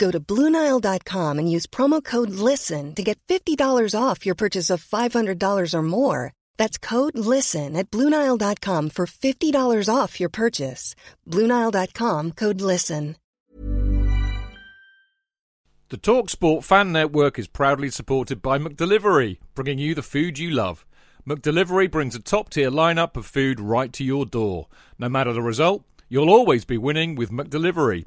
[0.00, 4.82] Go to Bluenile.com and use promo code LISTEN to get $50 off your purchase of
[4.82, 6.32] $500 or more.
[6.56, 10.94] That's code LISTEN at Bluenile.com for $50 off your purchase.
[11.28, 13.16] Bluenile.com code LISTEN.
[15.90, 20.86] The TalkSport Fan Network is proudly supported by McDelivery, bringing you the food you love.
[21.28, 24.68] McDelivery brings a top tier lineup of food right to your door.
[24.98, 28.06] No matter the result, you'll always be winning with McDelivery.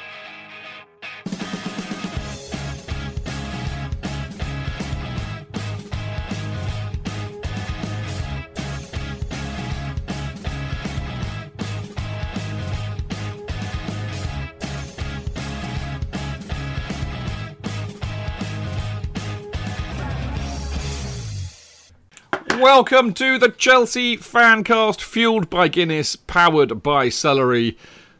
[22.61, 27.75] Welcome to the Chelsea Fancast, fueled by Guinness, powered by Celery.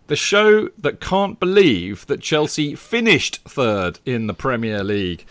[0.08, 5.28] The show that can't believe that Chelsea finished third in the Premier League.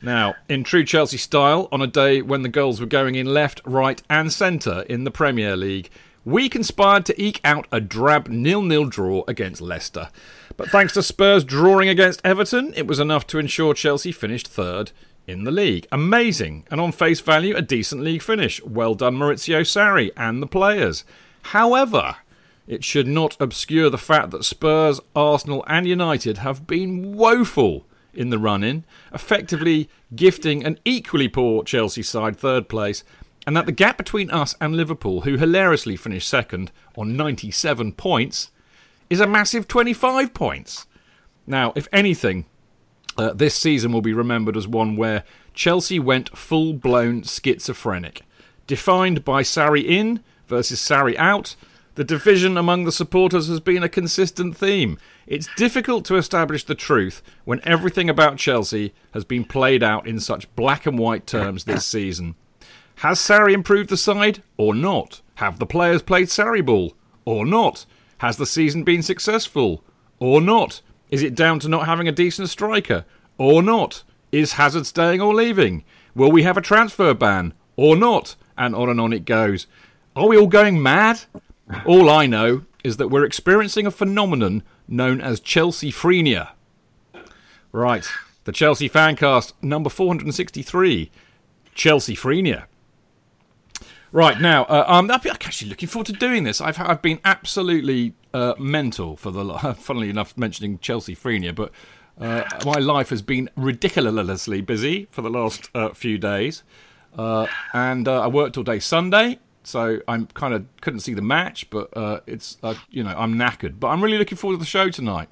[0.00, 3.60] Now, in true Chelsea style, on a day when the goals were going in left,
[3.64, 5.90] right, and centre in the Premier League,
[6.24, 10.08] we conspired to eke out a drab nil-nil draw against Leicester.
[10.56, 14.92] But thanks to Spurs drawing against Everton, it was enough to ensure Chelsea finished third
[15.26, 15.86] in the league.
[15.92, 18.62] Amazing, and on face value, a decent league finish.
[18.62, 21.04] Well done, Maurizio Sarri and the players.
[21.42, 22.16] However,
[22.66, 28.30] it should not obscure the fact that Spurs, Arsenal, and United have been woeful in
[28.30, 33.04] the run in, effectively gifting an equally poor Chelsea side third place,
[33.46, 38.50] and that the gap between us and Liverpool, who hilariously finished second on 97 points,
[39.10, 40.86] is a massive 25 points.
[41.46, 42.46] Now, if anything,
[43.16, 45.24] uh, this season will be remembered as one where
[45.54, 48.22] Chelsea went full blown schizophrenic.
[48.66, 51.56] Defined by Sarri in versus Sarri out,
[51.94, 54.98] the division among the supporters has been a consistent theme.
[55.26, 60.18] It's difficult to establish the truth when everything about Chelsea has been played out in
[60.18, 62.34] such black and white terms this season.
[62.96, 65.20] Has Sarri improved the side or not?
[65.36, 66.94] Have the players played Sarri ball
[67.24, 67.84] or not?
[68.18, 69.84] Has the season been successful
[70.18, 70.80] or not?
[71.12, 73.04] Is it down to not having a decent striker
[73.36, 74.02] or not?
[74.32, 75.84] Is Hazard staying or leaving?
[76.14, 78.34] Will we have a transfer ban or not?
[78.56, 79.66] And on and on it goes.
[80.16, 81.20] Are we all going mad?
[81.84, 86.52] All I know is that we're experiencing a phenomenon known as Chelsea frenia.
[87.72, 88.08] Right,
[88.44, 91.10] the Chelsea Fancast number 463,
[91.74, 92.64] Chelsea frenia.
[94.12, 96.60] Right now, uh, I'm actually looking forward to doing this.
[96.60, 99.42] I've I've been absolutely uh, mental for the.
[99.78, 101.72] Funnily enough, mentioning Chelsea frenia, but
[102.20, 106.62] uh, my life has been ridiculously busy for the last uh, few days,
[107.18, 111.22] uh, and uh, I worked all day Sunday, so I'm kind of couldn't see the
[111.22, 111.90] match, but
[112.26, 112.58] it's
[112.90, 115.28] you know I'm knackered, but I'm really looking forward to the show tonight.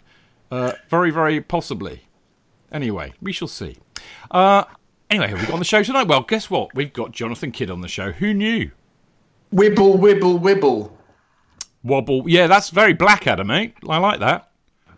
[0.50, 2.02] very, very possibly.
[2.72, 3.78] Anyway, we shall see.
[5.10, 6.06] Anyway, have we got on the show tonight?
[6.06, 6.72] Well, guess what?
[6.72, 8.12] We've got Jonathan Kydd on the show.
[8.12, 8.70] Who knew?
[9.52, 10.92] Wibble, wibble, wibble.
[11.82, 12.28] Wobble.
[12.28, 13.74] Yeah, that's very Blackadder, mate.
[13.88, 14.50] I like that.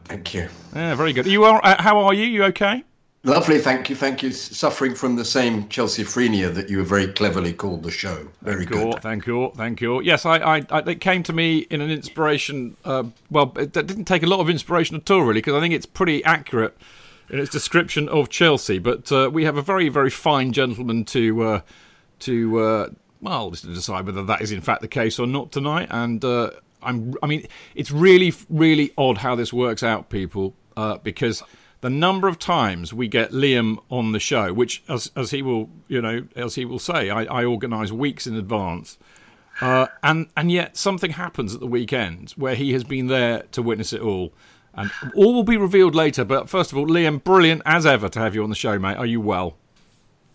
[0.05, 0.49] Thank you.
[0.75, 1.27] Yeah, very good.
[1.27, 1.65] You are?
[1.65, 2.25] Uh, how are you?
[2.25, 2.85] You okay?
[3.25, 4.33] Lovely, thank you, thank you.
[4.33, 8.27] Suffering from the same Chelsea frenia that you very cleverly called the show.
[8.43, 8.87] Very thank good.
[8.87, 10.03] You, thank you, thank you.
[10.03, 12.77] Yes, I, I, I it came to me in an inspiration.
[12.85, 15.73] Uh, well, it didn't take a lot of inspiration at all, really, because I think
[15.73, 16.77] it's pretty accurate
[17.31, 18.81] in its description of Chelsea.
[18.81, 21.61] But uh, we have a very, very fine gentleman to uh,
[22.21, 22.89] to uh,
[23.21, 25.87] well, to decide whether that is in fact the case or not tonight.
[25.93, 26.51] And uh,
[26.83, 31.43] I'm, I mean, it's really, really odd how this works out, people, uh, because
[31.81, 35.69] the number of times we get Liam on the show, which, as as he will,
[35.89, 38.99] you know, as he will say, I, I organise weeks in advance.
[39.61, 43.63] Uh, and and yet something happens at the weekend where he has been there to
[43.63, 44.33] witness it all,
[44.75, 46.25] and all will be revealed later.
[46.25, 48.97] But first of all, Liam, brilliant as ever to have you on the show, mate.
[48.97, 49.57] Are you well?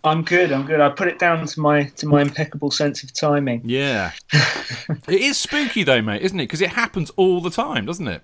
[0.04, 0.52] I'm good.
[0.52, 0.80] I'm good.
[0.80, 3.62] I put it down to my to my impeccable sense of timing.
[3.64, 6.44] Yeah, it is spooky though, mate, isn't it?
[6.44, 8.22] Because it happens all the time, doesn't it?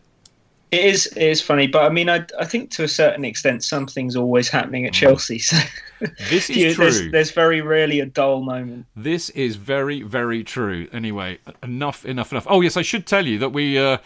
[0.71, 1.07] It is.
[1.09, 4.49] It is funny, but I mean, I I think to a certain extent, something's always
[4.49, 4.97] happening at Mm.
[4.97, 5.39] Chelsea.
[5.39, 5.57] So
[6.31, 6.85] This is you- true.
[6.85, 8.87] there's, there's very rarely a dull moment.
[8.97, 10.89] This is very, very true.
[10.93, 12.47] Anyway, enough, enough, enough.
[12.49, 13.99] Oh yes, I should tell you that we, uh,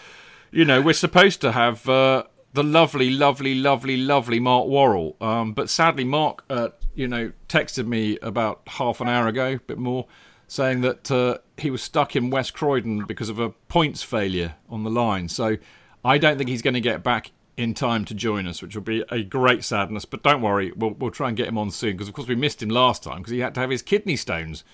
[0.51, 5.17] you know, we're supposed to have uh, the lovely, lovely, lovely, lovely Mark Worrall.
[5.23, 6.69] Um, but sadly, Mark, uh,
[6.99, 10.09] you know, texted me about half an hour ago, a bit more,
[10.49, 14.83] saying that uh, he was stuck in West Croydon because of a points failure on
[14.83, 15.29] the line.
[15.29, 15.59] So
[16.05, 18.83] I don't think he's going to get back in time to join us, which will
[18.83, 20.05] be a great sadness.
[20.05, 22.35] But don't worry, we'll, we'll try and get him on soon because, of course, we
[22.35, 24.65] missed him last time because he had to have his kidney stones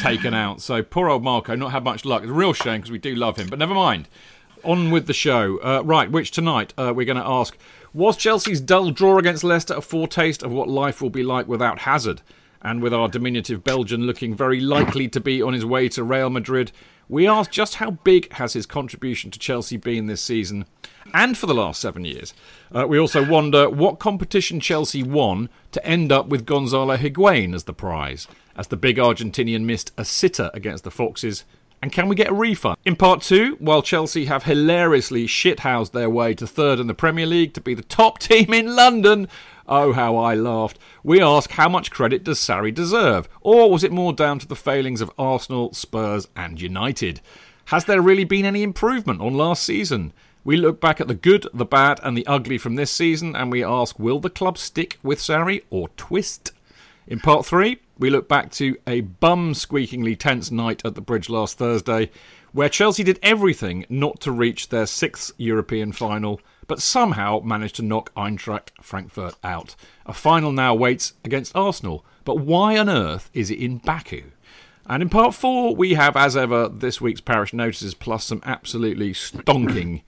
[0.00, 0.60] taken out.
[0.60, 2.22] So poor old Marco, not had much luck.
[2.22, 3.46] It's a real shame because we do love him.
[3.46, 4.08] But never mind.
[4.64, 5.58] On with the show.
[5.62, 7.56] Uh, right, which tonight uh, we're going to ask
[7.92, 11.80] Was Chelsea's dull draw against Leicester a foretaste of what life will be like without
[11.80, 12.22] Hazard?
[12.62, 16.30] And with our diminutive Belgian looking very likely to be on his way to Real
[16.30, 16.70] Madrid,
[17.08, 20.66] we ask just how big has his contribution to Chelsea been this season
[21.12, 22.32] and for the last seven years.
[22.72, 27.64] Uh, we also wonder what competition Chelsea won to end up with Gonzalo Higuain as
[27.64, 31.44] the prize, as the big Argentinian missed a sitter against the Foxes.
[31.82, 32.76] And can we get a refund?
[32.84, 37.24] In part two, while Chelsea have hilariously shithoused their way to third in the Premier
[37.24, 39.28] League to be the top team in London,
[39.66, 43.28] oh how I laughed, we ask how much credit does Sarri deserve?
[43.40, 47.22] Or was it more down to the failings of Arsenal, Spurs, and United?
[47.66, 50.12] Has there really been any improvement on last season?
[50.44, 53.50] We look back at the good, the bad, and the ugly from this season, and
[53.50, 56.52] we ask will the club stick with Sarri or twist?
[57.06, 61.28] In part three, we look back to a bum squeakingly tense night at the bridge
[61.28, 62.10] last Thursday,
[62.52, 67.82] where Chelsea did everything not to reach their sixth European final, but somehow managed to
[67.82, 69.76] knock Eintracht Frankfurt out.
[70.06, 74.22] A final now waits against Arsenal, but why on earth is it in Baku?
[74.86, 79.12] And in part four, we have, as ever, this week's parish notices plus some absolutely
[79.12, 80.02] stonking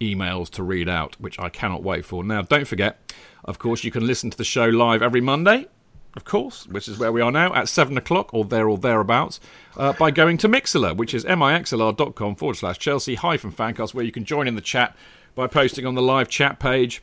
[0.00, 2.24] emails to read out, which I cannot wait for.
[2.24, 3.14] Now, don't forget,
[3.44, 5.68] of course, you can listen to the show live every Monday,
[6.16, 9.38] of course, which is where we are now, at 7 o'clock or there or thereabouts,
[9.76, 14.12] uh, by going to Mixlr, which is mixlr.com forward slash Chelsea hyphen fancast, where you
[14.12, 14.96] can join in the chat
[15.34, 17.02] by posting on the live chat page.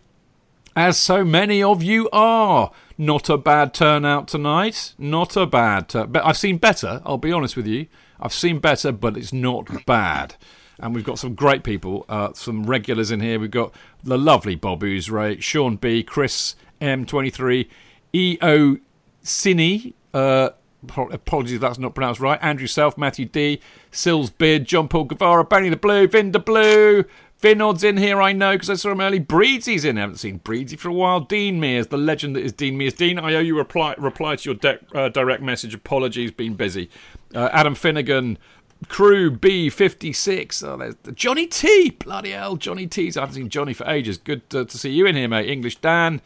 [0.76, 2.72] As so many of you are.
[2.98, 4.94] Not a bad turnout tonight.
[4.98, 5.88] Not a bad.
[5.90, 7.86] But I've seen better, I'll be honest with you.
[8.20, 10.36] I've seen better, but it's not bad.
[10.80, 13.40] And we've got some great people, uh, some regulars in here.
[13.40, 13.74] We've got
[14.04, 17.68] the lovely Bob Oozray, Sean B, Chris M23,
[18.16, 18.78] EO
[19.24, 20.50] Cine, uh,
[20.90, 23.62] apologies if that's not pronounced right, Andrew Self, Matthew D,
[23.92, 27.06] Sills Beard, John Paul Guevara, Benny the Blue, Vin the Blue,
[27.44, 29.20] Vinod's in here, I know, because I saw him early.
[29.20, 29.98] Breedsy's in.
[29.98, 31.20] I haven't seen Breedsy for a while.
[31.20, 32.94] Dean Mears, the legend that is Dean Mears.
[32.94, 35.74] Dean, I owe you a reply, reply to your de- uh, direct message.
[35.74, 36.90] Apologies, been busy.
[37.36, 38.38] Uh, Adam Finnegan,
[38.88, 40.64] Crew B56.
[40.66, 41.90] Oh, there's Johnny T.
[41.90, 43.18] Bloody hell, Johnny T's.
[43.18, 44.18] I haven't seen Johnny for ages.
[44.18, 45.50] Good uh, to see you in here, mate.
[45.50, 46.22] English Dan.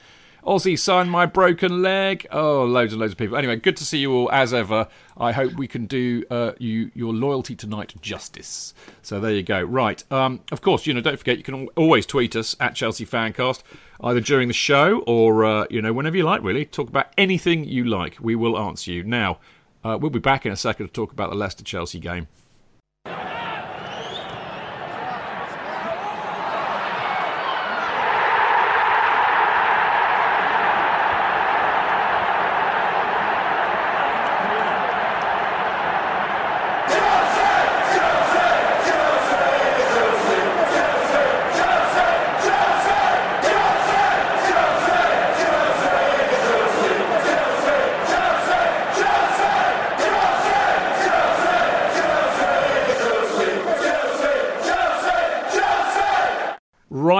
[0.48, 2.26] Aussie sign my broken leg.
[2.32, 3.36] Oh, loads and loads of people.
[3.36, 4.88] Anyway, good to see you all as ever.
[5.18, 8.74] I hope we can do uh, you your loyalty tonight justice.
[9.02, 9.62] So there you go.
[9.62, 10.02] Right.
[10.10, 13.64] Um, of course, you know, don't forget you can always tweet us at Chelsea Fancast
[14.02, 16.42] either during the show or uh, you know whenever you like.
[16.42, 18.16] Really, talk about anything you like.
[18.22, 19.04] We will answer you.
[19.04, 19.40] Now,
[19.84, 22.28] uh, we'll be back in a second to talk about the Leicester Chelsea game.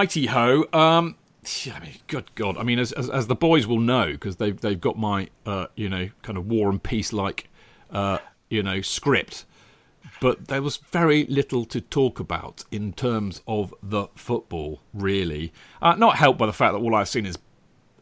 [0.08, 0.64] Righty ho.
[0.72, 1.16] Um,
[1.66, 2.56] I mean, good God.
[2.56, 5.66] I mean, as as, as the boys will know, because they've they've got my uh,
[5.76, 7.50] you know kind of war and peace like
[7.90, 8.16] uh,
[8.48, 9.44] you know script.
[10.22, 15.52] But there was very little to talk about in terms of the football, really.
[15.82, 17.36] Uh, not helped by the fact that all I've seen is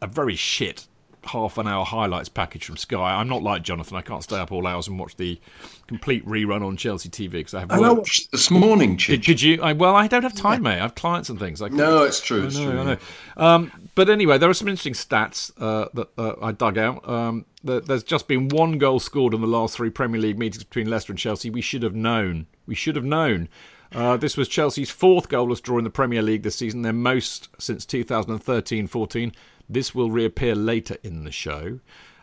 [0.01, 0.86] a very shit
[1.27, 3.15] half an hour highlights package from Sky.
[3.15, 3.97] I'm not like Jonathan.
[3.97, 5.39] I can't stay up all hours and watch the
[5.87, 9.41] complete rerun on Chelsea TV because I have And I watched this morning, Did, did
[9.41, 9.61] you?
[9.61, 10.73] I, well, I don't have time, mate.
[10.79, 11.61] I have clients and things.
[11.61, 12.43] I No, it's true.
[12.43, 12.79] I It's true.
[12.79, 12.97] I know.
[13.37, 17.07] Um, but anyway, there are some interesting stats uh, that uh, I dug out.
[17.07, 20.63] Um, there- there's just been one goal scored in the last three Premier League meetings
[20.63, 21.49] between Leicester and Chelsea.
[21.49, 22.47] We should have known.
[22.65, 23.49] We should have known.
[23.93, 27.47] Uh, this was Chelsea's fourth goalless draw in the Premier League this season, their most
[27.57, 29.31] since 2013 14.
[29.69, 31.79] This will reappear later in the show.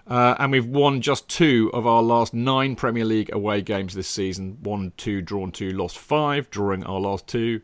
[0.07, 4.09] Uh, and we've won just two of our last nine Premier League away games this
[4.09, 4.59] season.
[4.63, 7.63] Won two, drawn two, lost five, drawing our last two.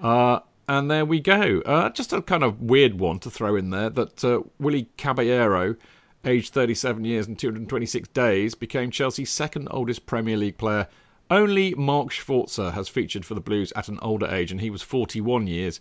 [0.00, 1.62] Uh, and there we go.
[1.66, 5.76] Uh, just a kind of weird one to throw in there that uh, Willy Caballero,
[6.24, 10.86] aged 37 years and 226 days, became Chelsea's second oldest Premier League player.
[11.30, 14.82] Only Mark Schwarzer has featured for the Blues at an older age, and he was
[14.82, 15.80] 41 years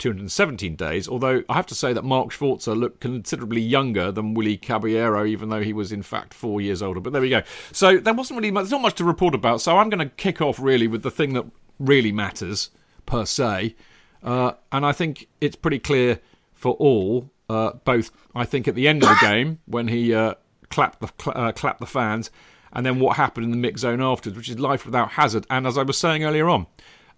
[0.00, 1.08] 217 days.
[1.08, 5.48] Although I have to say that Mark Schwarzer looked considerably younger than Willy Caballero, even
[5.50, 7.00] though he was in fact four years older.
[7.00, 7.42] But there we go.
[7.72, 9.60] So there wasn't really much, not much to report about.
[9.60, 11.44] So I'm going to kick off really with the thing that
[11.78, 12.70] really matters
[13.06, 13.74] per se,
[14.22, 16.20] uh, and I think it's pretty clear
[16.54, 17.30] for all.
[17.48, 20.34] Uh, both, I think, at the end of the game when he uh,
[20.68, 22.30] clapped the cl- uh, clapped the fans,
[22.72, 25.46] and then what happened in the mix zone afterwards, which is life without hazard.
[25.50, 26.68] And as I was saying earlier on,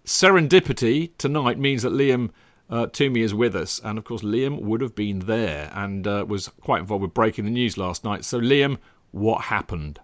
[0.05, 2.31] serendipity tonight means that Liam
[2.69, 6.25] uh, Twomey is with us, and of course Liam would have been there and uh,
[6.27, 8.25] was quite involved with breaking the news last night.
[8.25, 8.77] So Liam,
[9.11, 9.99] what happened?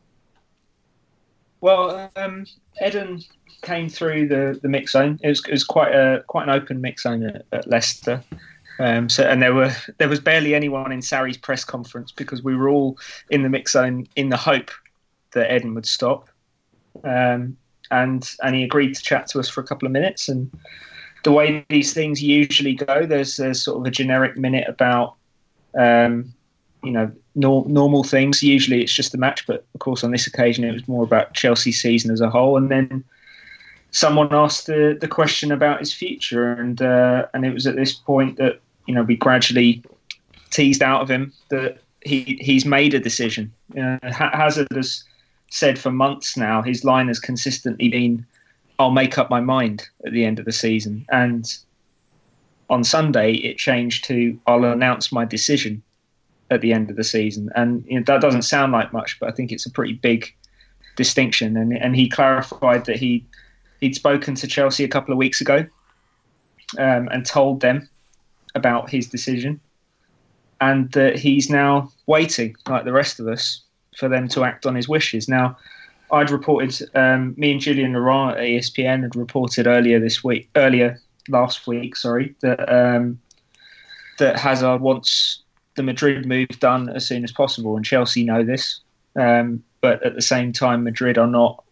[1.62, 2.46] Well, um,
[2.86, 3.22] Eden
[3.62, 5.20] came through the, the mix zone.
[5.22, 8.24] It was, it was quite a quite an open mix zone at, at Leicester.
[8.80, 12.56] Um, so and there were there was barely anyone in Sarri's press conference because we
[12.56, 12.98] were all
[13.30, 14.72] in the mix zone in the hope
[15.32, 16.30] that Eden would stop.
[17.04, 17.58] Um,
[17.92, 20.30] and and he agreed to chat to us for a couple of minutes.
[20.30, 20.50] And
[21.24, 25.16] the way these things usually go, there's, there's sort of a generic minute about
[25.78, 26.34] um,
[26.84, 28.42] you know nor- normal things.
[28.44, 31.34] Usually it's just the match, but of course on this occasion it was more about
[31.34, 32.58] Chelsea's season as a whole.
[32.58, 33.04] And then
[33.92, 37.94] someone asked the, the question about his future, and uh, and it was at this
[37.94, 39.84] point that you know we gradually
[40.52, 43.52] teased out of him that he he's made a decision.
[43.74, 45.04] Know, Hazard has
[45.52, 48.26] said for months now his line has consistently been,
[48.80, 51.46] "I'll make up my mind at the end of the season," and
[52.70, 55.84] on Sunday it changed to, "I'll announce my decision."
[56.52, 59.30] At the end of the season, and you know, that doesn't sound like much, but
[59.30, 60.34] I think it's a pretty big
[60.96, 61.56] distinction.
[61.56, 63.24] And and he clarified that he
[63.82, 65.68] he'd spoken to Chelsea a couple of weeks ago
[66.80, 67.88] um, and told them
[68.56, 69.60] about his decision,
[70.60, 73.62] and that he's now waiting, like the rest of us,
[73.96, 75.30] for them to act on his wishes.
[75.30, 75.56] Now,
[76.12, 81.00] I'd reported, um, me and Julien Laurens at ESPN had reported earlier this week, earlier
[81.28, 83.20] last week, sorry, that um,
[84.18, 85.44] that Hazard wants
[85.76, 88.82] the Madrid move done as soon as possible, and Chelsea know this.
[89.16, 91.64] Um, but at the same time, Madrid are not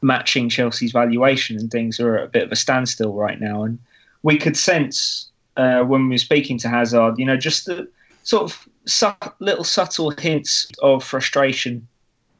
[0.00, 3.64] matching Chelsea's valuation, and things are at a bit of a standstill right now.
[3.64, 3.78] And
[4.22, 7.88] we could sense uh, when we were speaking to Hazard, you know, just the
[8.22, 11.86] sort of su- little subtle hints of frustration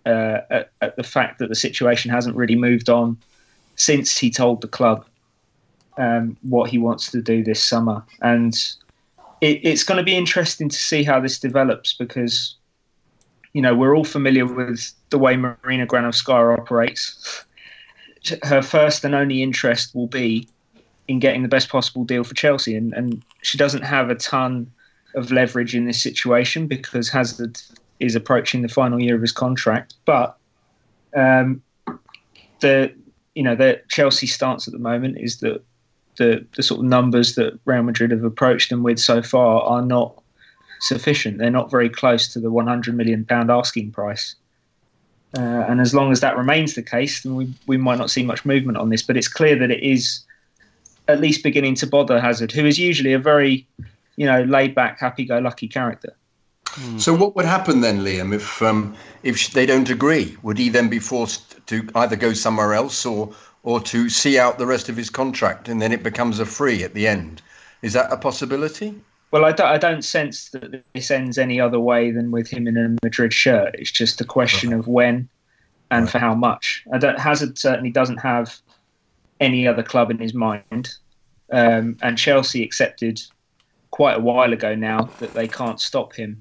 [0.06, 3.18] uh, at, at, the fact that the situation hasn't really moved on
[3.74, 5.04] since he told the club
[5.98, 8.04] um, what he wants to do this summer.
[8.22, 8.54] And
[9.40, 12.54] it, it's going to be interesting to see how this develops because,
[13.52, 17.44] you know, we're all familiar with the way Marina Granovskaya operates.
[18.42, 20.48] Her first and only interest will be
[21.08, 24.70] in getting the best possible deal for Chelsea, and, and she doesn't have a ton
[25.14, 27.60] of leverage in this situation because Hazard
[28.00, 29.94] is approaching the final year of his contract.
[30.04, 30.36] But
[31.14, 31.62] um,
[32.60, 32.92] the
[33.34, 35.62] you know the Chelsea stance at the moment is that
[36.16, 39.82] the the sort of numbers that Real Madrid have approached them with so far are
[39.82, 40.22] not
[40.80, 41.38] sufficient.
[41.38, 44.34] They're not very close to the 100 million pound asking price.
[45.36, 48.22] Uh, and as long as that remains the case, then we, we might not see
[48.22, 49.02] much movement on this.
[49.02, 50.20] But it's clear that it is
[51.08, 53.66] at least beginning to bother Hazard, who is usually a very,
[54.16, 56.14] you know, laid back, happy go lucky character.
[56.76, 56.98] Hmm.
[56.98, 60.36] So what would happen then, Liam, if um, if they don't agree?
[60.42, 64.58] Would he then be forced to either go somewhere else or or to see out
[64.58, 67.40] the rest of his contract, and then it becomes a free at the end?
[67.80, 68.94] Is that a possibility?
[69.30, 72.68] Well, I don't, I don't sense that this ends any other way than with him
[72.68, 73.74] in a Madrid shirt.
[73.74, 74.78] It's just a question right.
[74.78, 75.28] of when
[75.90, 76.12] and right.
[76.12, 76.84] for how much.
[76.92, 78.56] I don't, Hazard certainly doesn't have
[79.40, 80.94] any other club in his mind.
[81.50, 83.20] Um, and Chelsea accepted
[83.90, 86.40] quite a while ago now that they can't stop him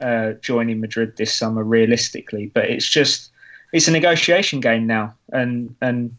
[0.00, 2.46] uh, joining Madrid this summer realistically.
[2.54, 3.30] But it's just
[3.72, 6.14] it's a negotiation game now, and and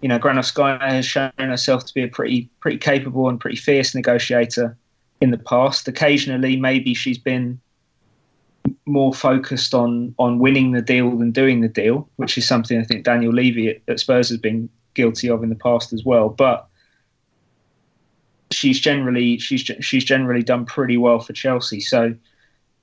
[0.00, 3.94] you know Granovskaya has shown herself to be a pretty pretty capable and pretty fierce
[3.94, 4.76] negotiator
[5.20, 5.88] in the past.
[5.88, 7.60] Occasionally, maybe she's been
[8.86, 12.84] more focused on on winning the deal than doing the deal, which is something I
[12.84, 16.28] think Daniel Levy at, at Spurs has been guilty of in the past as well.
[16.28, 16.68] But
[18.50, 21.80] she's generally she's she's generally done pretty well for Chelsea.
[21.80, 22.14] So,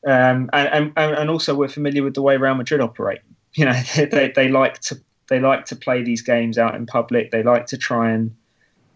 [0.05, 3.19] um, and, and and also we're familiar with the way Real Madrid operate.
[3.53, 7.31] You know, they they like to they like to play these games out in public.
[7.31, 8.35] They like to try and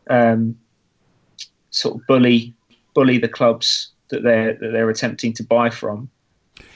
[0.09, 0.57] um,
[1.69, 2.53] sort of bully
[2.93, 6.09] bully the clubs that they're that they're attempting to buy from.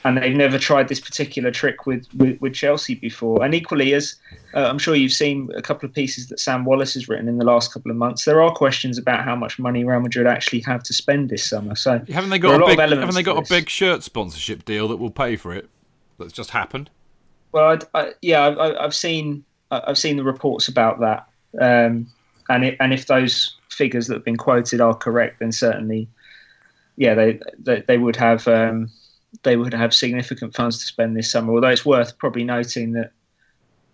[0.03, 3.44] And they've never tried this particular trick with, with, with Chelsea before.
[3.44, 4.15] And equally, as
[4.53, 7.38] uh, I'm sure you've seen a couple of pieces that Sam Wallace has written in
[7.38, 10.62] the last couple of months, there are questions about how much money Real Madrid actually
[10.62, 11.75] have to spend this summer.
[11.75, 14.88] So haven't they got a, a big, haven't they got a big shirt sponsorship deal
[14.88, 15.70] that will pay for it?
[16.18, 16.89] That's just happened.
[17.51, 21.27] Well, I, I, yeah, I, have seen I've seen the reports about that,
[21.60, 22.08] um,
[22.48, 26.08] and it, and if those figures that have been quoted are correct, then certainly,
[26.96, 28.48] yeah, they they, they would have.
[28.48, 28.89] Um,
[29.44, 31.54] they would have significant funds to spend this summer.
[31.54, 33.12] Although it's worth probably noting that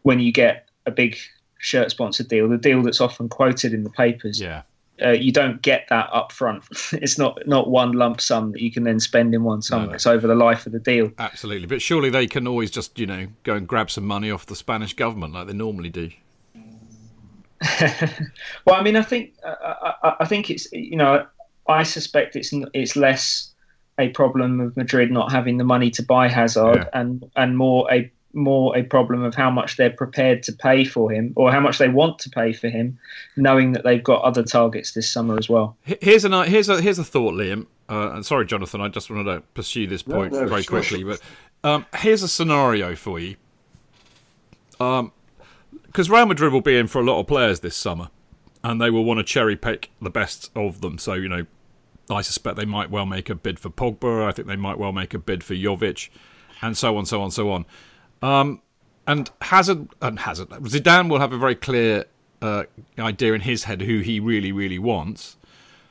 [0.03, 1.17] when you get a big
[1.59, 4.63] shirt sponsored deal, the deal that's often quoted in the papers, yeah.
[5.01, 6.63] Uh, you don't get that up front.
[6.93, 9.83] it's not not one lump sum that you can then spend in one summer.
[9.83, 9.95] No, no.
[9.95, 11.11] It's over the life of the deal.
[11.19, 14.45] Absolutely, but surely they can always just you know go and grab some money off
[14.45, 16.11] the Spanish government like they normally do.
[18.65, 21.25] well, I mean, I think uh, I, I, think it's you know
[21.67, 23.53] I suspect it's it's less
[23.97, 26.99] a problem of Madrid not having the money to buy Hazard, yeah.
[26.99, 31.11] and and more a more a problem of how much they're prepared to pay for
[31.11, 32.97] him, or how much they want to pay for him,
[33.37, 35.77] knowing that they've got other targets this summer as well.
[35.83, 37.65] Here's an here's a here's a thought, Liam.
[37.87, 38.81] Uh, sorry, Jonathan.
[38.81, 40.79] I just wanted to pursue this point no, no, very sure.
[40.81, 41.21] quickly, but
[41.63, 43.35] um, here's a scenario for you.
[44.79, 45.11] Um,
[45.85, 48.09] because Real Madrid will be in for a lot of players this summer,
[48.63, 50.97] and they will want to cherry pick the best of them.
[50.97, 51.45] So you know,
[52.09, 54.25] I suspect they might well make a bid for Pogba.
[54.27, 56.09] I think they might well make a bid for Jovic,
[56.61, 57.65] and so on, so on, so on.
[58.21, 58.61] Um,
[59.07, 62.05] and Hazard and Hazard Zidane will have a very clear
[62.41, 62.63] uh,
[62.99, 65.37] idea in his head who he really, really wants.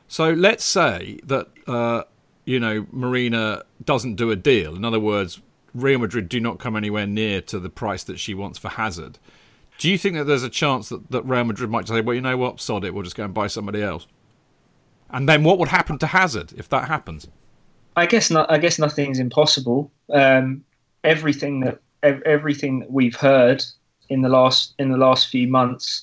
[0.08, 2.04] So let's say that uh,
[2.44, 4.76] you know Marina doesn't do a deal.
[4.76, 5.40] In other words,
[5.74, 9.18] Real Madrid do not come anywhere near to the price that she wants for Hazard.
[9.78, 12.20] Do you think that there's a chance that, that Real Madrid might say, well, you
[12.20, 14.06] know what, sod it, we'll just go and buy somebody else?
[15.14, 17.28] And then what would happen to Hazard if that happens?
[17.96, 18.50] I guess not.
[18.50, 19.90] I guess nothing's impossible.
[20.12, 20.64] Um,
[21.04, 23.64] everything that everything that we've heard
[24.08, 26.02] in the last in the last few months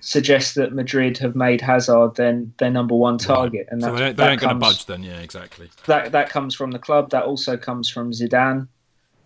[0.00, 3.72] suggests that Madrid have made Hazard then their number one target, right.
[3.72, 4.86] and so they, they ain't going to budge.
[4.86, 5.70] Then, yeah, exactly.
[5.86, 7.10] That that comes from the club.
[7.10, 8.66] That also comes from Zidane,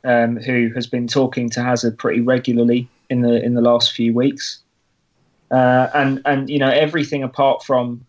[0.05, 4.13] um, who has been talking to Hazard pretty regularly in the in the last few
[4.13, 4.59] weeks,
[5.51, 8.05] uh, and and you know everything apart from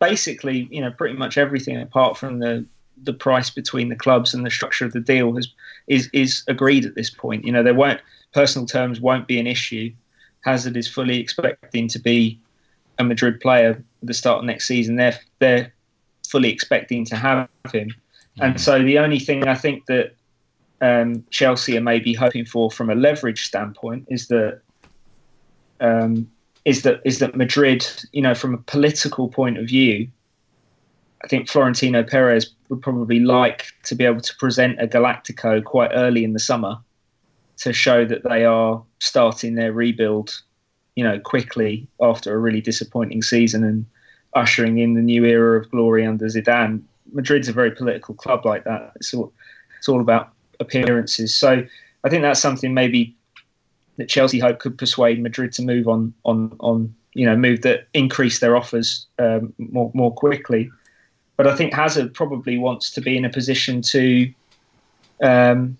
[0.00, 2.64] basically, you know, pretty much everything apart from the
[3.02, 5.48] the price between the clubs and the structure of the deal has
[5.86, 7.44] is is agreed at this point.
[7.44, 8.00] You know, there won't
[8.32, 9.92] personal terms won't be an issue.
[10.42, 12.40] Hazard is fully expecting to be
[12.98, 14.96] a Madrid player at the start of next season.
[14.96, 15.72] They're they're
[16.28, 17.94] fully expecting to have him,
[18.40, 20.14] and so the only thing I think that
[20.80, 24.60] um, Chelsea are maybe hoping for from a leverage standpoint is that
[25.80, 26.30] um,
[26.70, 30.08] is that is that Madrid, you know, from a political point of view,
[31.24, 35.90] I think Florentino Perez would probably like to be able to present a Galactico quite
[35.92, 36.78] early in the summer
[37.58, 40.40] to show that they are starting their rebuild,
[40.94, 43.84] you know, quickly after a really disappointing season and
[44.34, 46.80] ushering in the new era of glory under Zidane.
[47.12, 48.92] Madrid's a very political club like that.
[48.94, 49.32] It's all
[49.76, 50.30] it's all about
[50.60, 51.34] appearances.
[51.34, 51.66] So
[52.04, 53.16] I think that's something maybe
[54.00, 57.86] that Chelsea hope could persuade Madrid to move on on on you know move that
[57.94, 60.70] increase their offers um, more more quickly.
[61.36, 64.32] But I think Hazard probably wants to be in a position to
[65.22, 65.76] um,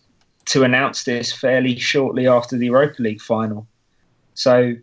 [0.47, 3.67] to announce this fairly shortly after the Europa League final.
[4.35, 4.75] So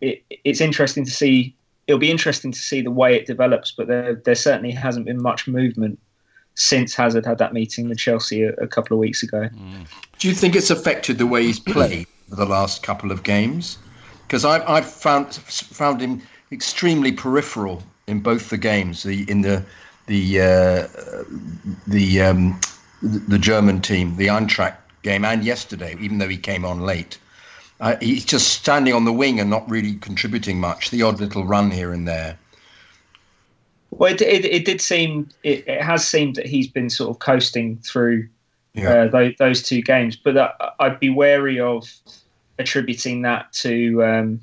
[0.00, 1.54] it, it's interesting to see.
[1.86, 5.22] It'll be interesting to see the way it develops, but there there certainly hasn't been
[5.22, 5.98] much movement
[6.54, 9.48] since Hazard had that meeting with Chelsea a, a couple of weeks ago.
[9.48, 9.86] Mm.
[10.18, 12.06] Do you think it's affected the way he's played?
[12.30, 13.78] The last couple of games
[14.30, 19.02] because I've, I've found found him extremely peripheral in both the games.
[19.02, 19.64] The in the
[20.06, 20.88] the uh,
[21.88, 22.60] the um,
[23.02, 27.18] the German team, the Eintracht game, and yesterday, even though he came on late.
[27.80, 30.90] Uh, he's just standing on the wing and not really contributing much.
[30.90, 32.38] The odd little run here and there.
[33.90, 37.20] Well, it, it, it did seem it, it, has seemed that he's been sort of
[37.20, 38.28] coasting through
[38.74, 38.90] yeah.
[38.90, 41.90] uh, those, those, two games, but that, I'd be wary of
[42.60, 44.40] attributing that to um,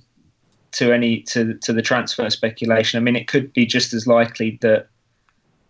[0.71, 2.97] to any to to the transfer speculation.
[2.97, 4.87] I mean, it could be just as likely that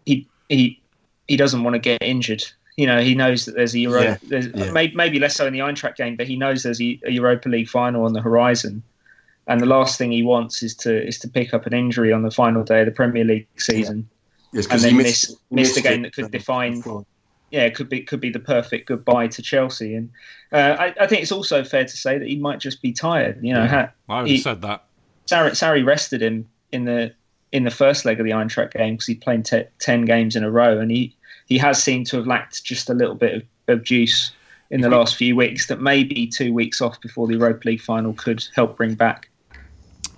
[0.05, 0.81] he he
[1.27, 2.43] he doesn't want to get injured.
[2.77, 4.69] You know, he knows that there's a Euro, yeah, there's, yeah.
[4.71, 7.49] Maybe, maybe less so in the Eintracht game, but he knows there's a, a Europa
[7.49, 8.83] League final on the horizon,
[9.47, 12.21] and the last thing he wants is to is to pick up an injury on
[12.21, 14.07] the final day of the Premier League season,
[14.51, 14.59] yeah.
[14.59, 16.83] yes, and then miss miss the game that could define
[17.51, 19.95] yeah, it could be could be the perfect goodbye to Chelsea.
[19.95, 20.09] And
[20.51, 23.43] uh, I, I, think it's also fair to say that he might just be tired.
[23.43, 24.83] You know, yeah, I would have said that.
[25.27, 27.13] Sarri, Sarri rested him in the
[27.51, 30.43] in the first leg of the Eintracht game because he played t- ten games in
[30.43, 33.43] a row, and he he has seemed to have lacked just a little bit of,
[33.67, 34.31] of juice
[34.69, 38.13] in the last few weeks that maybe two weeks off before the Europa League final
[38.13, 39.29] could help bring back.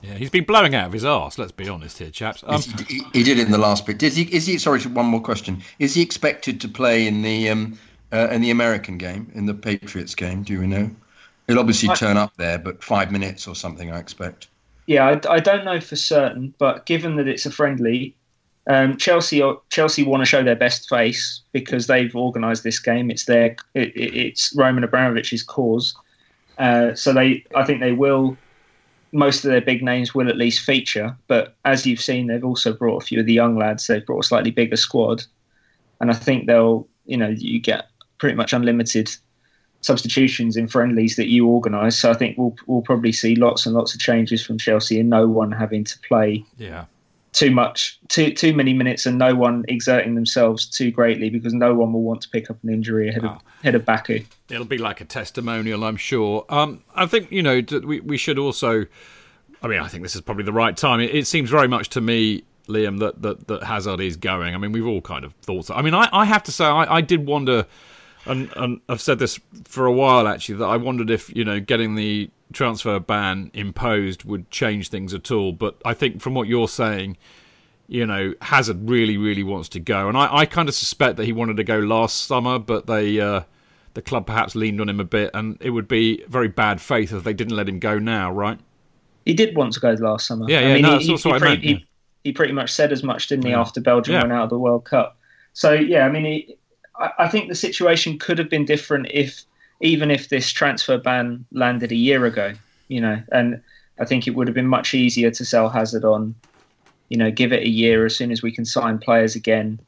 [0.02, 1.38] Yeah, he's been blowing out of his arse.
[1.38, 2.44] Let's be honest here, chaps.
[2.48, 4.00] Um, he, he, did in the last bit.
[4.00, 4.24] Did he?
[4.34, 4.58] Is he?
[4.58, 5.62] Sorry, one more question.
[5.80, 7.78] Is he expected to play in the um,
[8.14, 10.44] uh, in the American game, in the Patriots game?
[10.44, 10.90] Do we know?
[11.48, 14.48] He'll obviously turn up there, but five minutes or something, I expect.
[14.86, 18.16] Yeah, I, I don't know for certain, but given that it's a friendly,
[18.68, 23.10] um, Chelsea Chelsea want to show their best face because they've organised this game.
[23.10, 25.96] It's their it, it's Roman Abramovich's cause,
[26.60, 28.38] uh, so they I think they will.
[29.12, 32.74] Most of their big names will at least feature, but as you've seen, they've also
[32.74, 33.88] brought a few of the young lads.
[33.88, 35.24] They've brought a slightly bigger squad,
[36.00, 37.88] and I think they'll you know you get
[38.20, 39.10] pretty much unlimited
[39.82, 41.98] substitutions in friendlies that you organise.
[41.98, 45.10] So I think we'll we'll probably see lots and lots of changes from Chelsea and
[45.10, 46.86] no one having to play yeah
[47.32, 51.74] too much, too too many minutes, and no one exerting themselves too greatly because no
[51.74, 53.42] one will want to pick up an injury ahead of oh.
[53.62, 54.24] ahead of Baku.
[54.50, 56.46] It'll be like a testimonial, I'm sure.
[56.50, 58.86] Um, I think you know we we should also.
[59.62, 61.02] I mean, I think this is probably the right time.
[61.02, 64.56] It, it seems very much to me Liam, that, that, that Hazard is going.
[64.56, 65.74] I mean, we've all kind of thought so.
[65.74, 67.66] I mean, I, I have to say, I, I did wonder,
[68.26, 71.60] and, and I've said this for a while actually, that I wondered if, you know,
[71.60, 75.52] getting the transfer ban imposed would change things at all.
[75.52, 77.18] But I think from what you're saying,
[77.88, 81.26] you know, Hazard really, really wants to go, and I, I kind of suspect that
[81.26, 83.42] he wanted to go last summer, but they, uh,
[83.96, 87.12] the club perhaps leaned on him a bit, and it would be very bad faith
[87.12, 88.60] if they didn't let him go now, right?
[89.26, 90.46] He did want to go last summer.
[90.48, 91.64] Yeah, yeah, I mean, no, he, that's he, what he, I meant.
[91.64, 91.88] He,
[92.24, 93.60] he, pretty much said as much, didn't he, yeah.
[93.60, 94.22] after Belgium yeah.
[94.22, 95.18] went out of the World Cup?
[95.54, 96.59] So yeah, I mean, he,
[97.00, 99.44] I, I think the situation could have been different if
[99.82, 102.54] even if this transfer ban landed a year ago,
[102.90, 103.62] you know, and
[104.00, 106.36] I think it would have been much easier to sell Hazard on,
[107.10, 109.80] you know, give it a year as soon as we can sign players again,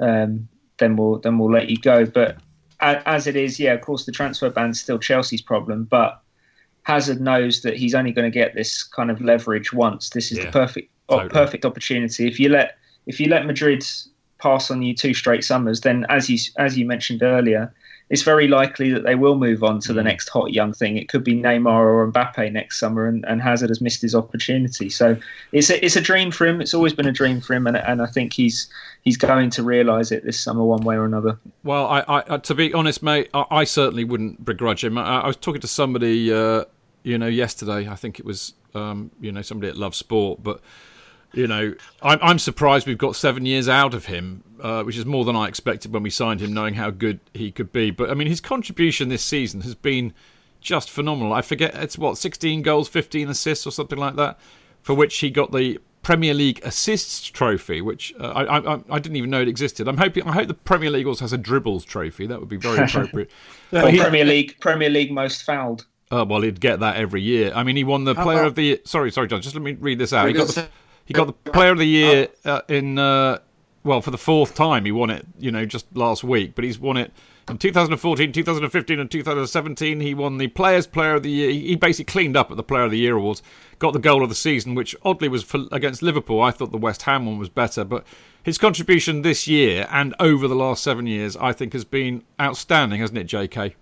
[0.00, 2.04] um, then we'll then we'll let you go.
[2.04, 2.38] But
[2.80, 6.20] as it is, yeah, of course the transfer ban's still Chelsea's problem, but
[6.82, 10.10] Hazard knows that he's only going to get this kind of leverage once.
[10.10, 11.30] This is yeah, the perfect totally.
[11.30, 12.26] perfect opportunity.
[12.26, 12.76] If you let
[13.06, 13.84] if you let Madrid
[14.44, 17.72] pass on you two straight summers, then as you as you mentioned earlier,
[18.10, 20.10] it's very likely that they will move on to the mm.
[20.10, 20.96] next hot young thing.
[20.96, 24.90] It could be Neymar or Mbappe next summer, and, and Hazard has missed his opportunity.
[24.90, 25.16] So
[25.52, 26.60] it's a, it's a dream for him.
[26.60, 28.68] It's always been a dream for him, and, and I think he's
[29.02, 31.38] he's going to realise it this summer one way or another.
[31.62, 34.98] Well, I, I to be honest, mate, I, I certainly wouldn't begrudge him.
[34.98, 36.64] I, I was talking to somebody, uh,
[37.02, 37.88] you know, yesterday.
[37.88, 40.60] I think it was, um, you know, somebody at Love Sport, but
[41.34, 45.06] you know, I'm, I'm surprised we've got seven years out of him, uh, which is
[45.06, 47.90] more than I expected when we signed him, knowing how good he could be.
[47.90, 50.12] But I mean, his contribution this season has been
[50.60, 51.32] just phenomenal.
[51.32, 54.38] I forget it's what 16 goals, 15 assists, or something like that,
[54.82, 59.16] for which he got the Premier League assists trophy, which uh, I, I, I didn't
[59.16, 59.88] even know it existed.
[59.88, 62.26] I'm hoping I hope the Premier League also has a dribbles trophy.
[62.26, 63.30] That would be very appropriate.
[63.70, 65.86] he, Premier League Premier League most fouled.
[66.10, 67.52] Oh well, he'd get that every year.
[67.54, 68.80] I mean, he won the Player of the.
[68.84, 69.40] Sorry, sorry, John.
[69.40, 70.28] Just let me read this out.
[70.28, 70.68] He got the,
[71.04, 73.38] he got the Player of the Year uh, in uh,
[73.82, 74.84] well for the fourth time.
[74.84, 76.54] He won it, you know, just last week.
[76.54, 77.12] But he's won it
[77.48, 80.00] in 2014, 2015, and 2017.
[80.00, 81.50] He won the Players Player of the Year.
[81.50, 83.42] He basically cleaned up at the Player of the Year awards.
[83.78, 86.40] Got the goal of the season, which oddly was for, against Liverpool.
[86.40, 88.06] I thought the West Ham one was better, but
[88.42, 93.00] his contribution this year and over the last seven years, I think, has been outstanding,
[93.00, 93.74] hasn't it, J.K.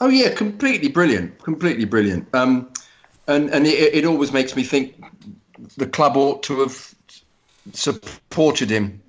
[0.00, 2.26] Oh yeah, completely brilliant, completely brilliant.
[2.34, 2.70] Um,
[3.28, 5.02] and and it, it always makes me think
[5.76, 6.94] the club ought to have
[7.72, 9.00] supported him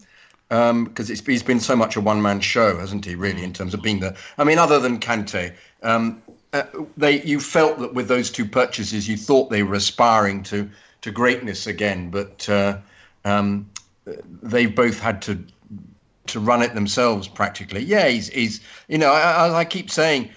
[0.49, 3.15] because um, he's been so much a one man show, hasn't he?
[3.15, 4.15] Really, in terms of being the.
[4.37, 6.21] I mean, other than Kante, um,
[6.53, 6.63] uh,
[6.95, 10.69] they you felt that with those two purchases, you thought they were aspiring to
[11.01, 12.77] to greatness again, but uh,
[13.25, 13.69] um,
[14.41, 15.43] they both had to
[16.27, 17.83] to run it themselves practically.
[17.83, 20.29] Yeah, he's he's you know I, I keep saying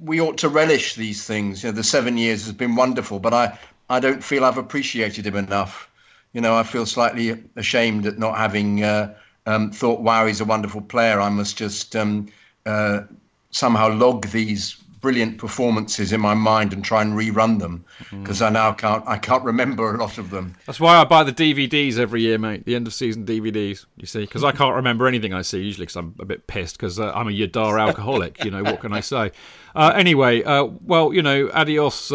[0.00, 1.62] we ought to relish these things.
[1.62, 3.58] You know, the seven years has been wonderful, but I
[3.90, 5.90] I don't feel I've appreciated him enough.
[6.32, 9.14] You know, I feel slightly ashamed at not having uh,
[9.46, 11.20] um, thought, wow, he's a wonderful player.
[11.20, 12.28] I must just um,
[12.66, 13.02] uh,
[13.50, 18.46] somehow log these brilliant performances in my mind and try and rerun them because mm.
[18.46, 20.56] I now can't I can't remember a lot of them.
[20.66, 22.64] That's why I buy the DVDs every year, mate.
[22.64, 23.86] The end of season DVDs.
[23.96, 26.76] You see, because I can't remember anything I see usually because I'm a bit pissed
[26.76, 28.44] because uh, I'm a Yadar alcoholic.
[28.44, 29.30] you know what can I say?
[29.74, 32.12] Uh, anyway, uh, well, you know, adios.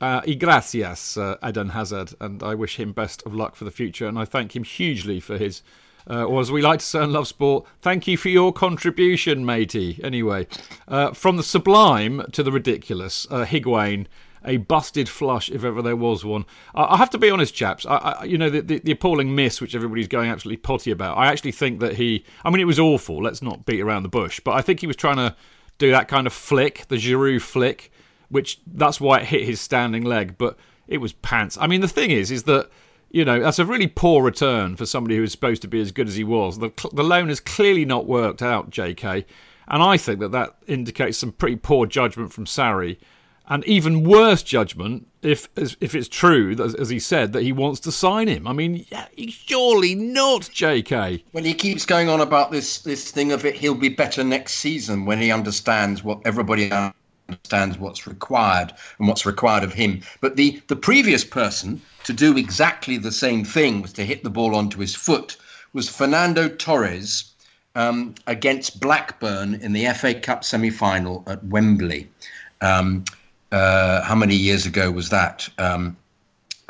[0.00, 3.70] Uh, y gracias, uh, Eden Hazard, and I wish him best of luck for the
[3.70, 4.06] future.
[4.06, 5.62] And I thank him hugely for his,
[6.08, 9.44] uh, or as we like to say in Love Sport, thank you for your contribution,
[9.44, 10.00] matey.
[10.02, 10.46] Anyway,
[10.88, 13.46] uh, from the sublime to the ridiculous, uh,
[14.46, 16.44] a busted flush if ever there was one.
[16.74, 17.86] I, I have to be honest, chaps.
[17.86, 21.16] I, I, you know, the, the, the, appalling miss which everybody's going absolutely potty about.
[21.16, 22.24] I actually think that he.
[22.44, 23.22] I mean, it was awful.
[23.22, 24.40] Let's not beat around the bush.
[24.40, 25.34] But I think he was trying to
[25.78, 27.90] do that kind of flick, the Giroud flick,
[28.34, 30.36] which that's why it hit his standing leg.
[30.36, 30.56] But
[30.88, 31.56] it was pants.
[31.60, 32.68] I mean, the thing is, is that
[33.10, 35.92] you know that's a really poor return for somebody who is supposed to be as
[35.92, 36.58] good as he was.
[36.58, 39.24] The the loan has clearly not worked out, J.K.
[39.68, 42.98] And I think that that indicates some pretty poor judgment from Sarri
[43.46, 47.92] and even worse judgment if if it's true as he said that he wants to
[47.92, 48.48] sign him.
[48.48, 48.84] I mean,
[49.28, 51.22] surely not, J.K.
[51.32, 53.54] Well, he keeps going on about this this thing of it.
[53.54, 56.68] He'll be better next season when he understands what everybody
[57.28, 60.00] understands what's required and what's required of him.
[60.20, 64.30] But the the previous person to do exactly the same thing was to hit the
[64.30, 65.36] ball onto his foot
[65.72, 67.30] was Fernando Torres.
[67.76, 72.08] Um, against Blackburn in the FA Cup semi final at Wembley.
[72.60, 73.04] Um,
[73.50, 75.48] uh, how many years ago was that?
[75.58, 75.96] Um,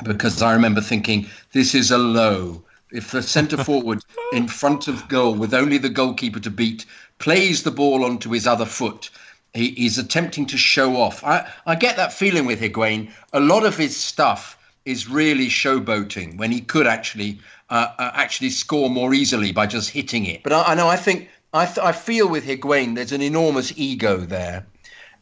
[0.03, 2.63] because I remember thinking, this is a low.
[2.91, 6.85] If the centre forward in front of goal, with only the goalkeeper to beat,
[7.19, 9.11] plays the ball onto his other foot,
[9.55, 11.23] he, he's attempting to show off.
[11.25, 13.11] I, I get that feeling with Higuain.
[13.33, 17.39] A lot of his stuff is really showboating when he could actually
[17.71, 20.43] uh, uh, actually score more easily by just hitting it.
[20.43, 23.73] But I, I know I think I, th- I feel with Higuain there's an enormous
[23.77, 24.67] ego there,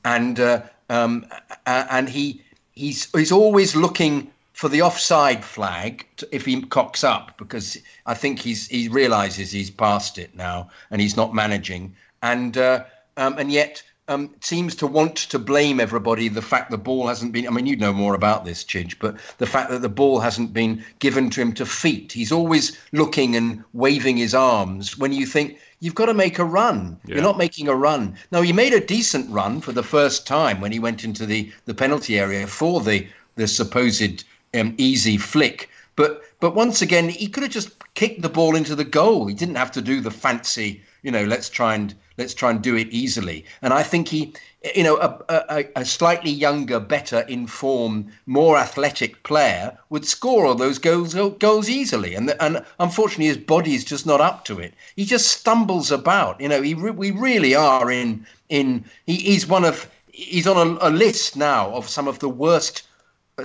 [0.04, 1.26] and uh, um,
[1.66, 2.42] and he
[2.72, 8.38] he's he's always looking for the offside flag if he cocks up because I think
[8.38, 12.84] he's he realizes he's past it now and he's not managing and uh,
[13.16, 17.32] um, and yet um, seems to want to blame everybody the fact the ball hasn't
[17.32, 17.46] been.
[17.46, 20.52] I mean, you'd know more about this, Chidge, but the fact that the ball hasn't
[20.52, 22.12] been given to him to feet.
[22.12, 26.44] He's always looking and waving his arms when you think you've got to make a
[26.44, 26.98] run.
[27.06, 27.16] Yeah.
[27.16, 28.16] You're not making a run.
[28.32, 31.52] Now, he made a decent run for the first time when he went into the,
[31.66, 35.70] the penalty area for the, the supposed um, easy flick.
[35.94, 39.26] But but once again, he could have just kicked the ball into the goal.
[39.26, 42.62] He didn't have to do the fancy, you know, let's try and let's try and
[42.62, 43.44] do it easily.
[43.62, 44.33] And I think he,
[44.75, 50.55] you know, a, a, a slightly younger, better informed, more athletic player would score all
[50.55, 52.14] those goals goals easily.
[52.14, 54.75] And and unfortunately, his body is just not up to it.
[54.96, 56.40] He just stumbles about.
[56.40, 58.85] You know, he we really are in in.
[59.07, 62.83] He, he's one of he's on a, a list now of some of the worst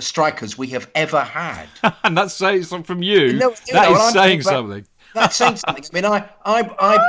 [0.00, 1.66] strikers we have ever had.
[2.04, 3.34] and that's saying something from you.
[3.34, 4.86] No, that is saying something.
[5.14, 5.84] That's saying something.
[5.92, 7.08] I mean, I I I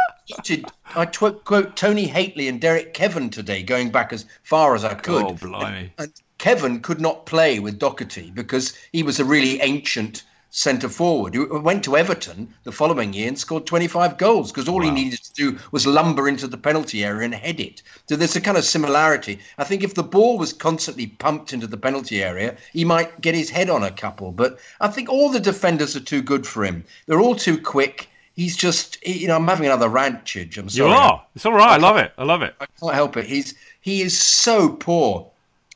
[0.96, 4.92] I tw- quote Tony Hateley and Derek Kevan today, going back as far as I
[4.92, 5.26] oh, could.
[5.26, 5.92] Oh, blimey!
[5.98, 10.90] And, and Kevan could not play with Docherty because he was a really ancient centre
[10.90, 14.86] forward who went to Everton the following year and scored 25 goals because all wow.
[14.86, 17.84] he needed to do was lumber into the penalty area and head it.
[18.08, 19.40] So there's a kind of similarity.
[19.58, 23.36] I think if the ball was constantly pumped into the penalty area, he might get
[23.36, 24.32] his head on a couple.
[24.32, 26.84] But I think all the defenders are too good for him.
[27.06, 28.09] They're all too quick.
[28.40, 30.58] He's just, you know, I'm having another rant, Chidge.
[30.58, 30.90] I'm sorry.
[30.90, 31.26] You are.
[31.36, 31.72] It's all right.
[31.72, 32.14] I, I love it.
[32.18, 32.56] I love it.
[32.62, 33.26] I can't help it.
[33.26, 35.30] He's he is so poor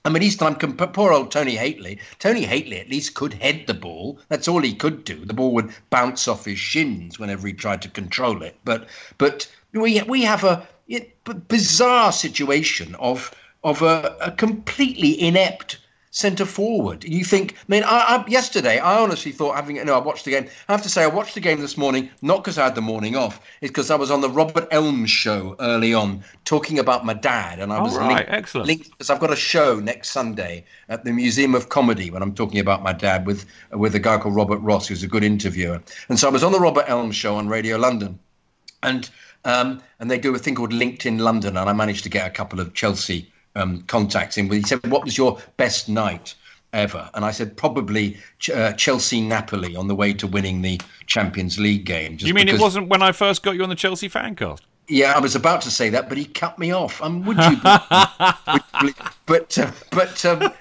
[0.06, 1.99] I mean, East time, poor old Tony Hateley.
[2.19, 4.19] Tony Hateley at least could head the ball.
[4.28, 5.23] That's all he could do.
[5.23, 8.58] The ball would bounce off his shins whenever he tried to control it.
[8.65, 10.67] But but we we have a
[11.47, 15.80] bizarre situation of of a, a completely inept
[16.13, 17.04] centre forward.
[17.04, 20.32] You think, I mean, I, I, yesterday I honestly thought having no, I watched the
[20.32, 20.47] game.
[20.69, 22.82] I have to say I watched the game this morning not because I had the
[22.82, 27.04] morning off, it's because I was on the Robert Elms show early on talking about
[27.04, 28.67] my dad, and I was right, linked, excellent.
[28.67, 32.36] linked because I've got a show next Sunday at the Museum of Comedy when I'm
[32.36, 35.82] talking about my dad with with a guy called Robert Ross, who's a good interviewer,
[36.10, 38.19] and so I was on the Robert Elms show on Radio London,
[38.82, 39.10] and.
[39.45, 42.30] Um, and they do a thing called LinkedIn London, and I managed to get a
[42.30, 44.49] couple of Chelsea um, contacts him.
[44.51, 46.35] He said, "What was your best night?"
[46.73, 47.09] ever.
[47.13, 48.17] And I said probably
[48.53, 52.17] uh, Chelsea Napoli on the way to winning the Champions League game.
[52.19, 52.59] you mean because...
[52.59, 54.61] it wasn't when I first got you on the Chelsea fancast?
[54.89, 57.01] Yeah, I was about to say that, but he cut me off.
[57.01, 57.55] Um, would you?
[59.25, 60.51] but uh, but um,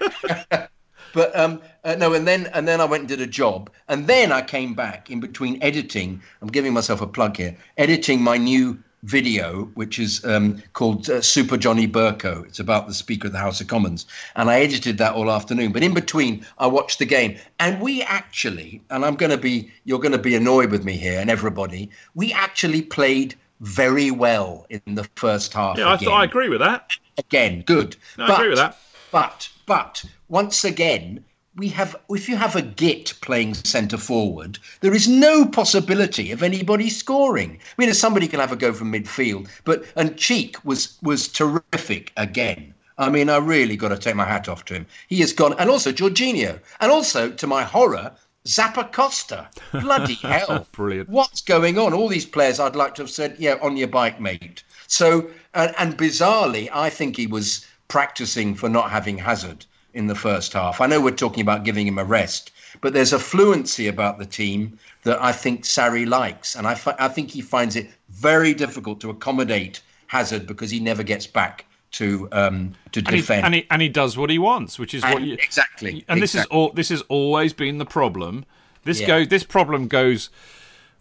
[1.13, 4.07] but um, uh, no, and then and then I went and did a job, and
[4.07, 6.21] then I came back in between editing.
[6.41, 11.21] I'm giving myself a plug here, editing my new video, which is um, called uh,
[11.21, 12.45] Super Johnny Bercow.
[12.45, 14.05] It's about the Speaker of the House of Commons.
[14.35, 15.71] And I edited that all afternoon.
[15.71, 17.37] But in between, I watched the game.
[17.59, 20.93] And we actually, and I'm going to be, you're going to be annoyed with me
[20.93, 25.77] here and everybody, we actually played very well in the first half.
[25.77, 26.91] Yeah, I, th- I agree with that.
[27.17, 27.95] Again, good.
[28.17, 28.77] No, but, I agree with that.
[29.11, 31.23] But, but, once again,
[31.55, 36.41] we have if you have a git playing centre forward, there is no possibility of
[36.41, 37.59] anybody scoring.
[37.77, 42.11] I mean, somebody can have a go from midfield, but and Cheek was was terrific
[42.17, 42.73] again.
[42.97, 44.85] I mean, I really got to take my hat off to him.
[45.07, 48.11] He has gone, and also Jorginho, and also to my horror,
[48.45, 49.47] Zappacosta.
[49.81, 50.67] Bloody hell!
[50.71, 51.09] Brilliant.
[51.09, 51.93] What's going on?
[51.93, 54.63] All these players, I'd like to have said, yeah, on your bike, mate.
[54.87, 60.15] So, and, and bizarrely, I think he was practicing for not having Hazard in the
[60.15, 60.81] first half.
[60.81, 62.51] I know we're talking about giving him a rest,
[62.81, 66.95] but there's a fluency about the team that I think Sarri likes, and I, fi-
[66.99, 71.65] I think he finds it very difficult to accommodate Hazard because he never gets back
[71.93, 73.41] to um, to and defend.
[73.41, 76.03] He, and, he, and he does what he wants, which is And what you exactly.
[76.07, 76.71] And this is all.
[76.71, 78.45] This has always been the problem.
[78.83, 79.07] This Yeah.
[79.07, 79.27] goes.
[79.27, 80.29] This problem goes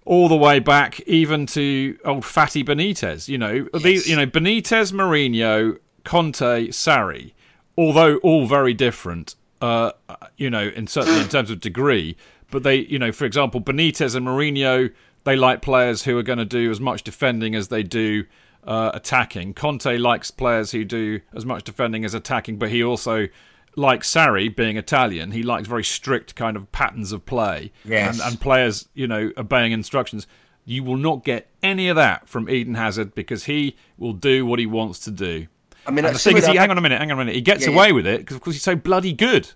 [0.05, 3.28] all the way back, even to old fatty Benitez.
[3.28, 4.07] You know, these.
[4.07, 7.33] You know, Benitez, Mourinho, Conte, Sarri,
[7.77, 9.35] although all very different.
[9.61, 9.93] Uh,
[10.37, 12.17] you know, in certainly in terms of degree,
[12.51, 16.41] but they, you know, for example, Benitez and Mourinho, they like players who are going
[16.41, 18.25] to do as much defending as they do
[18.65, 19.55] uh, attacking.
[19.55, 23.29] Conte likes players who do as much defending as attacking, but he also,
[23.77, 28.21] like Sarri, being Italian, he likes very strict kind of patterns of play Yes.
[28.21, 30.27] and, and players, you know, obeying instructions.
[30.65, 34.59] You will not get any of that from Eden Hazard because he will do what
[34.59, 35.47] he wants to do.
[35.87, 37.35] I mean, the thing is, he, hang on a minute, hang on a minute.
[37.35, 37.92] He gets Yeah, away yeah.
[37.92, 39.49] with it because, of course, he's so bloody good.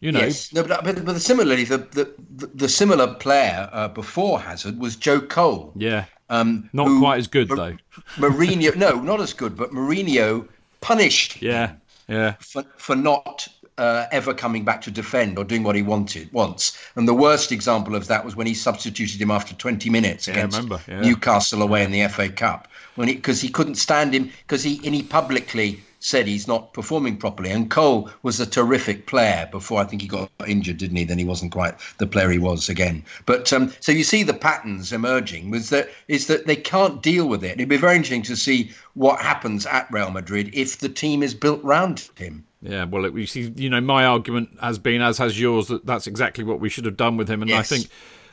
[0.00, 2.12] You know, Yes, no, but, but, but similarly, the, the,
[2.54, 5.72] the, similar player uh, before Hazard was Joe Cole.
[5.76, 7.76] yeah, Um, not who- quite as good Mar- though.
[8.16, 10.48] Mourinho, no, not as good, but Mourinho
[10.80, 11.74] punished Yeah,
[12.08, 12.34] yeah.
[12.40, 13.46] for, for not
[13.82, 16.78] uh, ever coming back to defend or doing what he wanted once.
[16.94, 20.34] And the worst example of that was when he substituted him after 20 minutes Yeah,
[20.34, 21.00] against remember, yeah.
[21.00, 24.94] Newcastle away in the FA Cup when because he, couldn't stand him because he and
[24.94, 27.50] he publicly said he's not performing properly.
[27.50, 31.04] And Cole was a terrific player before I think he got injured, didn't he?
[31.04, 33.02] Then he wasn't quite the player he was again.
[33.26, 37.28] But um, so you see the patterns emerging was that is that they can't deal
[37.28, 37.52] with it.
[37.52, 41.34] It'd be very interesting to see what happens at Real Madrid if the team is
[41.34, 42.44] built round him.
[42.62, 45.84] Yeah, well, it, you see, you know, my argument has been, as has yours, that
[45.84, 47.88] that's exactly what we should have done with him, and I think,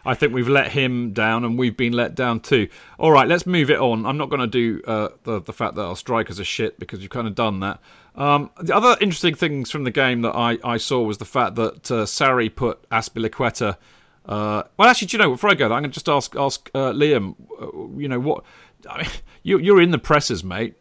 [0.06, 2.70] I think we've let him down, and we've been let down too.
[3.00, 4.06] All right, let's move it on.
[4.06, 7.02] I'm not going to do uh, the the fact that our strikers are shit because
[7.02, 7.80] you've kind of done that.
[8.16, 11.56] Um, the other interesting things from the game that I, I saw was the fact
[11.56, 13.78] that uh, Sarri put Azpilicueta.
[14.26, 15.32] Uh, well, actually, do you know?
[15.32, 17.36] Before I go, there, I'm going to just ask ask uh, Liam.
[17.60, 18.44] Uh, you know what?
[18.88, 19.12] I mean,
[19.44, 20.76] you, you're in the presses, mate.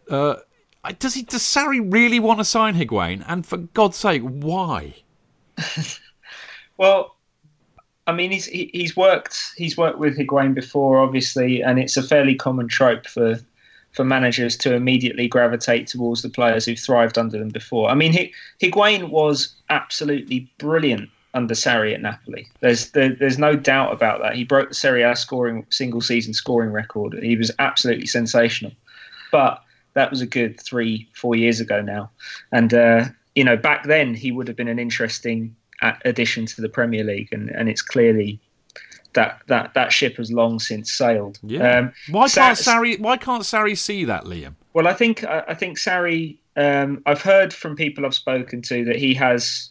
[0.98, 1.22] Does he?
[1.22, 3.24] Does Sarri really want to sign Higuain?
[3.26, 4.94] And for God's sake, why?
[6.78, 7.16] Well,
[8.06, 12.02] I mean, he's he, he's worked he's worked with Higuain before, obviously, and it's a
[12.02, 13.38] fairly common trope for
[13.92, 17.90] for managers to immediately gravitate towards the players who've thrived under them before.
[17.90, 18.30] I mean, Hi-
[18.62, 22.46] Higuain was absolutely brilliant under Sarri at Napoli.
[22.60, 24.36] There's there, there's no doubt about that.
[24.36, 27.14] He broke the Serie A scoring single season scoring record.
[27.22, 28.72] He was absolutely sensational,
[29.32, 29.62] but
[29.98, 32.08] that was a good three four years ago now,
[32.52, 35.54] and uh, you know back then he would have been an interesting
[36.04, 38.38] addition to the Premier League, and, and it's clearly
[39.14, 41.40] that that that ship has long since sailed.
[41.42, 41.78] Yeah.
[41.78, 43.00] Um, why can't Sarri?
[43.00, 44.54] Why can't Sarri see that, Liam?
[44.72, 46.38] well, I think I I think Sarri.
[46.56, 49.70] Um, I've heard from people I've spoken to that he has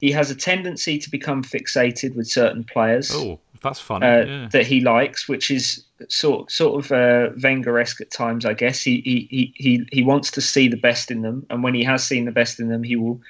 [0.00, 4.06] he has a tendency to become fixated with certain players Oh, that's funny.
[4.06, 4.48] uh, yeah.
[4.52, 8.82] that he likes, which is sort sort of uh, Wenger-esque at times, I guess.
[8.82, 11.82] He, he he he he wants to see the best in them, and when he
[11.82, 13.20] has seen the best in them, he will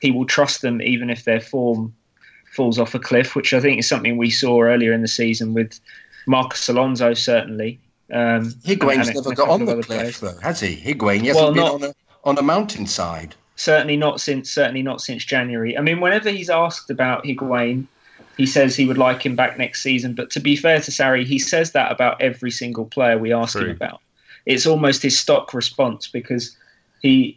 [0.00, 1.94] he will trust them even if their form
[2.52, 5.52] falls off a cliff, which I think is something we saw earlier in the season
[5.54, 5.78] with
[6.26, 7.78] Marcos Alonso, certainly.
[8.12, 10.20] Um, Higuain's never got on the cliff, players.
[10.20, 10.74] though, has he?
[10.76, 13.34] Higuain, he hasn't Well, been on a on a mountainside.
[13.56, 15.76] Certainly not since certainly not since January.
[15.76, 17.86] I mean, whenever he's asked about Higuain,
[18.36, 20.14] he says he would like him back next season.
[20.14, 23.52] But to be fair to Sarri, he says that about every single player we ask
[23.52, 23.66] True.
[23.66, 24.00] him about.
[24.46, 26.56] It's almost his stock response because
[27.00, 27.36] he.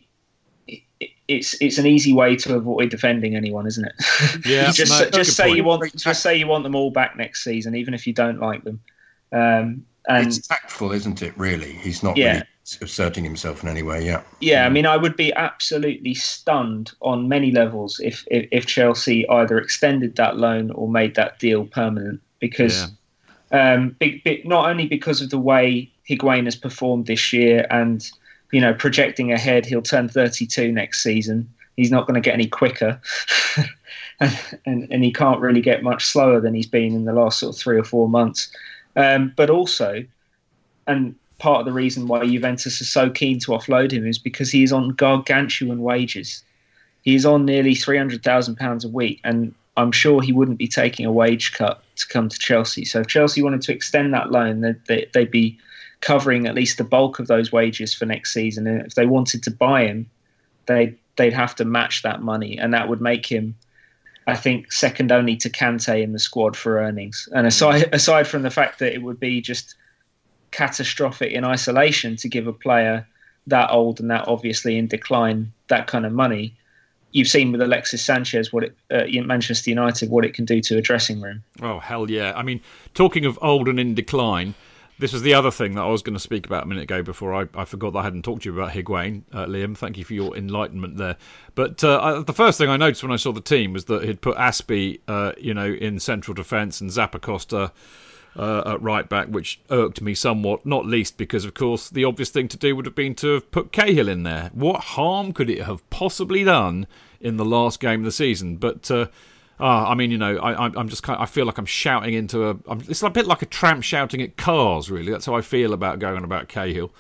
[1.27, 3.93] It's it's an easy way to avoid defending anyone, isn't it?
[4.45, 7.15] Yeah, just no, just good say you want just say you want them all back
[7.17, 8.82] next season, even if you don't like them.
[9.32, 11.38] Um, and it's tactful, isn't it?
[11.38, 12.34] Really, he's not Yeah.
[12.34, 12.43] really
[12.82, 14.06] asserting himself in any way.
[14.06, 14.21] Yeah.
[14.39, 19.28] Yeah, I mean, I would be absolutely stunned on many levels if, if, if Chelsea
[19.30, 22.21] either extended that loan or made that deal permanent.
[22.39, 22.88] Because
[23.52, 28.10] um, big, big, not only because of the way Higuain has performed this year, and
[28.52, 31.49] you know, projecting ahead, he'll turn 32 next season.
[31.78, 33.01] He's not going to get any quicker,
[34.20, 37.39] and, and and he can't really get much slower than he's been in the last
[37.39, 38.51] sort of three or four months.
[38.95, 40.05] Um, but also,
[40.86, 44.51] and part of the reason why Juventus are so keen to offload him is because
[44.51, 46.43] he is on gargantuan wages.
[47.01, 50.57] He is on nearly three hundred thousand pounds a week, and I'm sure he wouldn't
[50.57, 52.86] be taking a wage cut to come to Chelsea.
[52.86, 55.57] So if Chelsea wanted to extend that loan, they'd, they- they'd be
[56.01, 58.67] covering at least the bulk of those wages for next season.
[58.67, 60.09] And if they wanted to buy him,
[60.65, 63.55] they they'd have to match that money, and that would make him,
[64.27, 67.27] I think, second only to Kante in the squad for earnings.
[67.34, 69.75] And aside aside from the fact that it would be just
[70.54, 73.06] catastrophic in isolation to give a player
[73.47, 76.56] that old and that obviously in decline that kind of money.
[77.12, 80.78] You've seen with Alexis Sanchez what it, uh, Manchester United what it can do to
[80.78, 81.43] a dressing room.
[81.62, 82.34] Oh hell yeah!
[82.36, 82.62] I mean,
[82.93, 84.56] talking of old and in decline,
[84.97, 87.04] this was the other thing that I was going to speak about a minute ago
[87.04, 89.78] before I, I forgot that I hadn't talked to you about Higuain, uh, Liam.
[89.78, 91.18] Thank you for your enlightenment there.
[91.54, 94.04] But uh, I, the first thing I noticed when I saw the team was that
[94.04, 97.72] he'd put Azpi, uh, you know, in central defence and Zappacosta
[98.36, 102.29] uh, at right back, which irked me somewhat, not least because, of course, the obvious
[102.29, 104.49] thing to do would have been to have put Cahill in there.
[104.53, 106.88] What harm could it have possibly done
[107.19, 108.57] in the last game of the season?
[108.57, 108.89] But.
[108.89, 109.07] Uh,
[109.59, 112.15] uh, I mean, you know, I, am just kind of, I feel like I'm shouting
[112.15, 112.57] into a.
[112.67, 115.11] I'm, it's a bit like a tramp shouting at cars, really.
[115.11, 116.91] That's how I feel about going on about Cahill.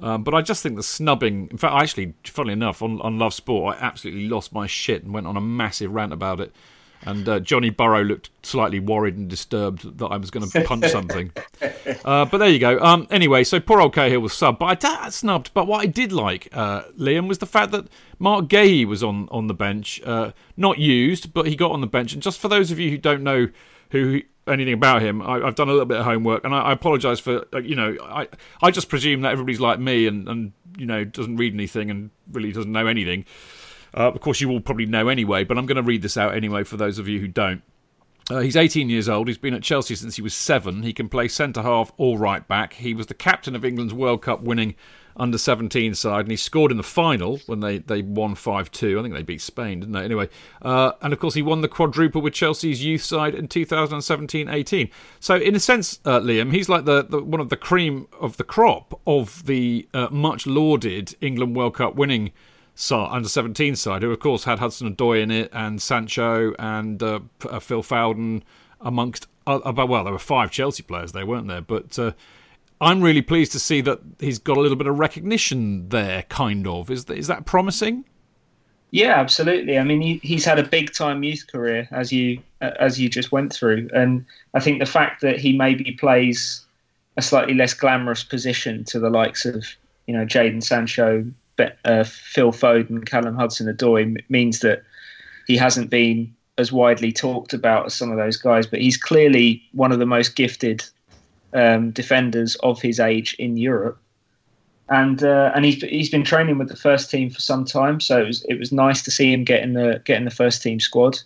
[0.00, 1.48] Um, but I just think the snubbing.
[1.50, 5.04] In fact, I actually, funnily enough, on, on Love Sport, I absolutely lost my shit
[5.04, 6.52] and went on a massive rant about it
[7.02, 10.86] and uh, Johnny Burrow looked slightly worried and disturbed that I was going to punch
[10.90, 11.32] something.
[12.04, 12.78] uh, but there you go.
[12.80, 15.52] Um, anyway, so poor old Cahill was subbed, but I snubbed.
[15.54, 17.88] But what I did like, uh, Liam, was the fact that
[18.18, 21.86] Marc Guéhi was on on the bench, uh, not used, but he got on the
[21.86, 22.12] bench.
[22.12, 23.48] And just for those of you who don't know
[23.90, 26.72] who anything about him, I, have done a little bit of homework, and I, I
[26.72, 28.28] apologise for uh, you know I
[28.62, 32.10] I just presume that everybody's like me and and you know doesn't read anything and
[32.32, 33.24] really doesn't know anything.
[33.94, 36.34] Uh, of course, you will probably know anyway, but I'm going to read this out
[36.34, 37.62] anyway for those of you who don't.
[38.30, 39.26] Uh, he's 18 years old.
[39.26, 40.82] He's been at Chelsea since he was seven.
[40.82, 42.74] He can play centre half or right back.
[42.74, 44.74] He was the captain of England's World Cup winning
[45.16, 48.98] under 17 side, and he scored in the final when they, they won 5 2.
[48.98, 50.04] I think they beat Spain, didn't they?
[50.04, 50.28] Anyway,
[50.62, 54.90] uh, and of course, he won the quadruple with Chelsea's youth side in 2017 18.
[55.18, 58.36] So, in a sense, uh, Liam, he's like the, the, one of the cream of
[58.36, 62.32] the crop of the uh, much lauded England World Cup winning
[62.90, 67.02] under 17 side, who of course had Hudson and Odoi in it and Sancho and
[67.02, 68.42] uh, uh Phil Foden
[68.80, 71.62] amongst uh, well, there were five Chelsea players there, weren't there?
[71.62, 72.12] But uh,
[72.80, 76.22] I'm really pleased to see that he's got a little bit of recognition there.
[76.24, 78.04] Kind of is is that promising?
[78.90, 79.78] Yeah, absolutely.
[79.78, 83.32] I mean, he, he's had a big time youth career, as you as you just
[83.32, 84.24] went through, and
[84.54, 86.64] I think the fact that he maybe plays
[87.16, 89.64] a slightly less glamorous position to the likes of
[90.06, 91.24] you know Jadon Sancho,
[91.84, 94.82] uh, Phil Foden, Callum Hudson-Odoi means that
[95.46, 99.62] he hasn't been as widely talked about as some of those guys, but he's clearly
[99.72, 100.84] one of the most gifted
[101.54, 103.98] um, defenders of his age in Europe.
[104.90, 108.22] And uh, and he's he's been training with the first team for some time, so
[108.22, 110.62] it was it was nice to see him get in the get in the first
[110.62, 111.18] team squad.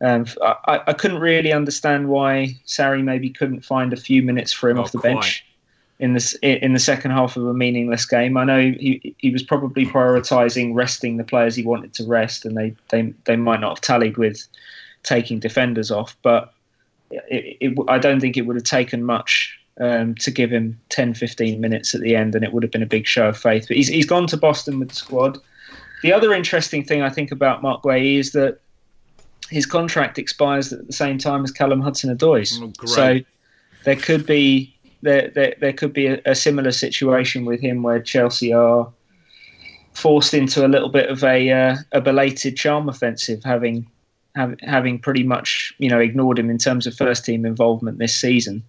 [0.00, 4.70] Um, I, I couldn't really understand why Sarri maybe couldn't find a few minutes for
[4.70, 5.12] him Not off the quite.
[5.12, 5.44] bench
[5.98, 8.36] in the in the second half of a meaningless game.
[8.36, 12.56] I know he he was probably prioritising resting the players he wanted to rest, and
[12.56, 14.46] they they they might not have tallied with
[15.02, 16.16] taking defenders off.
[16.22, 16.52] But
[17.10, 21.14] it, it, I don't think it would have taken much um, to give him 10,
[21.14, 23.66] 15 minutes at the end, and it would have been a big show of faith.
[23.68, 25.38] But he's he's gone to Boston with the squad.
[26.02, 28.60] The other interesting thing I think about Marc Guéhi is that
[29.48, 32.60] his contract expires at the same time as Callum Hudson-Odoi's.
[32.60, 33.20] Oh, so
[33.84, 34.75] there could be
[35.06, 38.92] there, there, there could be a, a, similar situation with him where Chelsea are
[39.94, 43.86] forced into a little bit of a uh, a belated charm offensive, having
[44.34, 48.14] have, having pretty much you know ignored him in terms of first team involvement this
[48.14, 48.62] season.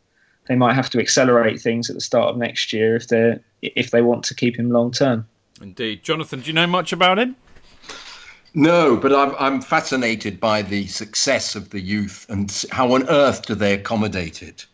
[0.48, 3.92] They might have to accelerate things at the start of next year if they if
[3.92, 5.28] they want to keep him long term.
[5.62, 7.36] Indeed, Jonathan, do you know much about him?
[8.54, 13.46] No, but I'm, I'm fascinated by the success of the youth and how on earth
[13.46, 14.66] do they accommodate it?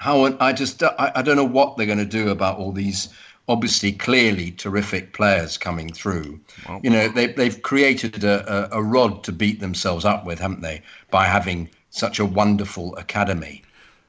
[0.00, 2.72] How I just uh, I, I don't know what they're going to do about all
[2.72, 3.10] these
[3.48, 6.40] obviously clearly terrific players coming through.
[6.68, 10.38] Well, you know, they, they've created a, a, a, rod to beat themselves up with,
[10.38, 13.62] haven't they, by having such a wonderful academy.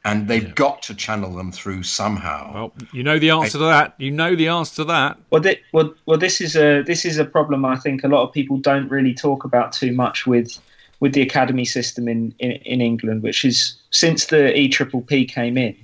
[0.06, 0.54] And they've yeah.
[0.54, 2.54] got to channel them through somehow.
[2.54, 3.96] Well, you know the answer I, to that.
[3.98, 5.18] You know the answer to that.
[5.30, 7.66] Well, th- well, well, this is a this is a problem.
[7.66, 10.58] I think a lot of people don't really talk about too much with
[11.02, 15.76] with the academy system in, in, in England, which is since the EPPP came in,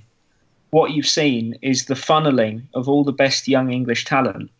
[0.70, 4.50] what you've seen is the funneling of all the best young English talent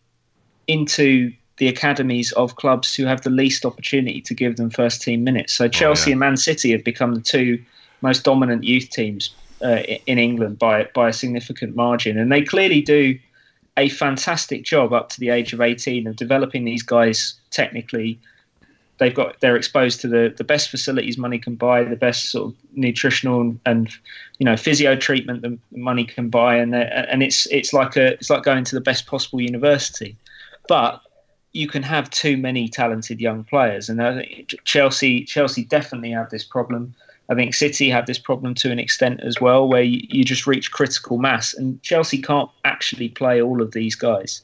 [0.67, 5.25] into the academies of clubs who have the least opportunity to give them first team
[5.25, 5.53] minutes.
[5.53, 6.13] So Chelsea oh, yeah.
[6.13, 7.63] and Man City have become the two
[8.01, 12.81] most dominant youth teams uh, in England by by a significant margin, and they clearly
[12.81, 13.19] do
[13.77, 18.19] a fantastic job up to the age of 18 of developing these guys technically
[18.99, 22.53] they've got they're exposed to the the best facilities money can buy, the best sort
[22.53, 23.91] of nutritional and,
[24.39, 28.31] you know physio treatment that money can buy, and and it's it's like a it's
[28.31, 30.17] like going to the best possible university.
[30.69, 31.01] But
[31.53, 36.31] you can have too many talented young players, and I think Chelsea Chelsea definitely have
[36.31, 36.95] this problem.
[37.31, 40.47] I think City have this problem to an extent as well, where you, you just
[40.47, 44.43] reach critical mass, and Chelsea can't actually play all of these guys.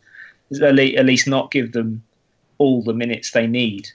[0.61, 2.02] At least not give them
[2.59, 3.90] all the minutes they need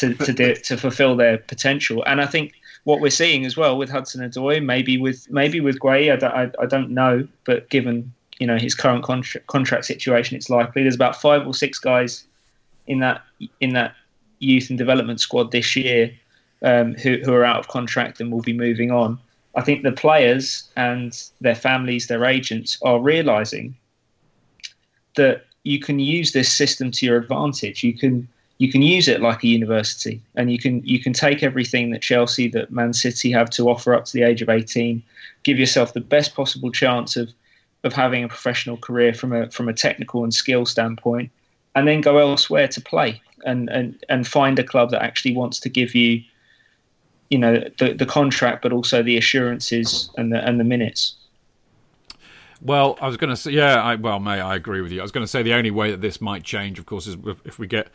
[0.00, 2.02] to to do, to fulfil their potential.
[2.06, 2.52] And I think
[2.84, 6.32] what we're seeing as well with Hudson Odoi, maybe with maybe with Guéhi, I don't,
[6.32, 10.82] I, I don't know, but given you know his current contract contract situation, it's likely
[10.82, 12.24] there's about five or six guys
[12.86, 13.22] in that
[13.60, 13.94] in that
[14.38, 16.10] youth and development squad this year
[16.62, 19.18] um, who, who are out of contract and will be moving on.
[19.54, 23.76] I think the players and their families, their agents, are realizing
[25.16, 27.82] that you can use this system to your advantage.
[27.82, 28.28] You can
[28.60, 32.02] you can use it like a university, and you can you can take everything that
[32.02, 35.02] Chelsea, that Man City have to offer up to the age of eighteen,
[35.44, 37.30] give yourself the best possible chance of
[37.84, 41.30] of having a professional career from a from a technical and skill standpoint,
[41.74, 45.58] and then go elsewhere to play and and and find a club that actually wants
[45.60, 46.22] to give you
[47.30, 51.14] you know the the contract, but also the assurances and the and the minutes.
[52.60, 55.00] Well, I was going to say, yeah, I, well, May I agree with you.
[55.00, 57.16] I was going to say the only way that this might change, of course, is
[57.46, 57.88] if we get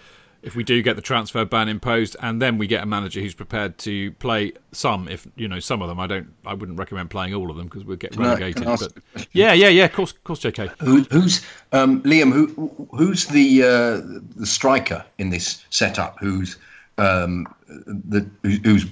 [0.46, 3.34] if we do get the transfer ban imposed, and then we get a manager who's
[3.34, 6.00] prepared to play some, if you know, some of them.
[6.00, 8.64] I don't, I wouldn't recommend playing all of them because we'll get relegated.
[8.64, 10.70] but yeah, yeah, yeah, of course, of course, JK.
[10.80, 12.32] Who, who's um, Liam?
[12.32, 16.18] Who, who's the uh, the striker in this setup?
[16.20, 16.58] Who's
[17.00, 18.86] um, the, who's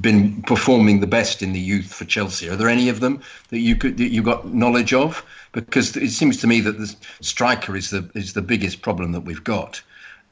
[0.00, 2.48] been performing the best in the youth for Chelsea?
[2.48, 5.26] Are there any of them that you could that you got knowledge of?
[5.50, 9.22] Because it seems to me that the striker is the is the biggest problem that
[9.22, 9.82] we've got.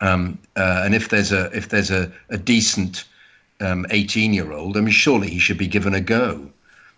[0.03, 3.05] Um, uh, and if there's a if there's a, a decent
[3.61, 6.51] um, 18 year old, I mean, surely he should be given a go.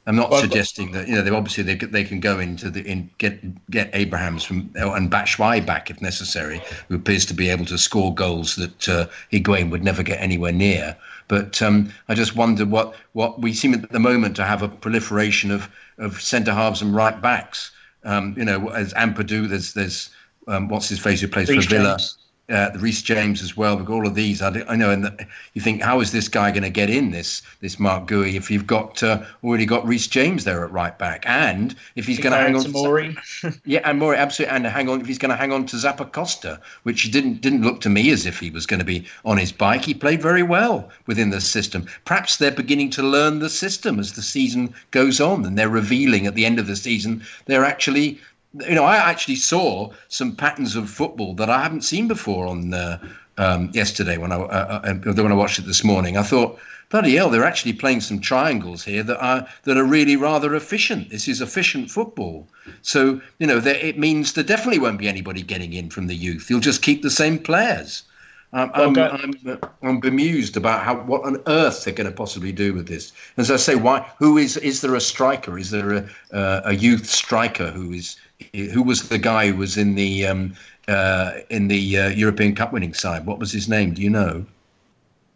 [0.06, 2.82] I'm not well, suggesting that you know they obviously they they can go into the
[2.86, 3.40] in get
[3.70, 8.14] get Abrahams from and Batshuayi back if necessary, who appears to be able to score
[8.14, 10.96] goals that uh, Higuain would never get anywhere near.
[11.28, 14.68] But um, I just wonder what what we seem at the moment to have a
[14.68, 17.70] proliferation of of centre halves and right backs.
[18.04, 20.08] Um, you know, as Ampadu, there's there's
[20.48, 21.96] um, what's his face who plays Reece for Villa.
[21.98, 22.18] James
[22.50, 23.76] uh, Reece James as well.
[23.76, 24.42] We've got all of these.
[24.42, 27.10] I, I know, and the, you think, how is this guy going to get in
[27.10, 30.96] this this Marc Guéhi if you've got uh, already got Reece James there at right
[30.98, 33.16] back, and if he's going to hang on to Mori,
[33.64, 36.60] yeah, and Mori absolutely, and hang on if he's going to hang on to Zappacosta,
[36.82, 39.52] which didn't didn't look to me as if he was going to be on his
[39.52, 39.84] bike.
[39.84, 41.86] He played very well within the system.
[42.04, 46.26] Perhaps they're beginning to learn the system as the season goes on, and they're revealing
[46.26, 48.20] at the end of the season they're actually
[48.60, 52.72] you know, I actually saw some patterns of football that I haven't seen before on
[52.72, 52.98] uh,
[53.36, 56.16] um, yesterday when I uh, uh, when I watched it this morning.
[56.16, 56.58] I thought,
[56.90, 61.10] bloody hell, they're actually playing some triangles here that are that are really rather efficient.
[61.10, 62.46] This is efficient football.
[62.82, 66.14] So you know, there, it means there definitely won't be anybody getting in from the
[66.14, 66.48] youth.
[66.48, 68.04] You'll just keep the same players.
[68.52, 72.72] Um, I'm, I'm, I'm, bemused about how what on earth they're going to possibly do
[72.72, 73.12] with this.
[73.36, 74.08] As I say, why?
[74.20, 74.56] Who is?
[74.58, 75.58] Is there a striker?
[75.58, 78.16] Is there a, uh, a youth striker who is
[78.52, 80.54] who was the guy who was in the um,
[80.88, 83.26] uh, in the uh, European Cup winning side?
[83.26, 83.94] What was his name?
[83.94, 84.44] Do you know?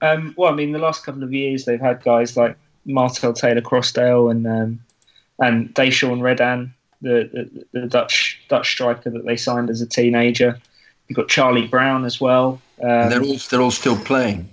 [0.01, 4.31] Um, well, I mean, the last couple of years they've had guys like Martell Taylor-Crossdale
[4.31, 4.81] and um,
[5.41, 10.59] and Daishawn Redan, the, the, the Dutch Dutch striker that they signed as a teenager.
[11.09, 12.61] You've got Charlie Brown as well.
[12.83, 14.49] Um, they're all they're all still playing.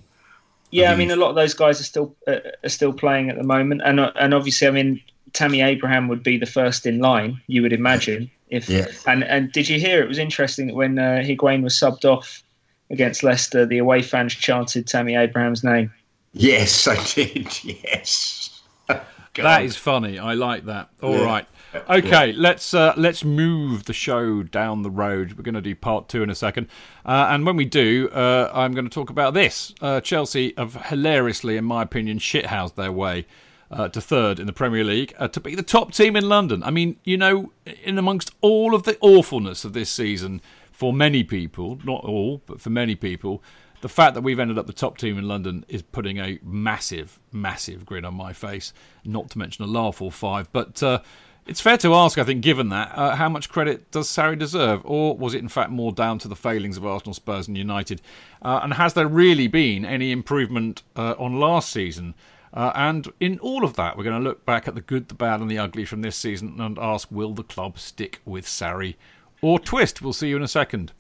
[0.72, 3.38] Yeah, I mean, a lot of those guys are still uh, are still playing at
[3.38, 5.02] the moment, and uh, and obviously, I mean,
[5.34, 8.32] Tammy Abraham would be the first in line, you would imagine.
[8.56, 8.88] If yeah.
[9.06, 10.02] and and did you hear?
[10.02, 12.42] It was interesting that when uh, Higuain was subbed off
[12.90, 15.92] against Leicester, the away fans chanted Tammy Abraham's name.
[16.32, 17.64] Yes, I did.
[17.64, 18.62] Yes.
[18.88, 20.18] that is funny.
[20.20, 20.90] I like that.
[21.02, 21.26] All yeah.
[21.26, 21.48] right.
[21.90, 22.34] Okay, yeah.
[22.38, 25.34] let's uh, let's move the show down the road.
[25.34, 26.68] We're going to do part two in a second,
[27.06, 29.74] uh, and when we do, uh, I'm going to talk about this.
[29.82, 33.26] Uh, Chelsea have hilariously, in my opinion, shithoused their way
[33.72, 36.64] uh, to third in the Premier League uh, to be the top team in London.
[36.64, 37.52] I mean, you know,
[37.84, 40.42] in amongst all of the awfulness of this season,
[40.72, 43.42] for many people, not all, but for many people,
[43.82, 47.20] the fact that we've ended up the top team in London is putting a massive,
[47.32, 48.74] massive grin on my face.
[49.04, 50.82] Not to mention a laugh or five, but.
[50.82, 51.00] Uh,
[51.48, 54.82] it's fair to ask, I think, given that, uh, how much credit does Sarri deserve?
[54.84, 58.02] Or was it, in fact, more down to the failings of Arsenal, Spurs, and United?
[58.42, 62.16] Uh, and has there really been any improvement uh, on last season?
[62.56, 65.14] Uh, and in all of that, we're going to look back at the good, the
[65.14, 68.96] bad, and the ugly from this season and ask will the club stick with Sarri
[69.42, 70.02] or twist?
[70.02, 70.94] We'll see you in a second.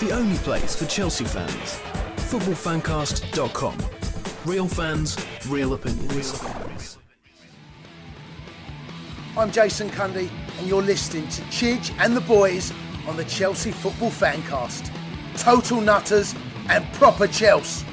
[0.00, 1.80] The only place for Chelsea fans.
[2.16, 3.78] FootballFancast.com.
[4.44, 5.16] Real fans,
[5.48, 6.12] real opinions.
[6.12, 6.98] Real opinions.
[9.36, 10.28] I'm Jason Cundy,
[10.58, 12.72] and you're listening to Chidge and the boys
[13.06, 14.90] on the Chelsea Football Fancast.
[15.36, 16.34] Total nutters
[16.68, 17.86] and proper Chelsea.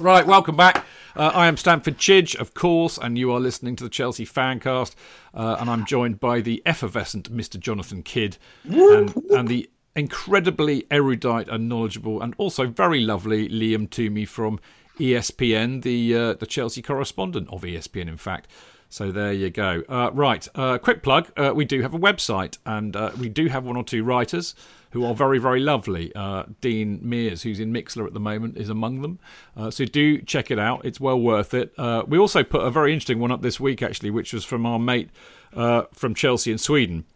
[0.00, 0.84] Right, welcome back.
[1.14, 4.94] Uh, I am Stamford Chidge, of course, and you are listening to the Chelsea Fancast.
[5.34, 7.60] Uh, and I'm joined by the effervescent Mr.
[7.60, 14.26] Jonathan Kydd and, and the incredibly erudite and knowledgeable and also very lovely Liam Twomey
[14.26, 14.58] from
[15.02, 18.48] ESPN, the uh, the Chelsea correspondent of ESPN, in fact.
[18.88, 19.82] So there you go.
[19.88, 21.32] Uh, right, uh, quick plug.
[21.36, 24.54] Uh, we do have a website, and uh, we do have one or two writers
[24.90, 26.14] who are very, very lovely.
[26.14, 29.18] Uh, Dean Mears, who's in Mixler at the moment, is among them.
[29.56, 30.84] Uh, so do check it out.
[30.84, 31.72] It's well worth it.
[32.06, 34.78] we also put a very interesting one up this week, actually, which was from our
[34.78, 35.08] mate
[35.52, 37.06] from Chelsea in Sweden.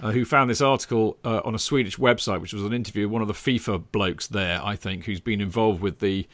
[0.00, 3.28] who found this article on a Swedish website, which was an interview with one of
[3.28, 6.28] the FIFA blokes there, I think, who's been involved with the,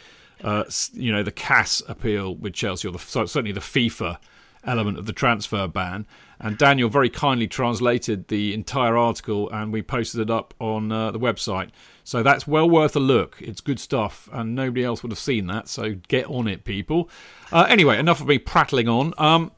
[0.92, 4.18] you know, the CAS appeal with Chelsea, or the, certainly the FIFA
[4.64, 6.06] element of the transfer ban.
[6.38, 11.10] And Daniel very kindly translated the entire article and we posted it up on uh,
[11.10, 11.70] the website.
[12.04, 13.36] So that's well worth a look.
[13.40, 15.68] It's good stuff and nobody else would have seen that.
[15.68, 17.10] So get on it, people.
[17.52, 19.12] Uh, anyway, enough of me prattling on.
[19.18, 19.52] Um,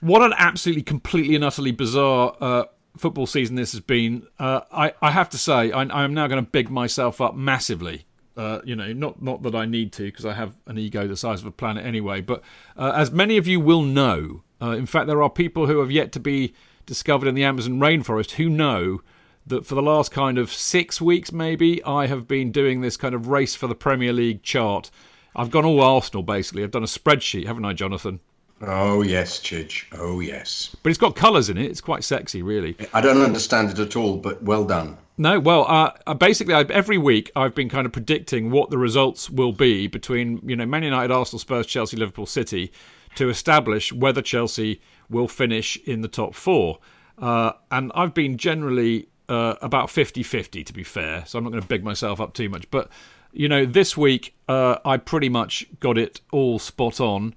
[0.00, 2.64] what an absolutely, completely, and utterly bizarre uh,
[2.96, 4.26] football season this has been.
[4.38, 8.04] Uh, I, I, have to say, I, am now going to big myself up massively
[8.38, 11.16] uh, you know, not not that I need to because I have an ego the
[11.16, 12.20] size of a planet anyway.
[12.20, 12.42] But
[12.76, 15.90] uh, as many of you will know, uh, in fact, there are people who have
[15.90, 16.54] yet to be
[16.86, 19.02] discovered in the Amazon rainforest who know
[19.44, 23.14] that for the last kind of six weeks, maybe, I have been doing this kind
[23.14, 24.90] of race for the Premier League chart.
[25.34, 26.62] I've gone all Arsenal basically.
[26.62, 28.20] I've done a spreadsheet, haven't I, Jonathan?
[28.60, 29.86] Oh yes, Chidge.
[29.98, 30.76] Oh yes.
[30.82, 31.66] But it's got colours in it.
[31.66, 32.76] It's quite sexy, really.
[32.92, 34.96] I don't understand it at all, but well done.
[35.18, 38.78] No, well, uh, uh basically, I, every week I've been kind of predicting what the
[38.78, 42.72] results will be between you know Man United, Arsenal, Spurs, Chelsea, Liverpool, City,
[43.16, 46.78] to establish whether Chelsea will finish in the top four.
[47.18, 51.24] Uh, and I've been generally uh, about 50-50, to be fair.
[51.26, 52.88] So I'm not going to big myself up too much, but
[53.32, 57.34] you know, this week uh, I pretty much got it all spot on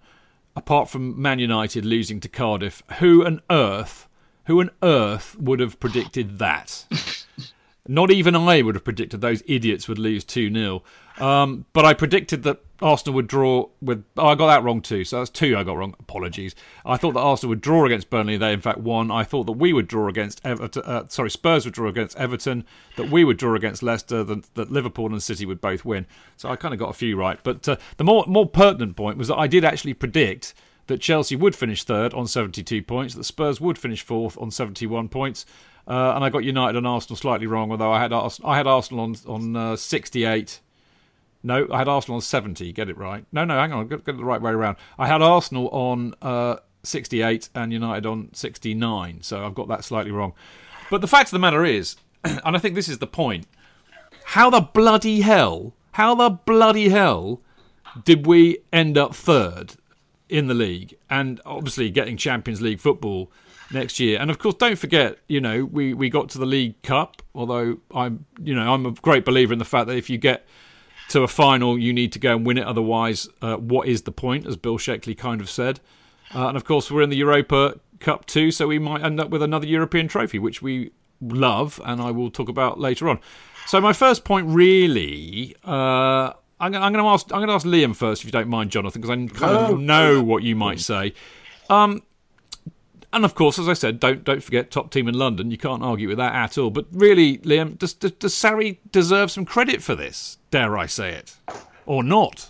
[0.56, 4.08] apart from Man United losing to Cardiff, who on earth,
[4.46, 6.86] who on earth would have predicted that?
[7.88, 10.84] Not even I would have predicted those idiots would lose 2 0.
[11.18, 14.04] Um, but I predicted that Arsenal would draw with.
[14.18, 15.04] Oh, I got that wrong too.
[15.04, 15.96] So that's two I got wrong.
[16.00, 16.56] Apologies.
[16.86, 18.38] I thought that Arsenal would draw against Burnley.
[18.38, 19.12] They in fact won.
[19.12, 20.84] I thought that we would draw against Everton.
[20.84, 22.66] Uh, sorry, Spurs would draw against Everton.
[22.98, 24.24] That we would draw against Leicester.
[24.24, 26.08] That, that Liverpool and City would both win.
[26.38, 27.40] So I kind of got a few right.
[27.44, 30.54] But uh, the more more pertinent point was that I did actually predict
[30.88, 33.14] that Chelsea would finish third on 72 points.
[33.14, 35.46] That Spurs would finish fourth on 71 points.
[35.88, 39.02] Uh, and I got United and Arsenal slightly wrong, although I had I had Arsenal
[39.02, 40.60] on on uh, 68
[41.44, 42.72] no, I had Arsenal on 70.
[42.74, 43.26] Get it right.
[43.32, 43.88] No, no, hang on.
[43.88, 44.78] Get, get it the right way around.
[45.00, 49.22] I had Arsenal on uh, 68 and United on 69.
[49.22, 50.34] So I've got that slightly wrong.
[50.90, 53.48] But the fact of the matter is, and I think this is the point,
[54.24, 57.42] how the bloody hell, how the bloody hell
[58.06, 59.74] did we end up third
[60.30, 63.32] in the league and obviously getting Champions League football
[63.74, 64.20] next year.
[64.20, 67.22] And of course, don't forget, you know, we, we got to the League Cup.
[67.34, 70.46] Although I'm, you know, I'm a great believer in the fact that if you get
[71.10, 72.66] to a final, you need to go and win it.
[72.66, 75.80] Otherwise, uh, what is the point, as Bill Shankly kind of said?
[76.34, 79.30] Uh, and of course, we're in the Europa Cup too, so we might end up
[79.30, 80.92] with another European trophy, which we
[81.22, 83.20] love, and I will talk about later on.
[83.68, 87.28] So my first point, really, uh, I'm, going to ask.
[87.32, 89.80] I'm going to ask Liam first, if you don't mind, Jonathan, because I kind of
[89.80, 91.14] know what you might say.
[91.70, 92.02] Um,
[93.14, 95.52] and of course, as I said, don't don't forget top team in London.
[95.52, 96.70] You can't argue with that at all.
[96.70, 100.38] But really, Liam, does, does, does Sarri deserve some credit for this?
[100.50, 101.36] Dare I say it,
[101.86, 102.50] or not?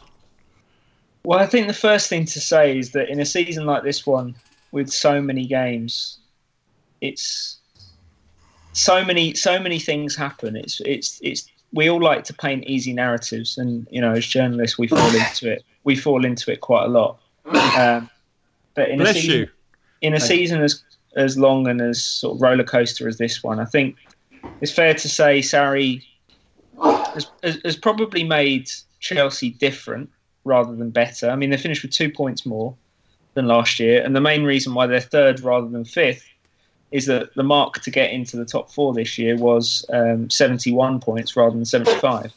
[1.24, 4.05] Well, I think the first thing to say is that in a season like this
[4.05, 4.36] one,
[4.72, 6.20] with so many games,
[7.01, 7.57] it's
[8.74, 10.55] so many so many things happen.
[10.55, 14.78] It's it's it's we all like to paint easy narratives, and you know, as journalists,
[14.78, 15.64] we fall into it.
[15.84, 17.20] We fall into it quite a lot.
[17.72, 18.09] Um,
[18.74, 19.47] but in Bless a season, you
[20.02, 20.84] in a season as
[21.16, 23.95] as long and as sort of roller coaster as this one, I think
[24.62, 26.04] it's fair to say Sarri
[26.82, 30.10] has, has probably made Chelsea different
[30.45, 31.30] rather than better.
[31.30, 32.76] I mean, they finished with two points more
[33.34, 36.26] than last year, and the main reason why they're third rather than fifth
[36.91, 40.99] is that the mark to get into the top four this year was um, 71
[40.99, 42.34] points rather than 75.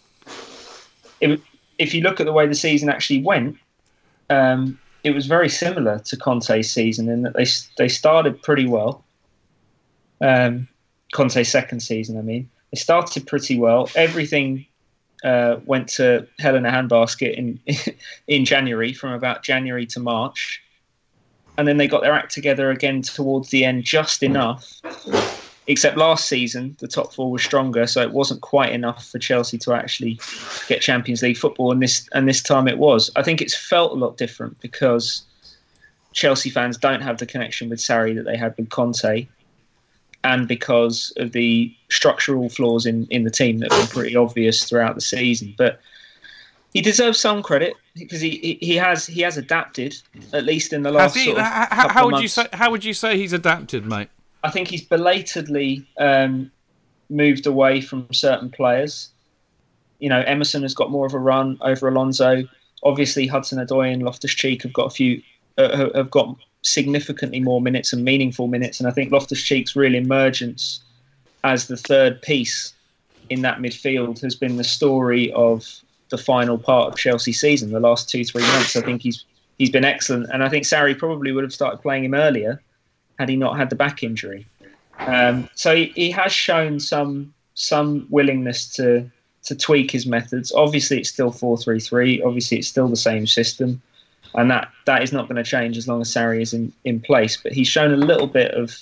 [1.20, 1.40] It,
[1.78, 3.56] if you look at the way the season actually went,
[4.30, 7.46] um, it was very similar to Conte's season in that they
[7.76, 9.04] they started pretty well.
[10.20, 10.66] Um,
[11.12, 13.88] Conte's second season, I mean, they started pretty well.
[13.94, 14.64] Everything
[15.22, 17.60] uh, went to hell in a handbasket in
[18.26, 20.62] in January, from about January to March,
[21.58, 24.80] and then they got their act together again towards the end, just enough.
[25.66, 29.56] Except last season, the top four was stronger, so it wasn't quite enough for Chelsea
[29.58, 30.20] to actually
[30.68, 31.72] get Champions League football.
[31.72, 33.10] And this and this time it was.
[33.16, 35.22] I think it's felt a lot different because
[36.12, 39.26] Chelsea fans don't have the connection with Sarri that they had with Conte,
[40.22, 44.94] and because of the structural flaws in, in the team that were pretty obvious throughout
[44.94, 45.54] the season.
[45.56, 45.80] But
[46.74, 49.96] he deserves some credit because he, he, has he has adapted
[50.32, 51.14] at least in the last.
[51.14, 54.08] He, sort of how, how would you say how would you say he's adapted, mate?
[54.44, 56.52] I think he's belatedly um,
[57.08, 59.08] moved away from certain players.
[60.00, 62.44] You know, Emerson has got more of a run over Alonso.
[62.82, 65.22] Obviously, Hudson Odoi and Loftus Cheek have got a few
[65.56, 68.80] uh, have got significantly more minutes and meaningful minutes.
[68.80, 70.80] And I think Loftus Cheek's real emergence
[71.42, 72.74] as the third piece
[73.30, 75.66] in that midfield has been the story of
[76.10, 78.76] the final part of Chelsea season, the last two three months.
[78.76, 79.24] I think he's
[79.56, 82.60] he's been excellent, and I think Sarri probably would have started playing him earlier
[83.18, 84.46] had he not had the back injury.
[84.98, 89.10] Um, so he, he has shown some some willingness to
[89.44, 90.52] to tweak his methods.
[90.52, 92.22] Obviously, it's still four three three.
[92.22, 93.82] Obviously, it's still the same system
[94.34, 97.00] and that that is not going to change as long as Sarri is in, in
[97.00, 97.36] place.
[97.36, 98.76] But he's shown a little bit of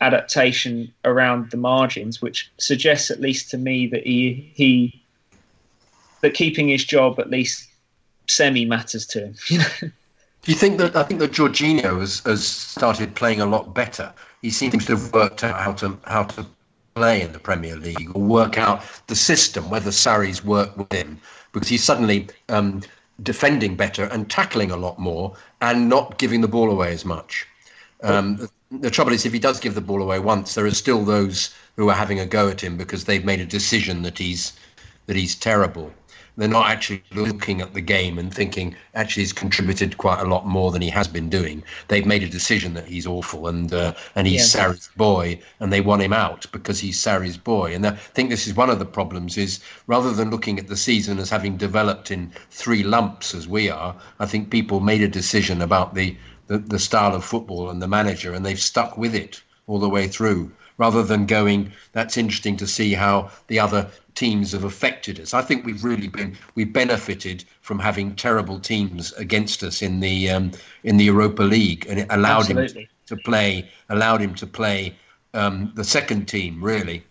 [0.00, 5.02] adaptation around the margins, which suggests, at least to me, that he he
[6.22, 7.68] that keeping his job at least
[8.26, 9.92] semi matters to him.
[10.42, 14.12] Do you think that I think that Jorginho has, has started playing a lot better?
[14.40, 16.46] He seems to have worked out how to how to
[16.94, 21.20] play in the Premier League or work out the system, whether Sarri's worked with him,
[21.52, 22.82] because he's suddenly um,
[23.22, 27.46] defending better and tackling a lot more and not giving the ball away as much.
[28.02, 31.04] Um, the trouble is, if he does give the ball away once, there are still
[31.04, 34.54] those who are having a go at him because they've made a decision that he's
[35.06, 35.92] that he's terrible
[36.36, 40.46] they're not actually looking at the game and thinking actually he's contributed quite a lot
[40.46, 41.62] more than he has been doing.
[41.88, 44.68] They've made a decision that he's awful and uh, and he's yeah.
[44.68, 47.74] Sarri's boy, and they want him out because he's Sarri's boy.
[47.74, 50.76] And I think this is one of the problems: is rather than looking at the
[50.76, 55.08] season as having developed in three lumps as we are, I think people made a
[55.08, 56.16] decision about the
[56.46, 59.88] the, the style of football and the manager, and they've stuck with it all the
[59.88, 60.50] way through
[60.80, 65.34] rather than going, that's interesting to see how the other teams have affected us.
[65.34, 70.30] I think we've really been we benefited from having terrible teams against us in the
[70.30, 70.52] um,
[70.84, 72.82] in the Europa League, and it allowed Absolutely.
[72.82, 74.94] him to play allowed him to play
[75.34, 77.04] um, the second team really,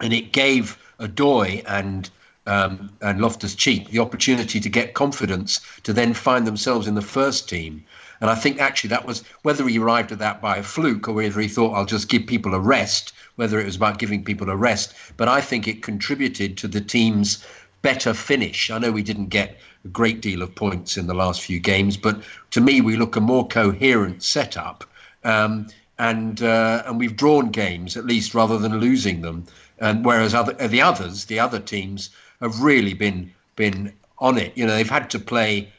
[0.00, 2.10] and it gave Odoi and
[2.46, 7.02] um, and Loftus Cheek the opportunity to get confidence to then find themselves in the
[7.02, 7.84] first team.
[8.22, 11.12] And I think actually that was whether he arrived at that by a fluke or
[11.12, 14.48] whether he thought I'll just give people a rest, whether it was about giving people
[14.48, 14.94] a rest.
[15.16, 17.44] But I think it contributed to the team's
[17.82, 18.70] better finish.
[18.70, 21.96] I know we didn't get a great deal of points in the last few games,
[21.96, 24.84] but to me we look a more coherent setup.
[25.24, 25.66] Um,
[25.98, 29.46] and uh, and we've drawn games at least rather than losing them.
[29.80, 32.10] And whereas other the others, the other teams,
[32.40, 34.52] have really been been on it.
[34.56, 35.72] You know, they've had to play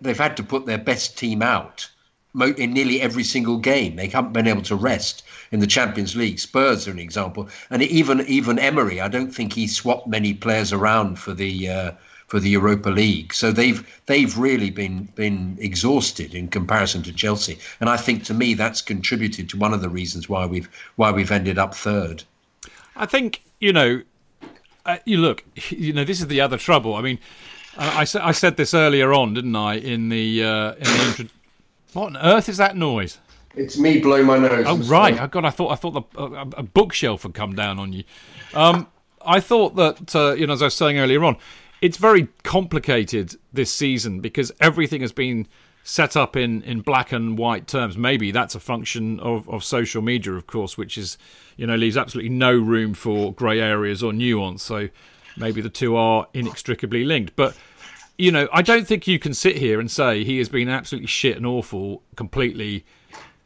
[0.00, 1.88] they've had to put their best team out
[2.42, 3.96] in nearly every single game.
[3.96, 5.22] They haven't been able to rest
[5.52, 6.38] in the Champions League.
[6.38, 10.72] Spurs are an example, and even even Emery, I don't think he swapped many players
[10.72, 11.92] around for the uh,
[12.26, 13.32] for the Europa League.
[13.32, 18.34] So they've they've really been been exhausted in comparison to Chelsea, and I think to
[18.34, 22.24] me that's contributed to one of the reasons why we've why we've ended up third.
[22.96, 24.02] I think you know,
[24.84, 26.94] uh, you look, you know, this is the other trouble.
[26.94, 27.18] I mean
[27.76, 29.74] I, I, said this earlier on, didn't I?
[29.74, 31.26] In the uh, in the intro-
[31.92, 33.18] what on earth is that noise?
[33.54, 34.64] It's me blowing my nose.
[34.66, 35.44] Oh right, oh, God!
[35.44, 38.04] I thought I thought the, a, a, bookshelf had come down on you.
[38.54, 38.86] Um,
[39.24, 41.36] I thought that uh, you know, as I was saying earlier on,
[41.80, 45.46] it's very complicated this season because everything has been
[45.82, 47.96] set up in, in black and white terms.
[47.96, 51.16] Maybe that's a function of, of social media, of course, which is
[51.56, 54.62] you know leaves absolutely no room for grey areas or nuance.
[54.62, 54.88] So
[55.36, 57.36] maybe the two are inextricably linked.
[57.36, 57.56] But
[58.18, 61.08] you know, I don't think you can sit here and say he has been absolutely
[61.08, 62.84] shit and awful completely.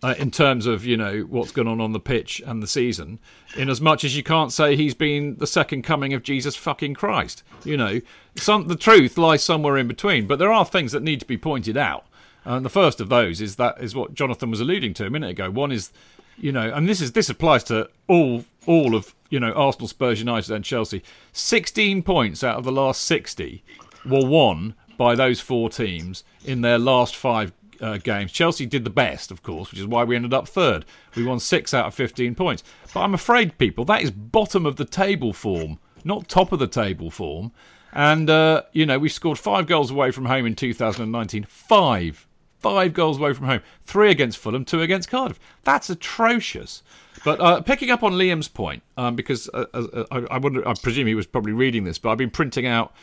[0.02, 3.18] Uh, in terms of you know what's going on on the pitch and the season,
[3.54, 6.94] in as much as you can't say he's been the second coming of Jesus fucking
[6.94, 7.42] Christ.
[7.64, 8.00] You know,
[8.34, 10.26] some the truth lies somewhere in between.
[10.26, 12.06] But there are things that need to be pointed out,
[12.46, 15.32] and the first of those is that is what Jonathan was alluding to a minute
[15.32, 15.50] ago.
[15.50, 15.92] One is,
[16.38, 20.18] you know, and this is this applies to all all of you know Arsenal, Spurs,
[20.18, 21.02] United, and Chelsea.
[21.32, 23.62] Sixteen points out of the last sixty
[24.04, 28.32] were won by those four teams in their last five uh, games.
[28.32, 30.84] Chelsea did the best, of course, which is why we ended up third.
[31.16, 32.62] We won six out of fifteen points.
[32.92, 36.66] But I'm afraid, people, that is bottom of the table form, not top of the
[36.66, 37.52] table form.
[37.92, 41.44] And, uh, you know, we scored five goals away from home in 2019.
[41.44, 42.26] Five.
[42.58, 43.62] Five goals away from home.
[43.84, 45.40] Three against Fulham, two against Cardiff.
[45.64, 46.82] That's atrocious.
[47.24, 50.74] But uh, picking up on Liam's point, um, because uh, uh, I, I, wonder, I
[50.74, 52.94] presume he was probably reading this, but I've been printing out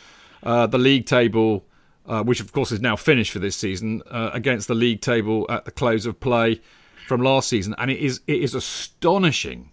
[0.42, 1.64] uh, the league table,
[2.06, 5.46] uh, which of course is now finished for this season, uh, against the league table
[5.48, 6.60] at the close of play
[7.06, 9.70] from last season, and it is it is astonishing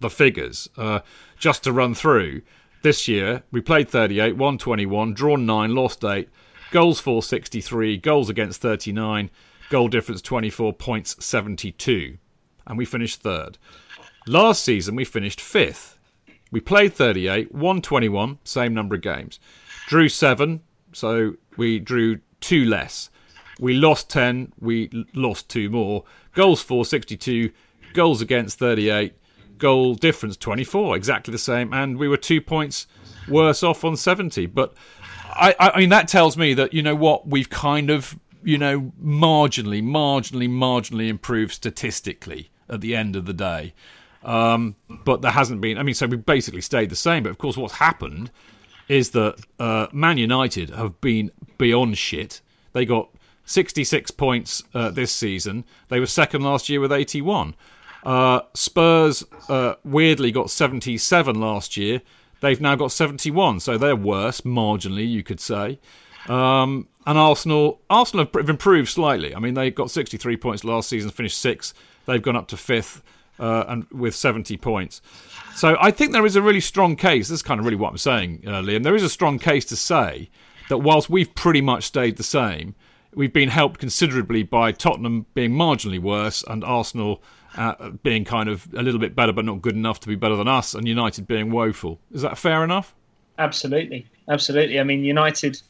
[0.00, 0.68] the figures.
[1.38, 2.42] just to run through,
[2.82, 6.28] this year we played 38, 121, drawn nine, lost eight,
[6.70, 9.30] goals for 63, goals against 39,
[9.70, 12.18] goal difference 24 points 72
[12.68, 13.58] and we finished third.
[14.26, 15.98] Last season, we finished fifth.
[16.50, 19.40] We played 38, won 21, same number of games.
[19.86, 20.60] Drew seven,
[20.92, 23.10] so we drew two less.
[23.58, 26.04] We lost 10, we lost two more.
[26.34, 27.50] Goals for 62,
[27.92, 29.14] goals against 38,
[29.58, 31.72] goal difference 24, exactly the same.
[31.72, 32.86] And we were two points
[33.28, 34.46] worse off on 70.
[34.46, 34.74] But
[35.30, 38.92] I, I mean, that tells me that, you know what, we've kind of, you know,
[39.02, 43.74] marginally, marginally, marginally improved statistically at the end of the day.
[44.24, 45.78] Um, but there hasn't been.
[45.78, 47.22] I mean, so we basically stayed the same.
[47.22, 48.30] But of course, what's happened
[48.88, 52.40] is that uh, Man United have been beyond shit.
[52.72, 53.10] They got
[53.44, 55.64] 66 points uh, this season.
[55.88, 57.54] They were second last year with 81.
[58.04, 62.02] Uh, Spurs uh, weirdly got 77 last year.
[62.40, 65.80] They've now got 71, so they're worse marginally, you could say.
[66.28, 69.34] Um, and Arsenal, Arsenal have improved slightly.
[69.34, 71.74] I mean, they got 63 points last season, finished sixth.
[72.08, 73.02] They've gone up to fifth
[73.38, 75.02] uh, and with 70 points.
[75.54, 77.28] So I think there is a really strong case.
[77.28, 78.82] This is kind of really what I'm saying, uh, Liam.
[78.82, 80.30] There is a strong case to say
[80.70, 82.74] that whilst we've pretty much stayed the same,
[83.14, 87.22] we've been helped considerably by Tottenham being marginally worse and Arsenal
[87.56, 90.36] uh, being kind of a little bit better but not good enough to be better
[90.36, 91.98] than us, and United being woeful.
[92.12, 92.94] Is that fair enough?
[93.38, 94.80] Absolutely, absolutely.
[94.80, 95.60] I mean, United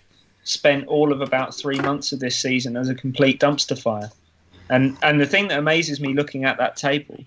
[0.45, 4.11] spent all of about three months of this season as a complete dumpster fire.
[4.71, 7.19] And and the thing that amazes me looking at that table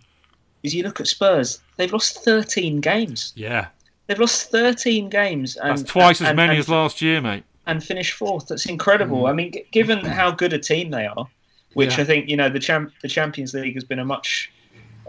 [0.63, 3.33] is you look at Spurs, they've lost 13 games.
[3.35, 3.67] Yeah.
[4.07, 5.55] They've lost 13 games.
[5.57, 7.43] And, That's twice and, as many and, as last year, mate.
[7.65, 8.47] And finished fourth.
[8.47, 9.23] That's incredible.
[9.23, 9.29] Mm.
[9.29, 11.27] I mean, given how good a team they are,
[11.73, 12.03] which yeah.
[12.03, 14.51] I think, you know, the, champ, the Champions League has been a much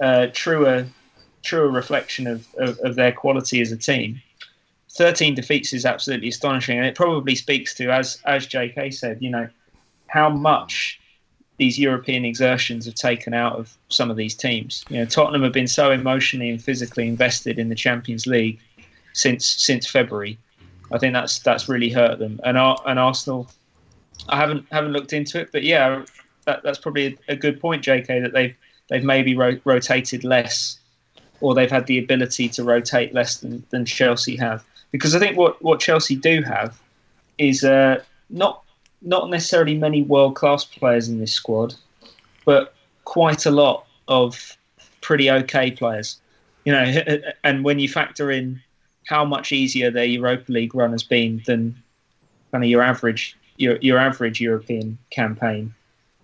[0.01, 0.87] uh, truer
[1.43, 4.23] truer reflection of, of, of their quality as a team.
[4.93, 6.79] 13 defeats is absolutely astonishing.
[6.79, 9.49] And it probably speaks to, as, as JK said, you know,
[10.07, 11.01] how much
[11.59, 14.85] these European exertions have taken out of some of these teams.
[14.89, 18.59] You know, Tottenham have been so emotionally and physically invested in the Champions League
[19.13, 20.39] since since February.
[20.91, 22.41] I think that's that's really hurt them.
[22.45, 23.51] And and Arsenal,
[24.29, 26.05] I haven't haven't looked into it, but yeah,
[26.45, 28.21] that, that's probably a, a good point, J.K.
[28.21, 28.55] That they've
[28.89, 30.79] they've maybe ro- rotated less,
[31.41, 34.65] or they've had the ability to rotate less than, than Chelsea have.
[34.91, 36.79] Because I think what, what Chelsea do have
[37.39, 38.62] is uh, not
[39.03, 41.75] not necessarily many world class players in this squad,
[42.45, 42.75] but
[43.05, 44.57] quite a lot of
[45.01, 46.21] pretty okay players.
[46.65, 47.03] You know,
[47.45, 48.61] and when you factor in
[49.07, 51.77] how much easier their Europa League run has been than
[52.53, 55.75] kind of your average your your average European campaign,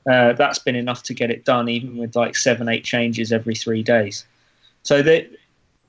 [0.08, 3.54] uh, that's been enough to get it done, even with like seven eight changes every
[3.54, 4.24] three days.
[4.82, 5.30] So that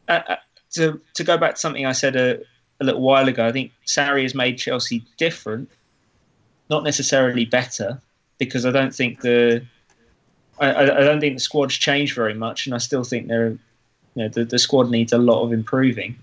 [0.07, 0.35] uh, uh,
[0.71, 2.39] to to go back to something I said a,
[2.81, 5.69] a little while ago, I think Sarri has made Chelsea different
[6.69, 7.99] not necessarily better,
[8.37, 9.63] because I don't think the
[10.59, 13.59] I, I don't think the squad's changed very much, and I still think they're you
[14.15, 16.17] know the, the squad needs a lot of improving.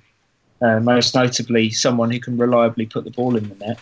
[0.62, 3.78] Uh, most notably, someone who can reliably put the ball in the net.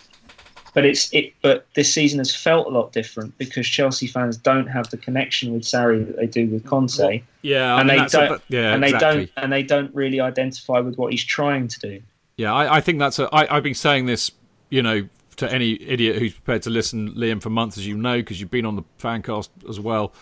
[0.73, 1.33] But it's it.
[1.41, 5.53] But this season has felt a lot different because Chelsea fans don't have the connection
[5.53, 6.97] with Sarri that they do with Conte.
[6.99, 8.31] Well, yeah, and mean, they don't.
[8.31, 9.09] A, yeah, and exactly.
[9.09, 9.31] they don't.
[9.37, 12.01] And they don't really identify with what he's trying to do.
[12.35, 13.19] Yeah, I, I think that's.
[13.19, 14.31] A, I, I've been saying this,
[14.69, 15.07] you know,
[15.37, 18.51] to any idiot who's prepared to listen, Liam, for months, as you know, because you've
[18.51, 20.13] been on the fancast as well.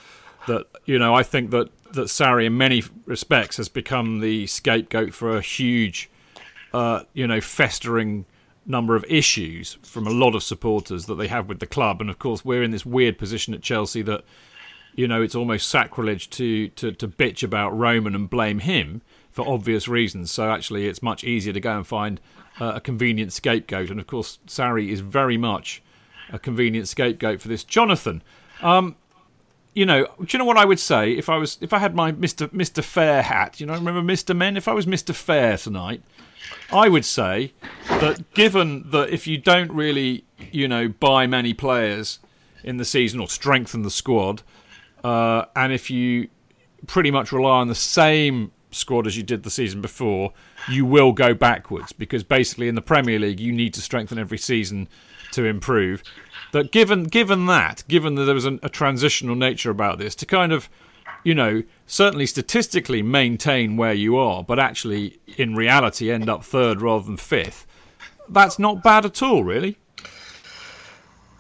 [0.48, 5.14] That you know, I think that that Sarri, in many respects, has become the scapegoat
[5.14, 6.10] for a huge,
[6.74, 8.26] uh, you know, festering
[8.66, 12.02] number of issues from a lot of supporters that they have with the club.
[12.02, 14.24] And of course, we're in this weird position at Chelsea that,
[14.96, 19.02] you know, it's almost sacrilege to to, to bitch about Roman and blame him
[19.32, 20.32] for obvious reasons.
[20.32, 22.20] So actually, it's much easier to go and find
[22.60, 23.90] uh, a convenient scapegoat.
[23.90, 25.82] And of course, Sarri is very much
[26.32, 27.64] a convenient scapegoat for this.
[27.64, 28.22] Jonathan,
[28.62, 28.96] um,
[29.74, 31.96] you know, do you know what I would say if I was if I had
[31.96, 33.60] my Mister Mister Fair hat?
[33.60, 34.56] You know, remember Mister Men?
[34.56, 36.02] If I was Mister Fair tonight,
[36.72, 37.54] I would say
[37.88, 42.20] that given that if you don't really, you know, buy many players
[42.64, 44.44] in the season or strengthen the squad,
[45.04, 46.30] uh, and if you
[46.86, 50.34] pretty much rely on the same squad as you did the season before,
[50.70, 54.38] you will go backwards because basically in the Premier League you need to strengthen every
[54.38, 54.88] season
[55.32, 56.04] to improve.
[56.52, 60.26] That given given that, given that there was a, a transitional nature about this, to
[60.26, 60.70] kind of
[61.24, 66.82] you know, certainly statistically maintain where you are, but actually in reality end up third
[66.82, 67.66] rather than fifth.
[68.30, 69.78] That's not bad at all, really.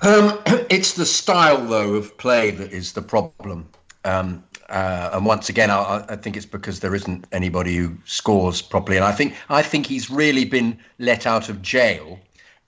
[0.01, 3.69] Um, it's the style, though, of play that is the problem.
[4.05, 4.43] Um,
[4.73, 8.97] uh, and once again, I, I, think it's because there isn't anybody who scores properly.
[8.97, 12.19] And I think I think he's really been let out of jail.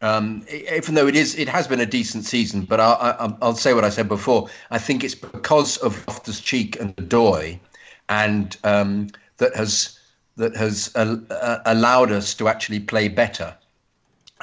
[0.01, 2.66] Um, even though it is, it has been a decent season.
[2.66, 4.49] But I, will say what I said before.
[4.70, 7.60] I think it's because of Loftus Cheek and Doy,
[8.08, 9.99] and um, that has
[10.38, 13.56] that has uh, uh, allowed us to actually play better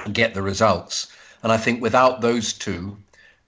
[0.04, 1.12] and get the results.
[1.44, 2.96] And I think without those two,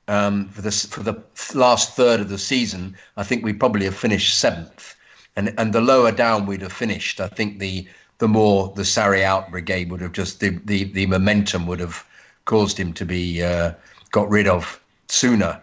[0.08, 1.22] um, for this for the
[1.54, 4.94] last third of the season, I think we probably have finished seventh.
[5.36, 7.86] And and the lower down we'd have finished, I think the
[8.18, 12.04] the more the Sarri out brigade would have just the the, the momentum would have
[12.44, 13.72] caused him to be uh,
[14.10, 15.60] got rid of sooner.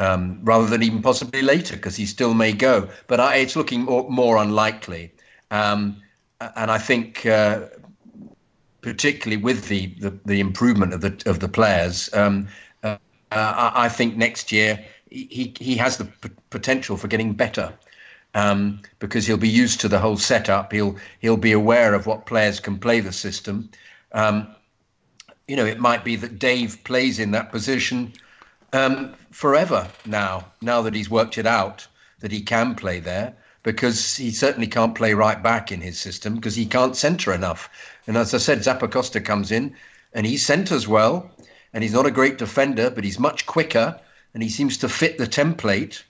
[0.00, 2.88] Um, rather than even possibly later, because he still may go.
[3.08, 5.10] But I, it's looking more, more unlikely.
[5.50, 6.00] Um,
[6.40, 7.62] and I think uh,
[8.80, 12.12] particularly with the, the, the improvement of the of the players.
[12.14, 12.48] Um,
[13.32, 17.72] uh, I think next year he he has the p- potential for getting better.
[18.34, 20.70] Um, because he'll be used to the whole setup.
[20.72, 23.70] He'll he'll be aware of what players can play the system.
[24.12, 24.54] Um,
[25.46, 28.12] you know, it might be that Dave plays in that position
[28.74, 30.44] um, forever now.
[30.60, 31.86] Now that he's worked it out,
[32.20, 36.34] that he can play there, because he certainly can't play right back in his system
[36.34, 37.68] because he can't centre enough.
[38.06, 39.74] And as I said, Zappacosta comes in
[40.12, 41.30] and he centres well,
[41.78, 43.96] and he's not a great defender, but he's much quicker
[44.34, 46.02] and he seems to fit the template.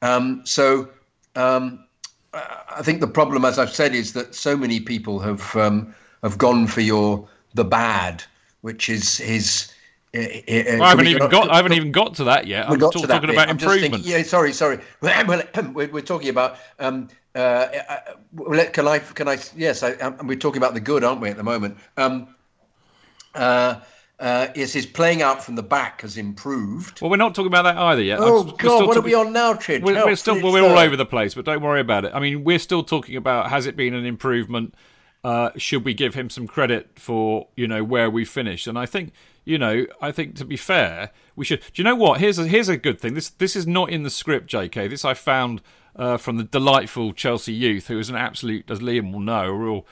[0.00, 0.88] Um, so
[1.36, 1.84] um,
[2.32, 6.38] I think the problem, as I've said, is that so many people have um, have
[6.38, 8.24] gone for your the bad,
[8.62, 9.70] which is his.
[10.16, 11.50] Uh, uh, well, I haven't even got.
[11.50, 12.70] I haven't even got to that yet.
[12.70, 13.28] I'm talk, talking bit.
[13.28, 13.92] about I'm improvement.
[13.92, 14.78] Thinking, yeah, sorry, sorry.
[15.02, 15.44] Well,
[15.74, 18.98] we're, we're talking about um, uh, uh can I?
[18.98, 19.36] Can I?
[19.54, 21.76] Yes, I, we're talking about the good, aren't we, at the moment?
[21.98, 22.34] Um,
[23.34, 23.80] uh,
[24.22, 27.02] uh, is his playing out from the back has improved.
[27.02, 28.20] Well, we're not talking about that either yet.
[28.20, 29.82] Oh God, what talking, are we on now, Chidge?
[29.82, 32.12] We're, we're still well, we're all over the place, but don't worry about it.
[32.14, 34.76] I mean, we're still talking about has it been an improvement?
[35.24, 38.68] Uh, should we give him some credit for you know where we finished?
[38.68, 39.12] And I think
[39.44, 41.60] you know I think to be fair, we should.
[41.60, 42.20] Do you know what?
[42.20, 43.14] Here's a here's a good thing.
[43.14, 44.86] This this is not in the script, J.K.
[44.86, 45.62] This I found
[45.96, 49.52] uh, from the delightful Chelsea youth, who is an absolute, as Liam will know, a
[49.52, 49.86] real,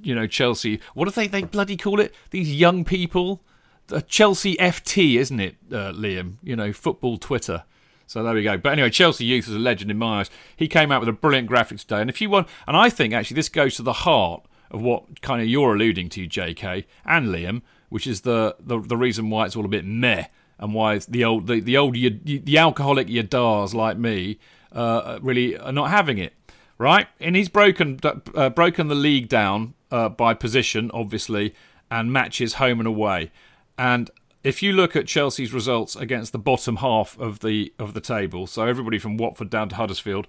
[0.00, 0.80] you know, Chelsea.
[0.94, 2.12] What do they they bloody call it?
[2.30, 3.42] These young people,
[3.90, 6.34] a Chelsea FT, isn't it, uh, Liam?
[6.42, 7.64] You know, football Twitter.
[8.06, 8.56] So there we go.
[8.56, 10.30] But anyway, Chelsea Youth is a legend in my eyes.
[10.56, 13.12] He came out with a brilliant graphic today, and if you want, and I think
[13.12, 16.86] actually this goes to the heart of what kind of you're alluding to, J.K.
[17.04, 20.26] and Liam, which is the the, the reason why it's all a bit meh
[20.58, 24.38] and why the old the, the old the alcoholic yadars like me
[24.72, 26.34] uh, really are not having it,
[26.76, 27.08] right?
[27.20, 31.54] And he's broken uh, broken the league down uh, by position, obviously,
[31.90, 33.30] and matches home and away.
[33.78, 34.10] And
[34.42, 38.46] if you look at Chelsea's results against the bottom half of the of the table,
[38.46, 40.26] so everybody from Watford down to Huddersfield,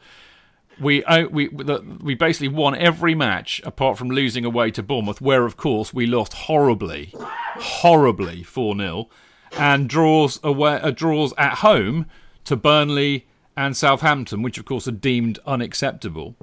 [0.79, 5.45] we uh, we we basically won every match apart from losing away to Bournemouth, where
[5.45, 9.09] of course we lost horribly, horribly four 0
[9.57, 12.05] and draws away uh, draws at home
[12.45, 13.27] to Burnley
[13.57, 16.35] and Southampton, which of course are deemed unacceptable.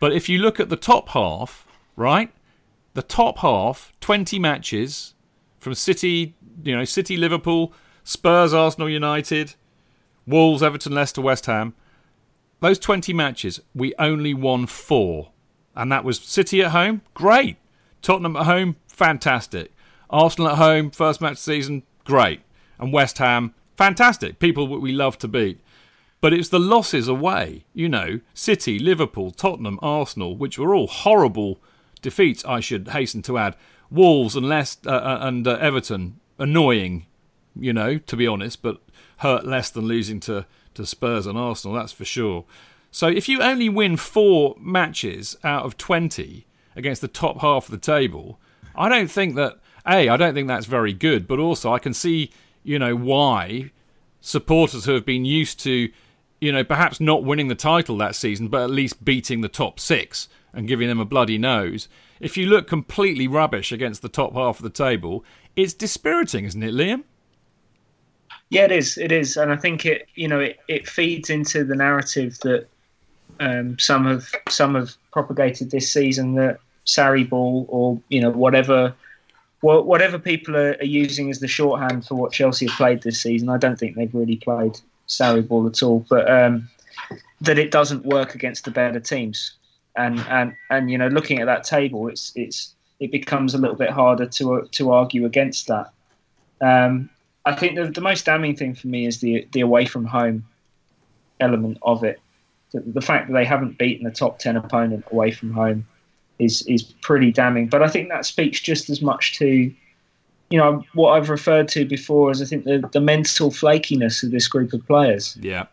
[0.00, 2.30] But if you look at the top half, right,
[2.94, 5.14] the top half, 20 matches
[5.58, 7.72] from City, you know, City, Liverpool,
[8.04, 9.54] Spurs, Arsenal, United,
[10.26, 11.74] Wolves, Everton, Leicester, West Ham.
[12.60, 15.30] Those 20 matches, we only won four.
[15.76, 17.56] And that was City at home, great.
[18.02, 19.72] Tottenham at home, fantastic.
[20.10, 22.40] Arsenal at home, first match season, great.
[22.78, 24.38] And West Ham, fantastic.
[24.38, 25.60] People we love to beat.
[26.20, 31.60] But it's the losses away, you know, City, Liverpool, Tottenham, Arsenal, which were all horrible
[32.02, 33.56] defeats, I should hasten to add.
[33.90, 37.06] Wolves and Leicester, uh, uh, and uh, Everton, annoying,
[37.58, 38.80] you know, to be honest, but
[39.18, 42.44] hurt less than losing to, to Spurs and Arsenal, that's for sure.
[42.90, 47.70] So if you only win four matches out of 20 against the top half of
[47.70, 48.38] the table,
[48.74, 51.92] I don't think that, A, I don't think that's very good, but also I can
[51.92, 52.30] see,
[52.62, 53.70] you know, why
[54.20, 55.90] supporters who have been used to
[56.40, 59.80] you know, perhaps not winning the title that season, but at least beating the top
[59.80, 61.88] six and giving them a bloody nose.
[62.20, 65.24] If you look completely rubbish against the top half of the table,
[65.58, 67.02] it's dispiriting, isn't it, Liam?
[68.50, 68.96] Yeah, it is.
[68.96, 72.66] It is, and I think it, you know, it, it feeds into the narrative that
[73.40, 78.94] Um, some have some have propagated this season that Sarri ball or you know whatever
[79.60, 83.48] whatever people are, are, using as the shorthand for what Chelsea have played this season.
[83.48, 86.68] I don't think they've really played Sarri ball at all, but um,
[87.46, 89.52] that it doesn't work against the better teams.
[89.94, 93.76] And and and you know, looking at that table, it's it's it becomes a little
[93.76, 95.92] bit harder to to argue against that.
[96.60, 97.08] Um,
[97.44, 100.44] I think the, the most damning thing for me is the the away from home
[101.40, 102.20] element of it.
[102.72, 105.86] The, the fact that they haven't beaten a top ten opponent away from home
[106.38, 107.68] is is pretty damning.
[107.68, 109.72] But I think that speaks just as much to,
[110.50, 114.30] you know, what I've referred to before as I think the, the mental flakiness of
[114.30, 115.36] this group of players.
[115.40, 115.66] Yeah.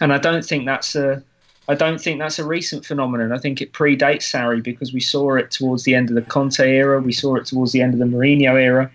[0.00, 1.22] And I don't think that's a
[1.70, 3.30] I don't think that's a recent phenomenon.
[3.30, 6.58] I think it predates Sarri because we saw it towards the end of the Conte
[6.68, 8.90] era, we saw it towards the end of the Mourinho era,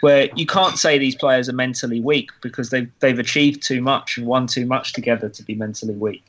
[0.00, 4.16] where you can't say these players are mentally weak because they've they've achieved too much
[4.16, 6.24] and won too much together to be mentally weak.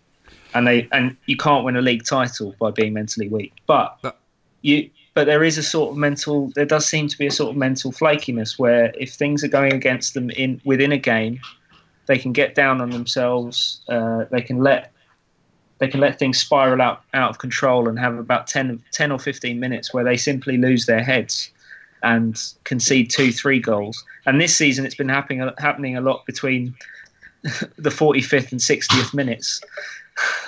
[0.54, 3.54] And they and you can't win a league title by being mentally weak.
[3.66, 4.18] But
[4.64, 7.52] you but there is a sort of mental there does seem to be a sort
[7.52, 11.39] of mental flakiness where if things are going against them in within a game
[12.08, 14.91] they can get down on themselves uh, they can let
[15.80, 19.19] they can let things spiral out out of control and have about 10, 10 or
[19.19, 21.51] 15 minutes where they simply lose their heads
[22.03, 24.03] and concede two three goals.
[24.26, 26.76] And this season it's been happening happening a lot between
[27.43, 29.61] the 45th and 60th minutes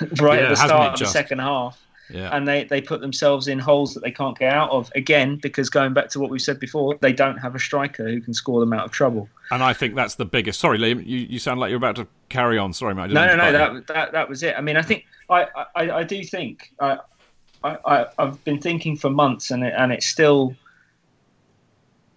[0.20, 1.78] right yeah, at the start of the second half
[2.10, 2.34] yeah.
[2.34, 4.90] And they, they put themselves in holes that they can't get out of.
[4.94, 8.20] Again, because going back to what we said before, they don't have a striker who
[8.20, 9.28] can score them out of trouble.
[9.50, 10.60] And I think that's the biggest.
[10.60, 12.72] Sorry, Liam, you, you sound like you're about to carry on.
[12.72, 13.10] Sorry, mate.
[13.10, 13.52] No, no, no.
[13.52, 14.54] That, that that was it.
[14.56, 16.98] I mean, I think I I, I do think uh,
[17.64, 20.54] I, I I've been thinking for months, and it, and it's still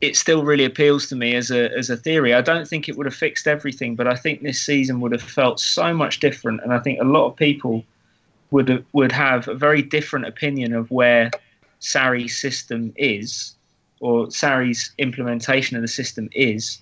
[0.01, 2.33] it still really appeals to me as a as a theory.
[2.33, 5.21] I don't think it would have fixed everything, but I think this season would have
[5.21, 7.83] felt so much different, and I think a lot of people
[8.51, 11.31] would would have a very different opinion of where
[11.79, 13.55] Sarri's system is,
[13.99, 16.81] or Sarri's implementation of the system is,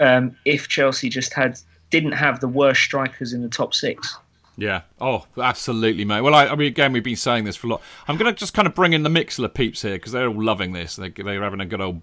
[0.00, 1.58] um, if Chelsea just had
[1.90, 4.16] didn't have the worst strikers in the top six.
[4.58, 4.82] Yeah.
[5.00, 6.22] Oh, absolutely, mate.
[6.22, 7.82] Well, I, I, mean, again, we've been saying this for a lot.
[8.08, 10.42] I'm going to just kind of bring in the Mixlr peeps here because they're all
[10.42, 10.96] loving this.
[10.96, 12.00] They, they're having a good old,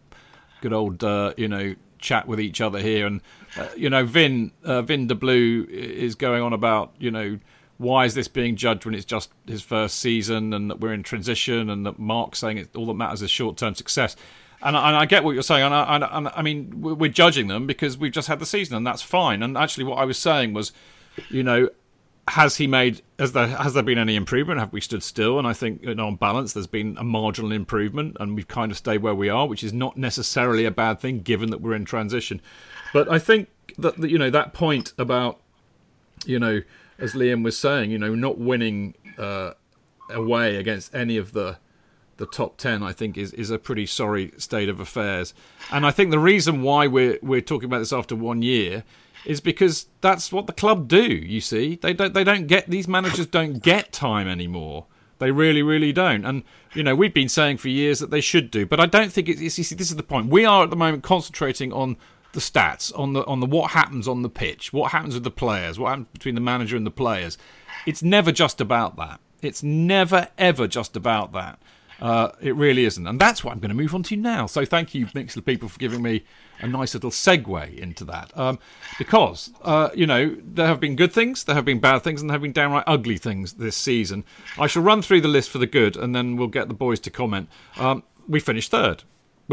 [0.62, 3.08] good old, uh, you know, chat with each other here.
[3.08, 3.22] And
[3.58, 7.40] uh, you know, Vin, uh, Vin de Blue is going on about, you know,
[7.84, 11.04] why is this being judged when it's just his first season and that we're in
[11.04, 14.16] transition and that Mark's saying it, all that matters is short term success.
[14.62, 15.64] And I, and I, get what you're saying.
[15.64, 18.88] And I, and I, mean, we're judging them because we've just had the season and
[18.88, 19.44] that's fine.
[19.44, 20.72] And actually, what I was saying was,
[21.30, 21.70] you know,
[22.30, 24.60] has he made has there has there been any improvement?
[24.60, 25.38] Have we stood still?
[25.38, 28.72] And I think you know, on balance, there's been a marginal improvement, and we've kind
[28.72, 31.76] of stayed where we are, which is not necessarily a bad thing, given that we're
[31.76, 32.42] in transition.
[32.94, 35.42] But I think that you know that point about
[36.26, 36.62] you know
[37.00, 39.54] as Liam was saying, you know, not winning uh,
[40.10, 41.58] away against any of the
[42.18, 45.34] the top ten, I think, is, is a pretty sorry state of affairs.
[45.72, 48.84] And I think the reason why we're we're talking about this after one year
[49.26, 51.04] is because that's what the club do.
[51.04, 54.86] You see, they don't they don't get these managers don't get time anymore.
[55.20, 56.26] They really, really don't.
[56.26, 59.12] And you know, we've been saying for years that they should do, but I don't
[59.12, 59.42] think it's.
[59.42, 60.28] You see, this is the point.
[60.28, 61.98] We are at the moment concentrating on
[62.34, 65.32] the stats on the on the what happens on the pitch, what happens with the
[65.32, 67.38] players, what happens between the manager and the players.
[67.86, 69.20] It's never just about that.
[69.42, 71.60] It's never ever just about that.
[72.02, 74.46] Uh, it really isn't, and that's what I'm going to move on to now.
[74.46, 76.24] So thank you, Mixlr people, for giving me
[76.60, 78.36] a nice little segue into that.
[78.38, 78.60] Um,
[78.98, 82.30] because uh, you know there have been good things, there have been bad things, and
[82.30, 84.26] there have been downright ugly things this season.
[84.58, 87.00] I shall run through the list for the good, and then we'll get the boys
[87.02, 87.48] to comment.
[87.78, 89.04] Um, we finished third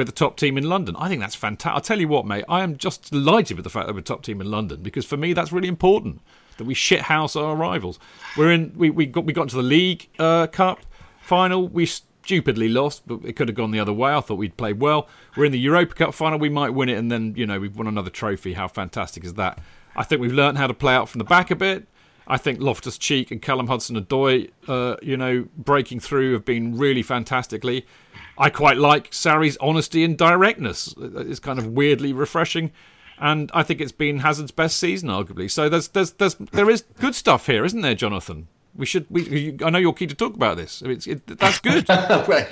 [0.01, 0.97] we're the top team in London.
[0.97, 1.75] I think that's fantastic.
[1.75, 4.23] I'll tell you what, mate, I am just delighted with the fact that we're top
[4.23, 6.23] team in London because for me that's really important
[6.57, 7.99] that we shithouse our rivals.
[8.35, 8.73] We're in.
[8.75, 10.81] We we got we got to the League uh, Cup
[11.21, 11.69] final.
[11.69, 14.15] We stupidly lost, but it could have gone the other way.
[14.15, 15.07] I thought we'd played well.
[15.37, 16.39] We're in the Europa Cup final.
[16.39, 18.55] We might win it, and then you know we've won another trophy.
[18.55, 19.59] How fantastic is that?
[19.97, 21.87] I think we've learned how to play out from the back a bit.
[22.27, 26.79] I think Loftus Cheek and Callum Hudson Odoi, uh, you know, breaking through have been
[26.79, 27.85] really fantastically.
[28.41, 30.95] I quite like Sarri's honesty and directness.
[30.99, 32.73] It's kind of weirdly refreshing,
[33.19, 35.51] and I think it's been Hazard's best season, arguably.
[35.51, 38.49] So there's there's there's there is good stuff here, isn't there, Jonathan?
[38.75, 39.05] We should.
[39.11, 40.81] We, I know you're keen to talk about this.
[40.81, 41.87] It, that's good.
[41.89, 42.49] well,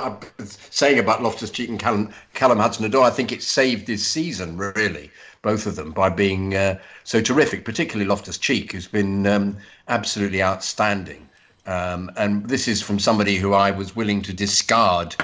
[0.00, 4.56] I'm saying about Loftus Cheek and Callum, Callum Hudson-Odoi, I think it saved his season
[4.56, 5.10] really,
[5.40, 7.64] both of them, by being uh, so terrific.
[7.64, 9.56] Particularly Loftus Cheek, who's been um,
[9.88, 11.28] absolutely outstanding.
[11.66, 15.14] Um, and this is from somebody who I was willing to discard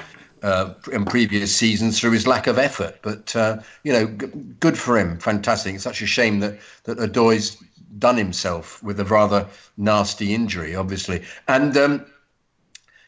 [0.41, 2.99] uh, in previous seasons through his lack of effort.
[3.01, 4.27] But uh, you know, g-
[4.59, 5.19] good for him.
[5.19, 5.75] Fantastic.
[5.75, 7.57] It's such a shame that that Odoi's
[7.97, 9.47] done himself with a rather
[9.77, 11.23] nasty injury, obviously.
[11.47, 12.05] And um,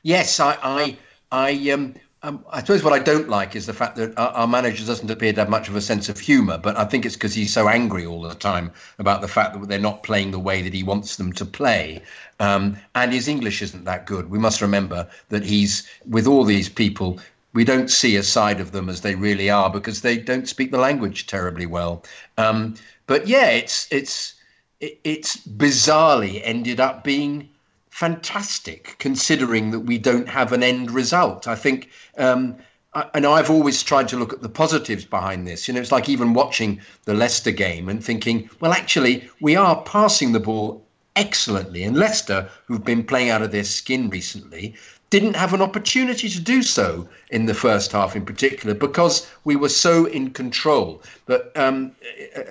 [0.04, 0.98] yes, I, I,
[1.32, 4.48] I, um, um, I suppose what I don't like is the fact that our, our,
[4.48, 6.60] manager doesn't appear to have much of a sense of humour.
[6.60, 9.68] But I think it's because he's so angry all the time about the fact that
[9.68, 12.04] they're not playing the way that he wants them to play.
[12.40, 14.30] Um, and his English isn't that good.
[14.30, 17.20] We must remember that he's with all these people.
[17.54, 20.70] We don't see a side of them as they really are because they don't speak
[20.72, 22.04] the language terribly well.
[22.38, 22.76] Um,
[23.08, 24.36] but yeah, it's it's
[24.80, 27.50] it's bizarrely ended up being
[27.92, 31.48] fantastic considering that we don't have an end result.
[31.48, 32.56] I think, um,
[32.94, 35.68] I, and I've always tried to look at the positives behind this.
[35.68, 39.84] You know, it's like even watching the Leicester game and thinking, well, actually, we are
[39.84, 40.84] passing the ball
[41.16, 41.84] excellently.
[41.84, 44.74] And Leicester, who've been playing out of their skin recently,
[45.10, 49.58] didn't have an opportunity to do so in the first half in particular because we
[49.58, 51.04] were so in control.
[51.26, 51.92] But um,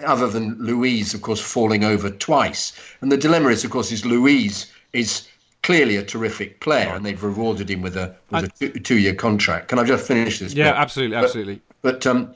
[0.05, 2.75] other than Luiz, of course, falling over twice.
[3.01, 5.27] And the dilemma is, of course, is Luiz is
[5.71, 9.69] clearly a terrific player, and they've rewarded him with a with a two, year contract.
[9.69, 10.53] Can I just finish this?
[10.53, 10.79] Yeah, bit?
[10.81, 11.61] absolutely, absolutely.
[11.83, 12.35] But but um,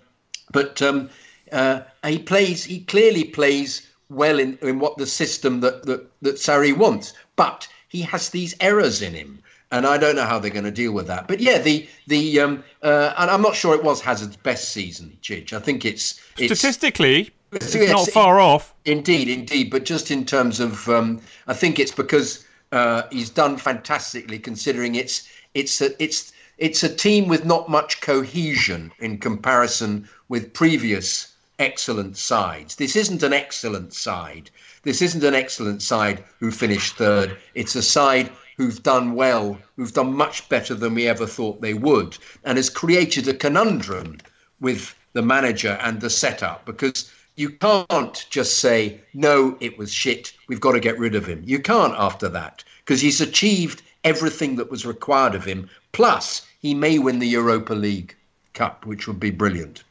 [0.52, 1.10] but um,
[1.50, 2.62] uh, he plays.
[2.62, 7.66] He clearly plays well in, in what the system that that that Sarri wants, but
[7.88, 9.40] he has these errors in him.
[9.72, 12.38] And I don't know how they're going to deal with that, but yeah, the the
[12.38, 15.52] um, uh, and I'm not sure it was Hazard's best season, Chidge.
[15.52, 18.72] I think it's, it's statistically it's, it's not far off.
[18.84, 23.56] Indeed, indeed, but just in terms of, um, I think it's because uh, he's done
[23.56, 30.08] fantastically, considering it's it's a, it's it's a team with not much cohesion in comparison
[30.28, 32.74] with previous excellent sides.
[32.74, 34.50] This isn't an excellent side.
[34.82, 37.36] This isn't an excellent side who finished third.
[37.54, 41.74] It's a side who've done well, who've done much better than we ever thought they
[41.74, 44.18] would, and has created a conundrum
[44.60, 50.32] with the manager and the setup because you can't just say, no, it was shit.
[50.48, 51.42] We've got to get rid of him.
[51.44, 55.68] You can't after that because he's achieved everything that was required of him.
[55.92, 58.14] Plus, he may win the Europa League
[58.52, 59.82] Cup, which would be brilliant.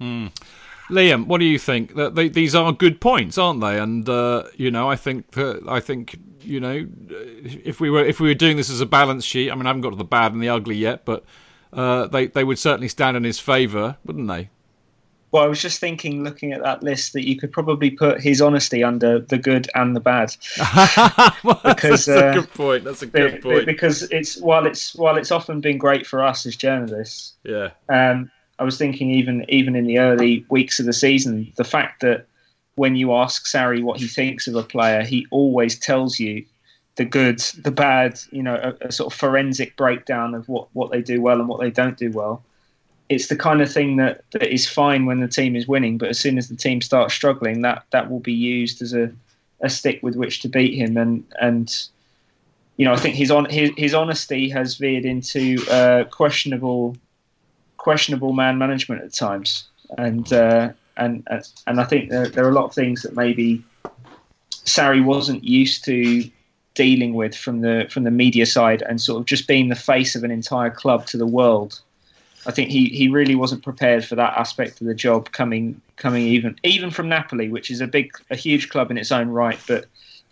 [0.00, 0.30] Mm.
[0.90, 1.94] Liam, what do you think?
[1.94, 3.78] That these are good points, aren't they?
[3.78, 8.28] And uh, you know, I think I think you know, if we were if we
[8.28, 10.32] were doing this as a balance sheet, I mean, I haven't got to the bad
[10.32, 11.24] and the ugly yet, but
[11.72, 14.50] uh, they they would certainly stand in his favour, wouldn't they?
[15.34, 18.40] Well, I was just thinking, looking at that list, that you could probably put his
[18.40, 20.36] honesty under the good and the bad.
[21.42, 22.84] well, because, that's a uh, good point.
[22.84, 23.66] That's a good point.
[23.66, 27.32] Because it's while it's while it's often been great for us as journalists.
[27.42, 27.70] Yeah.
[27.88, 28.30] Um,
[28.60, 32.26] I was thinking even even in the early weeks of the season, the fact that
[32.76, 36.44] when you ask Sarri what he thinks of a player, he always tells you
[36.94, 38.20] the good, the bad.
[38.30, 41.48] You know, a, a sort of forensic breakdown of what what they do well and
[41.48, 42.44] what they don't do well
[43.08, 46.08] it's the kind of thing that, that is fine when the team is winning, but
[46.08, 49.12] as soon as the team starts struggling, that that will be used as a,
[49.60, 50.96] a stick with which to beat him.
[50.96, 51.88] And and
[52.76, 56.96] you know, I think his on his, his honesty has veered into uh, questionable
[57.76, 59.64] questionable man management at times.
[59.98, 61.26] And uh, and
[61.66, 63.62] and I think there, there are a lot of things that maybe
[64.50, 66.28] Sarri wasn't used to
[66.74, 70.16] dealing with from the from the media side and sort of just being the face
[70.16, 71.80] of an entire club to the world
[72.46, 76.24] I think he, he really wasn't prepared for that aspect of the job coming coming
[76.24, 79.58] even even from Napoli, which is a big a huge club in its own right,
[79.66, 79.86] but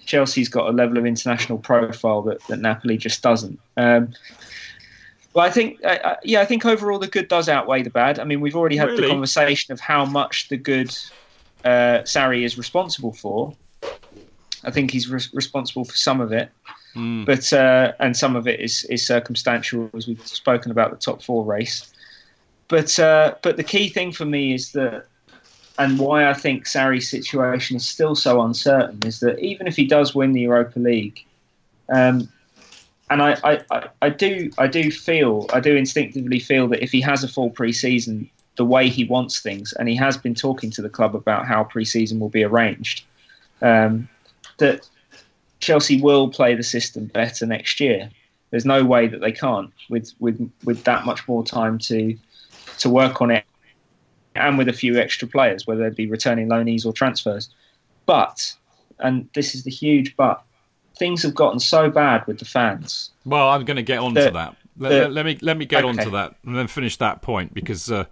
[0.05, 3.59] Chelsea's got a level of international profile that, that Napoli just doesn't.
[3.77, 4.15] Um,
[5.35, 8.19] well, I think, uh, yeah, I think overall the good does outweigh the bad.
[8.19, 9.03] I mean, we've already had really?
[9.03, 10.95] the conversation of how much the good
[11.65, 13.55] uh, Sarri is responsible for.
[14.65, 16.51] I think he's re- responsible for some of it,
[16.95, 17.25] mm.
[17.25, 21.23] but uh, and some of it is is circumstantial, as we've spoken about the top
[21.23, 21.92] four race.
[22.73, 25.05] But uh, but the key thing for me is that,
[25.79, 29.85] and why I think Sarri's situation is still so uncertain is that even if he
[29.85, 31.23] does win the Europa League,
[31.91, 32.33] um,
[33.11, 37.03] and I, I, I do I do feel I do instinctively feel that if he
[37.03, 40.81] has a full preseason the way he wants things, and he has been talking to
[40.81, 43.05] the club about how preseason will be arranged,
[43.61, 44.09] um,
[44.57, 44.89] that
[45.61, 48.09] Chelsea will play the system better next year.
[48.51, 52.17] There's no way that they can't with with with that much more time to
[52.79, 53.45] to work on it
[54.35, 57.51] and with a few extra players, whether they be returning loanees or transfers.
[58.07, 58.55] But,
[58.99, 60.43] and this is the huge but,
[60.99, 63.11] things have gotten so bad with the fans.
[63.25, 64.57] Well, I'm going to get on that, to that.
[64.79, 65.89] Let, that, let, me let me get okay.
[65.89, 68.07] on to that and then finish that point because uh,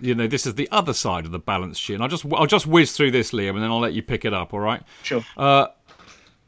[0.00, 1.94] you know this is the other side of the balance sheet.
[1.94, 4.24] And I'll just I'll just whiz through this, Liam, and then I'll let you pick
[4.24, 4.52] it up.
[4.52, 4.82] All right?
[5.04, 5.24] Sure.
[5.36, 5.68] Uh,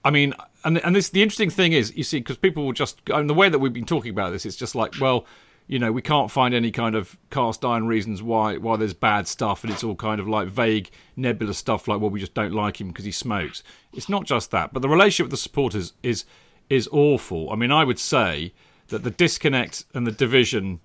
[0.05, 0.35] I mean,
[0.65, 3.27] and and this the interesting thing is, you see, because people will just, I mean,
[3.27, 5.25] the way that we've been talking about this, it's just like, well,
[5.69, 9.29] you know, we can't find any kind of cast iron reasons why why there's bad
[9.29, 12.53] stuff, and it's all kind of like vague, nebulous stuff like, well, we just don't
[12.55, 13.63] like him because he smokes.
[13.93, 16.25] It's not just that, but the relationship with the supporters is
[16.71, 17.51] is awful.
[17.51, 18.53] I mean, I would say
[18.89, 20.81] that the disconnect and the division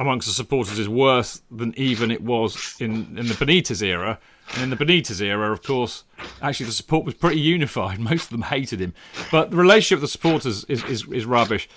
[0.00, 4.18] amongst the supporters is worse than even it was in in the Benitez era.
[4.54, 6.02] And in the Benitez era, of course,
[6.42, 8.00] actually the support was pretty unified.
[8.10, 8.94] Most of them hated him,
[9.30, 11.68] but the relationship with the supporters is is, is rubbish.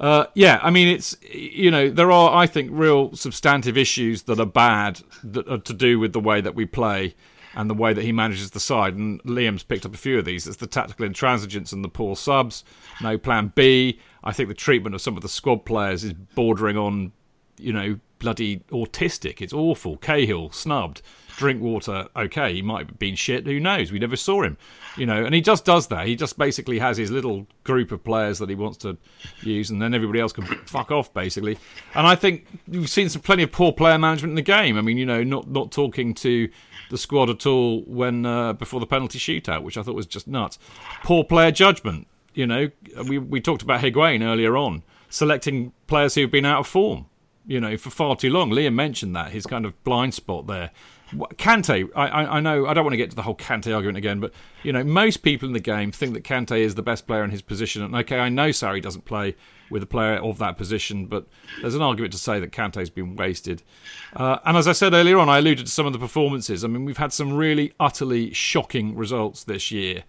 [0.00, 4.40] Uh, yeah, I mean, it's you know there are I think real substantive issues that
[4.40, 7.14] are bad that are to do with the way that we play
[7.54, 8.94] and the way that he manages the side.
[8.94, 10.46] And Liam's picked up a few of these.
[10.46, 12.64] It's the tactical intransigence and the poor subs,
[13.02, 14.00] no plan B.
[14.24, 17.12] I think the treatment of some of the squad players is bordering on,
[17.58, 19.40] you know, bloody autistic.
[19.40, 19.96] It's awful.
[19.96, 21.02] Cahill snubbed.
[21.36, 23.46] Drinkwater, okay, he might have been shit.
[23.46, 23.90] Who knows?
[23.90, 24.58] We never saw him,
[24.98, 25.24] you know.
[25.24, 26.06] And he just does that.
[26.06, 28.98] He just basically has his little group of players that he wants to
[29.40, 31.56] use, and then everybody else can fuck off, basically.
[31.94, 34.76] And I think we've seen some plenty of poor player management in the game.
[34.76, 36.50] I mean, you know, not not talking to
[36.90, 40.28] the squad at all when uh, before the penalty shootout, which I thought was just
[40.28, 40.58] nuts.
[41.04, 42.06] Poor player judgment.
[42.34, 42.70] You know,
[43.08, 47.06] we we talked about Higuain earlier on, selecting players who have been out of form.
[47.50, 48.50] You know, for far too long.
[48.50, 50.70] Liam mentioned that his kind of blind spot there.
[51.34, 54.20] Kante, I, I, know I don't want to get to the whole Kante argument again,
[54.20, 54.32] but
[54.62, 57.30] you know most people in the game think that Kante is the best player in
[57.30, 57.82] his position.
[57.82, 59.34] And okay, I know Sarri doesn't play
[59.68, 61.26] with a player of that position, but
[61.60, 63.64] there's an argument to say that Kante's been wasted.
[64.14, 66.62] Uh, and as I said earlier on, I alluded to some of the performances.
[66.62, 70.04] I mean, we've had some really utterly shocking results this year.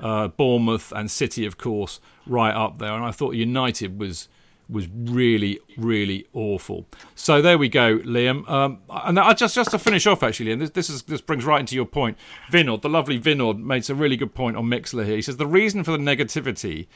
[0.00, 2.92] Uh, Bournemouth and City, of course, right up there.
[2.92, 4.28] And I thought United was
[4.68, 6.86] was really, really awful.
[7.14, 8.48] So there we go, Liam.
[8.48, 11.44] Um, and I just just to finish off, actually, and this this, is, this brings
[11.44, 12.16] right into your point.
[12.50, 15.16] Vinod, the lovely Vinod, makes a really good point on Mixlr here.
[15.16, 16.86] He says the reason for the negativity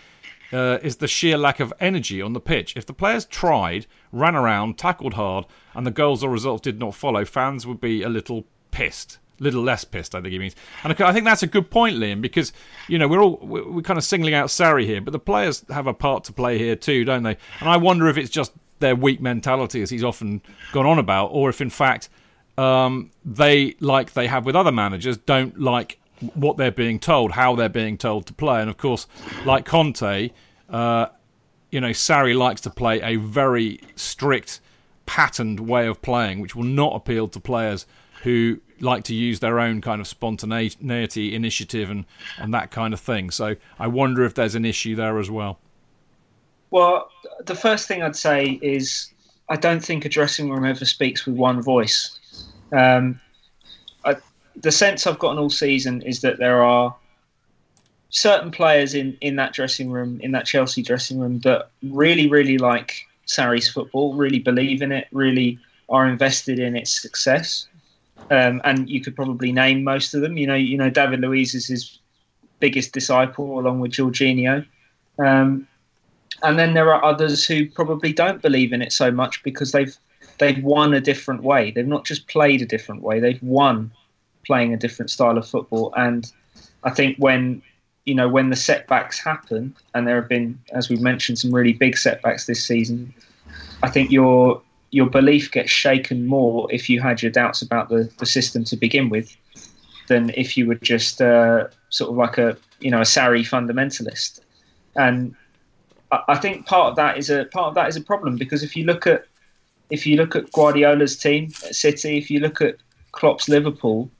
[0.53, 2.77] uh, is the sheer lack of energy on the pitch.
[2.77, 6.95] If the players tried, ran around, tackled hard, and the goals or results did not
[6.95, 10.57] follow, fans would be a little pissed little less pissed, I think he means.
[10.85, 12.53] And I think that's a good point, Liam, because
[12.89, 15.87] you know we're all we're kind of singling out Sarri here, but the players have
[15.87, 17.37] a part to play here too, don't they?
[17.61, 20.43] And I wonder if it's just their weak mentality, as he's often
[20.73, 22.09] gone on about, or if in fact
[22.57, 25.99] um, they, like they have with other managers, don't like
[26.35, 28.61] what they're being told, how they're being told to play.
[28.61, 29.07] And of course,
[29.45, 30.31] like Conte,
[30.69, 31.07] uh,
[31.71, 34.61] you know, Sarri likes to play a very strict,
[35.07, 37.87] patterned way of playing, which will not appeal to players
[38.23, 42.05] who like to use their own kind of spontaneity, initiative, and,
[42.39, 43.31] and that kind of thing.
[43.31, 45.59] So I wonder if there's an issue there as well.
[46.71, 47.11] Well,
[47.47, 49.13] the first thing I'd say is
[49.49, 52.19] I don't think a dressing room ever speaks with one voice.
[52.73, 53.21] Um,
[54.05, 54.17] I,
[54.57, 56.95] the sense I've gotten all season is that there are
[58.11, 62.59] certain players in, in that dressing room, in that Chelsea dressing room, that really, really
[62.59, 67.67] like Sarri's football, really believe in it, really are invested in its success
[68.31, 70.37] um, and you could probably name most of them.
[70.37, 71.99] You know, you know, David Luiz is his
[72.61, 74.67] biggest disciple, along with Jorginho.
[75.19, 75.67] Um,
[76.43, 79.97] and then there are others who probably don't believe in it so much because they've
[80.39, 81.71] they've won a different way.
[81.71, 83.91] They've not just played a different way; they've won
[84.47, 85.93] playing a different style of football.
[85.97, 86.31] And
[86.85, 87.63] I think when
[88.05, 91.73] you know when the setbacks happen, and there have been, as we've mentioned, some really
[91.73, 93.13] big setbacks this season.
[93.83, 98.11] I think you're your belief gets shaken more if you had your doubts about the,
[98.19, 99.37] the system to begin with
[100.09, 104.41] than if you were just uh, sort of like a you know a Sarri fundamentalist.
[104.97, 105.35] And
[106.11, 108.63] I, I think part of that is a part of that is a problem because
[108.63, 109.27] if you look at
[109.91, 112.77] if you look at Guardiola's team at City, if you look at
[113.13, 114.11] Klopp's Liverpool,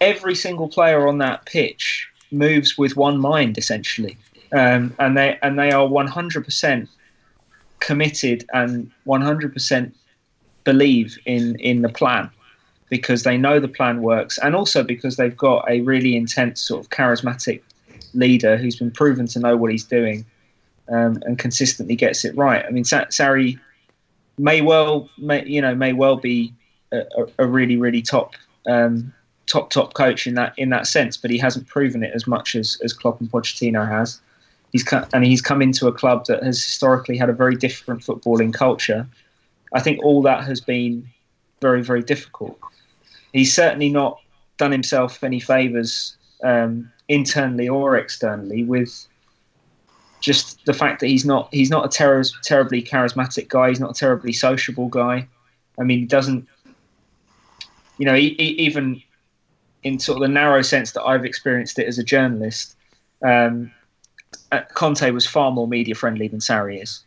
[0.00, 4.16] every single player on that pitch moves with one mind essentially,
[4.52, 6.88] um, and they and they are one hundred percent
[7.80, 9.92] committed and 100%
[10.64, 12.30] believe in in the plan
[12.90, 16.84] because they know the plan works and also because they've got a really intense sort
[16.84, 17.62] of charismatic
[18.14, 20.24] leader who's been proven to know what he's doing
[20.88, 22.64] um, and consistently gets it right.
[22.66, 23.58] I mean, Sarri
[24.38, 26.52] may well, may, you know, may well be
[26.92, 27.04] a,
[27.38, 28.34] a really, really top,
[28.66, 29.12] um,
[29.46, 32.56] top, top coach in that in that sense, but he hasn't proven it as much
[32.56, 34.20] as as Klopp and Pochettino has.
[34.72, 38.54] He's and he's come into a club that has historically had a very different footballing
[38.54, 39.06] culture.
[39.72, 41.08] I think all that has been
[41.60, 42.58] very, very difficult.
[43.32, 44.20] He's certainly not
[44.56, 49.06] done himself any favours um, internally or externally with
[50.20, 53.68] just the fact that he's not he's not a ter- terribly charismatic guy.
[53.68, 55.26] He's not a terribly sociable guy.
[55.78, 56.46] I mean, he doesn't.
[57.98, 59.02] You know, he, he, even
[59.82, 62.76] in sort of the narrow sense that I've experienced it as a journalist,
[63.24, 63.70] um,
[64.74, 67.02] Conte was far more media friendly than Sarri is.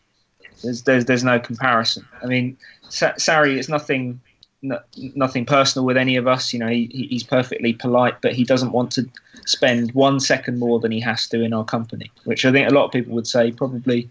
[0.64, 2.08] There's there's, there's no comparison.
[2.22, 2.58] I mean,
[2.90, 4.20] Sa- Sarri is nothing
[4.64, 6.54] no, nothing personal with any of us.
[6.54, 9.08] You know, he, he's perfectly polite, but he doesn't want to
[9.46, 12.74] spend one second more than he has to in our company, which I think a
[12.74, 14.10] lot of people would say probably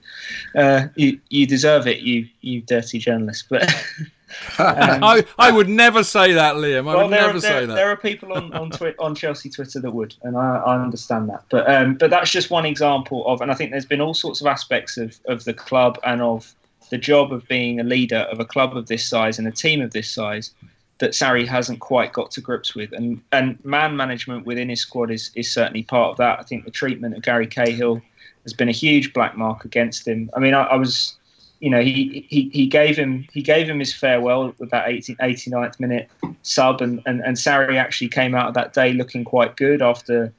[0.54, 3.46] uh, you, you deserve it, you you dirty journalist.
[3.48, 3.74] But
[4.58, 6.88] um, I, I would never say that, Liam.
[6.88, 7.74] I well, would never are, say there, that.
[7.74, 11.28] There are people on on, twi- on Chelsea Twitter that would, and I, I understand
[11.30, 11.44] that.
[11.50, 14.40] But um, but that's just one example of, and I think there's been all sorts
[14.40, 16.54] of aspects of, of the club and of
[16.90, 19.80] the job of being a leader of a club of this size and a team
[19.80, 20.52] of this size
[20.98, 22.92] that Sarri hasn't quite got to grips with.
[22.92, 26.38] And and man management within his squad is, is certainly part of that.
[26.38, 28.02] I think the treatment of Gary Cahill
[28.44, 30.30] has been a huge black mark against him.
[30.36, 31.16] I mean, I, I was,
[31.62, 35.14] you know, he, he, he gave him he gave him his farewell with that 80,
[35.14, 36.10] 89th minute
[36.42, 40.32] sub, and, and, and Sarri actually came out of that day looking quite good after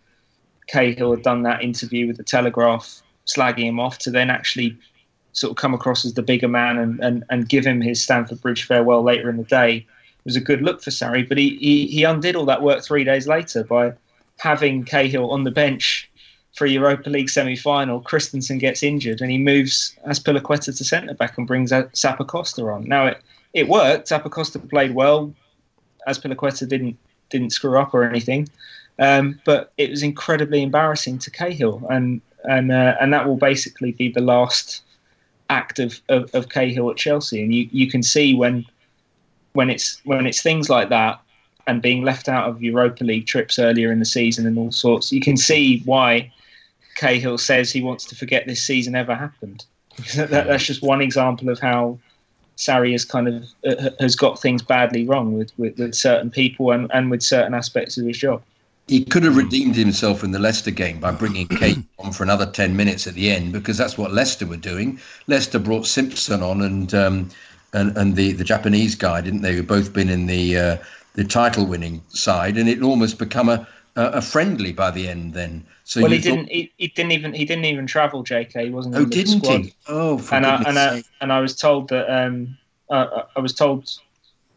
[0.67, 4.77] Cahill had done that interview with the Telegraph, slagging him off, to then actually
[5.31, 8.41] sort of come across as the bigger man and, and, and give him his Stamford
[8.41, 11.27] Bridge farewell later in the day it was a good look for Sarri.
[11.27, 13.93] But he, he, he undid all that work three days later by
[14.39, 16.11] having Cahill on the bench
[16.53, 18.01] for Europa League semi final.
[18.01, 22.85] Christensen gets injured and he moves Azpilicueta to centre back and brings Zappacosta on.
[22.85, 23.21] Now, it,
[23.53, 24.09] it worked.
[24.09, 25.33] Zappacosta played well.
[26.07, 26.97] Azpilicueta didn't,
[27.29, 28.49] didn't screw up or anything.
[28.99, 31.83] Um, but it was incredibly embarrassing to Cahill.
[31.89, 34.83] And, and, uh, and that will basically be the last
[35.49, 38.65] act of, of, of Cahill at Chelsea, and you, you can see when
[39.53, 41.19] when it's when it's things like that
[41.67, 45.11] and being left out of Europa League trips earlier in the season and all sorts,
[45.11, 46.31] you can see why
[46.95, 49.65] Cahill says he wants to forget this season ever happened.
[50.15, 51.99] that, that's just one example of how
[52.57, 56.71] Sarri has kind of uh, has got things badly wrong with, with, with certain people
[56.71, 58.41] and, and with certain aspects of his job
[58.87, 62.45] he could have redeemed himself in the Leicester game by bringing Kate on for another
[62.45, 64.99] 10 minutes at the end because that's what Leicester were doing.
[65.27, 67.29] Leicester brought Simpson on and um,
[67.75, 69.55] and, and the, the Japanese guy, didn't they?
[69.55, 70.77] Who both been in the uh,
[71.15, 75.65] the title winning side, and it almost become a, a friendly by the end then.
[75.83, 76.49] So well, he didn't.
[76.49, 77.33] He, he, didn't even.
[77.33, 78.23] He didn't even travel.
[78.23, 78.65] J.K.
[78.65, 78.95] He wasn't.
[78.95, 79.73] Oh, didn't he?
[79.87, 82.09] Oh, and I, and I, and I was told that.
[82.09, 82.57] Um,
[82.89, 83.89] uh, I was told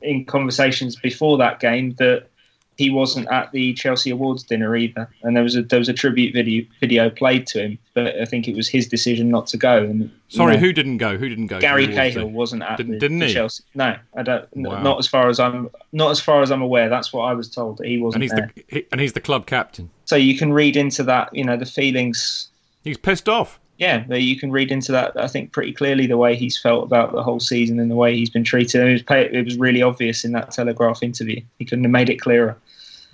[0.03, 2.29] in conversations before that game that
[2.77, 5.95] he wasn't at the Chelsea Awards dinner either, and there was a there was a
[5.95, 9.57] tribute video video played to him, but I think it was his decision not to
[9.57, 9.79] go.
[9.79, 11.17] And sorry, know, who didn't go?
[11.17, 11.59] Who didn't go?
[11.59, 13.65] Gary Cahill wasn't at didn't, the, didn't the Chelsea.
[13.75, 14.47] No, I don't.
[14.55, 14.83] Wow.
[14.83, 16.89] Not as far as I'm not as far as I'm aware.
[16.89, 18.23] That's what I was told that he wasn't.
[18.23, 18.53] And he's there.
[18.55, 19.91] the he, and he's the club captain.
[20.05, 22.49] So you can read into that, you know, the feelings.
[22.85, 23.59] He's pissed off.
[23.79, 25.19] Yeah, you can read into that.
[25.21, 28.17] I think pretty clearly the way he's felt about the whole season and the way
[28.17, 28.81] he's been treated.
[28.81, 31.43] It was, it was really obvious in that Telegraph interview.
[31.59, 32.57] He couldn't have made it clearer.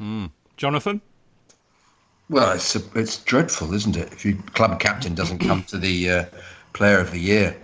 [0.03, 0.31] Mm.
[0.57, 1.01] Jonathan?
[2.29, 4.13] Well, it's a, it's dreadful, isn't it?
[4.13, 6.25] If your club captain doesn't come to the uh,
[6.73, 7.57] Player of the Year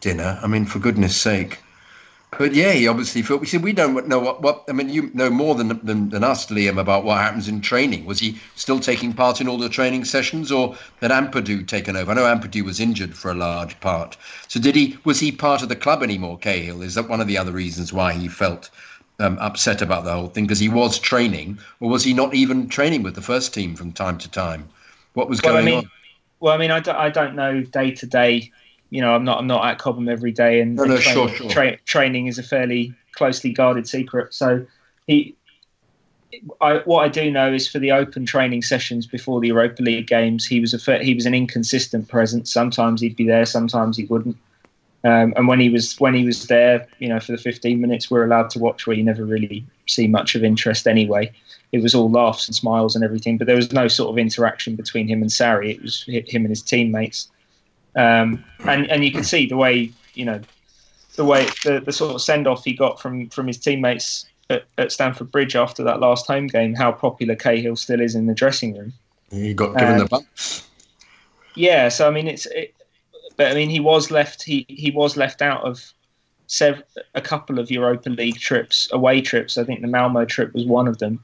[0.00, 1.62] dinner, I mean, for goodness' sake.
[2.38, 3.40] But yeah, he obviously felt.
[3.40, 4.64] We said we don't know what, what.
[4.68, 8.04] I mean, you know more than, than than us, Liam, about what happens in training.
[8.04, 12.10] Was he still taking part in all the training sessions, or had Ampadu taken over?
[12.10, 14.18] I know Ampadu was injured for a large part.
[14.48, 14.98] So did he?
[15.04, 16.36] Was he part of the club anymore?
[16.36, 18.70] Cahill is that one of the other reasons why he felt
[19.18, 22.68] um, upset about the whole thing because he was training, or was he not even
[22.68, 24.68] training with the first team from time to time?
[25.14, 25.90] What was well, going I mean, on?
[26.40, 28.52] Well, I mean, I don't, I don't know day to day.
[28.90, 31.28] You know, I'm not I'm not at Cobham every day, and, no, no, and sure,
[31.28, 31.50] sure.
[31.50, 34.34] Tra- training is a fairly closely guarded secret.
[34.34, 34.66] So
[35.06, 35.34] he.
[36.60, 40.06] I, what I do know is for the open training sessions before the Europa League
[40.06, 42.52] games, he was a he was an inconsistent presence.
[42.52, 44.36] Sometimes he'd be there, sometimes he wouldn't.
[45.06, 48.10] Um, and when he was when he was there, you know, for the 15 minutes
[48.10, 51.30] we're allowed to watch, where you never really see much of interest anyway.
[51.70, 54.74] It was all laughs and smiles and everything, but there was no sort of interaction
[54.74, 55.76] between him and Sarri.
[55.76, 57.30] It was him and his teammates,
[57.94, 60.40] um, and and you can see the way you know
[61.14, 64.64] the way the, the sort of send off he got from from his teammates at,
[64.76, 66.74] at Stamford Bridge after that last home game.
[66.74, 68.92] How popular Cahill still is in the dressing room.
[69.30, 70.66] He got given um, the bumps.
[71.54, 72.74] Yeah, so I mean, it's it,
[73.36, 74.42] but I mean, he was left.
[74.42, 75.92] He he was left out of
[76.46, 76.82] sev-
[77.14, 79.58] a couple of Europa League trips, away trips.
[79.58, 81.22] I think the Malmo trip was one of them,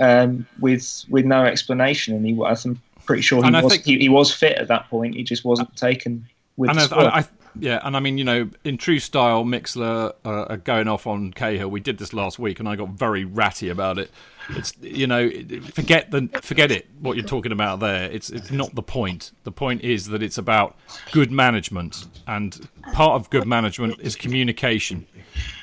[0.00, 2.14] um, with with no explanation.
[2.14, 5.14] And he, I'm pretty sure he was think, he, he, was fit at that point.
[5.14, 6.26] He just wasn't taken
[6.56, 6.78] with and.
[6.92, 7.24] I, I,
[7.58, 11.68] yeah, and I mean, you know, in true style, Mixlr uh, going off on Cahill.
[11.68, 14.10] We did this last week, and I got very ratty about it.
[14.50, 15.28] It's you know,
[15.72, 16.88] forget the forget it.
[17.00, 19.32] What you're talking about there, it's it's not the point.
[19.44, 20.76] The point is that it's about
[21.12, 25.06] good management, and part of good management is communication.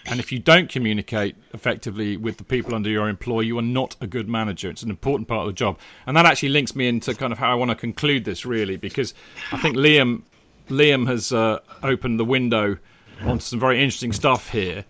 [0.06, 3.96] And if you don't communicate effectively with the people under your employ, you are not
[4.02, 4.70] a good manager.
[4.70, 7.40] It's an important part of the job, and that actually links me into kind of
[7.40, 9.14] how I want to conclude this, really, because
[9.52, 10.24] I think Liam
[10.70, 12.78] Liam has uh, opened the window
[13.22, 14.86] onto some very interesting stuff here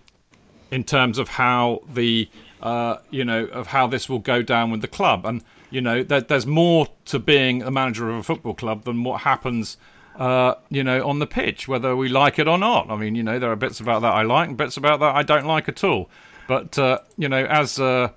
[0.71, 2.27] in terms of how the
[2.61, 6.03] uh, you know of how this will go down with the club, and you know
[6.03, 9.77] there, there's more to being a manager of a football club than what happens.
[10.15, 12.87] Uh, you know, on the pitch, whether we like it or not.
[12.91, 15.15] I mean, you know, there are bits about that I like, and bits about that
[15.15, 16.07] I don't like at all.
[16.47, 18.09] But uh, you know, as uh,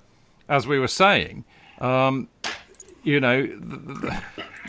[0.47, 1.43] as we were saying,
[1.79, 2.27] um,
[3.07, 3.37] you know,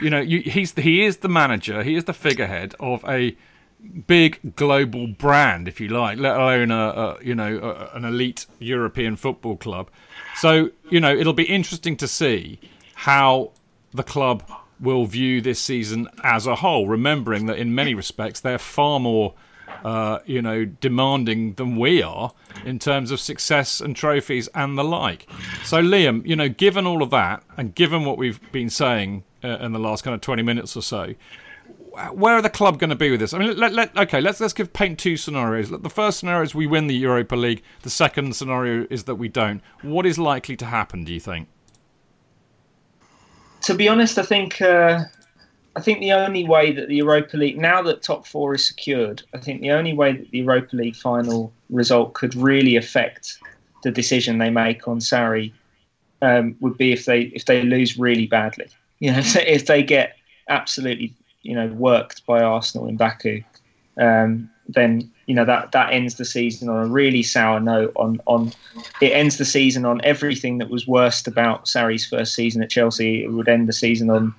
[0.01, 3.37] you know, you, he's he is the manager, he is the figurehead of a
[4.07, 8.47] big global brand, if you like, let alone a, a you know a, an elite
[8.61, 9.91] European football club.
[10.37, 12.61] So you know, it'll be interesting to see
[12.95, 13.51] how
[13.93, 14.45] the club
[14.81, 19.35] will view this season as a whole, remembering that in many respects they're far more
[19.85, 22.33] uh, you know, demanding than we are
[22.65, 25.27] in terms of success and trophies and the like.
[25.65, 29.59] So, Liam, you know, given all of that, and given what we've been saying uh,
[29.59, 31.15] in the last kind of twenty minutes or so,
[32.13, 33.33] where are the club going to be with this?
[33.33, 35.71] I mean, let, let, okay, let's let's give paint two scenarios.
[35.71, 37.63] The first scenario is we win the Europa League.
[37.83, 39.63] The second scenario is that we don't.
[39.83, 41.05] What is likely to happen?
[41.05, 41.49] Do you think?
[43.63, 45.05] To be honest, I think uh,
[45.79, 49.23] I think the only way that the Europa League, now that top four is secured,
[49.33, 53.39] I think the only way that the Europa League final result could really affect
[53.85, 55.53] the decision they make on Sarri
[56.21, 58.67] um, would be if they if they lose really badly.
[59.01, 60.17] You know, if they get
[60.49, 63.45] absolutely you know worked by Arsenal in Baku,
[63.97, 67.93] um, then you know that that ends the season on a really sour note.
[67.95, 68.53] On on
[69.01, 73.23] it ends the season on everything that was worst about Sarri's first season at Chelsea.
[73.23, 74.35] It would end the season on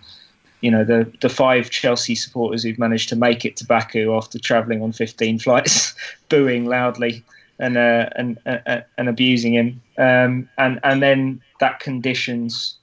[0.61, 4.39] you know the the five Chelsea supporters who've managed to make it to Baku after
[4.39, 5.95] travelling on 15 flights,
[6.29, 7.23] booing loudly
[7.59, 12.75] and uh, and uh, and abusing him, um, and and then that conditions.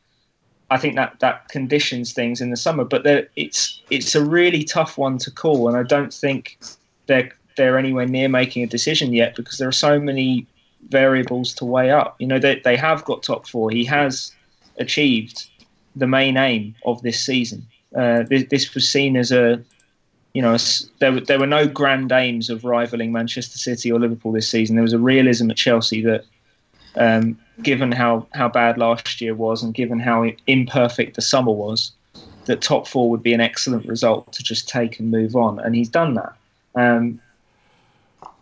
[0.69, 4.99] I think that that conditions things in the summer, but it's it's a really tough
[4.99, 6.59] one to call, and I don't think
[7.07, 10.47] they're they're anywhere near making a decision yet because there are so many
[10.89, 12.17] variables to weigh up.
[12.19, 13.71] You know, they they have got top four.
[13.71, 14.33] He has
[14.79, 15.49] achieved
[15.97, 17.67] the main aim of this season.
[17.95, 19.63] Uh, this, this, was seen as a,
[20.35, 20.59] you know, a,
[20.99, 24.77] there, there were no grand aims of rivaling Manchester City or Liverpool this season.
[24.77, 26.25] There was a realism at Chelsea that,
[26.97, 31.93] um, given how, how bad last year was and given how imperfect the summer was,
[32.45, 35.59] that top four would be an excellent result to just take and move on.
[35.59, 36.35] And he's done that.
[36.75, 37.21] Um,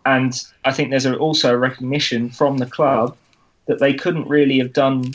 [0.05, 3.17] and I think there's also a recognition from the club
[3.65, 5.13] that they couldn't really have done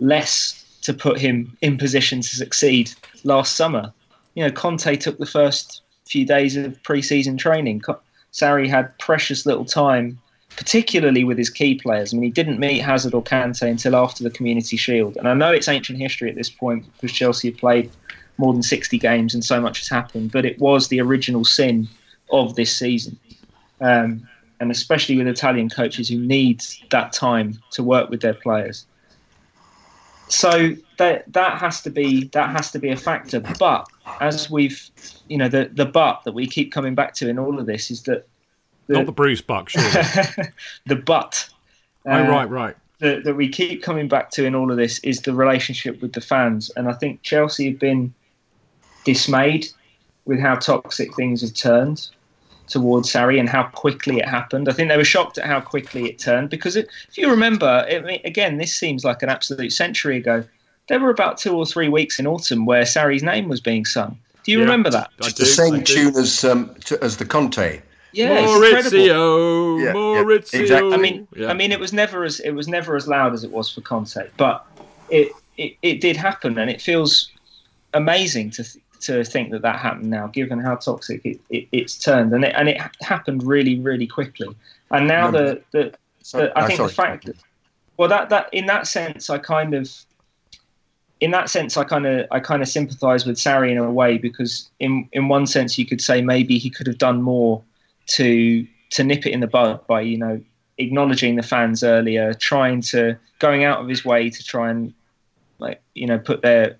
[0.00, 2.92] less to put him in position to succeed
[3.24, 3.92] last summer.
[4.34, 7.82] You know, Conte took the first few days of pre-season training.
[8.32, 10.18] Sarri had precious little time,
[10.56, 12.12] particularly with his key players.
[12.12, 15.16] I mean, he didn't meet Hazard or Kante until after the Community Shield.
[15.16, 17.90] And I know it's ancient history at this point because Chelsea have played
[18.38, 21.88] more than 60 games and so much has happened, but it was the original sin
[22.30, 23.18] of this season.
[23.80, 24.26] Um,
[24.58, 28.86] and especially with Italian coaches who need that time to work with their players
[30.32, 33.40] so that that has to be that has to be a factor.
[33.58, 33.86] But
[34.20, 34.90] as we've,
[35.28, 37.90] you know, the the but that we keep coming back to in all of this
[37.90, 38.26] is that
[38.86, 39.82] the, not the Bruce Buck, sure.
[40.86, 41.48] the but.
[42.06, 42.76] Uh, oh right, right.
[42.98, 46.14] That, that we keep coming back to in all of this is the relationship with
[46.14, 48.14] the fans, and I think Chelsea have been
[49.04, 49.66] dismayed
[50.24, 52.08] with how toxic things have turned
[52.72, 54.68] towards Sarri and how quickly it happened.
[54.68, 57.84] I think they were shocked at how quickly it turned because it, if you remember,
[57.88, 60.42] it, again, this seems like an absolute century ago.
[60.88, 64.18] There were about two or three weeks in autumn where Sarri's name was being sung.
[64.42, 65.10] Do you yeah, remember that?
[65.18, 67.80] It's the same tune as um, to, as the Conte.
[68.12, 70.52] Yeah, Maurizio, yeah, Maurizio.
[70.52, 70.92] Yeah, exactly.
[70.92, 71.48] I mean, yeah.
[71.48, 73.80] I mean, it was never as it was never as loud as it was for
[73.82, 74.66] Conte, but
[75.08, 77.30] it it, it did happen, and it feels
[77.94, 78.64] amazing to
[79.02, 82.54] to think that that happened now, given how toxic it, it, it's turned, and it
[82.56, 84.48] and it happened really, really quickly.
[84.90, 85.94] And now the the,
[86.32, 87.36] the I think the fact that
[87.96, 89.90] well that that in that sense I kind of
[91.20, 94.18] in that sense I kind of I kind of sympathise with Sarri in a way
[94.18, 97.62] because in in one sense you could say maybe he could have done more
[98.08, 100.40] to to nip it in the bud by you know
[100.78, 104.92] acknowledging the fans earlier, trying to going out of his way to try and
[105.58, 106.76] like you know put their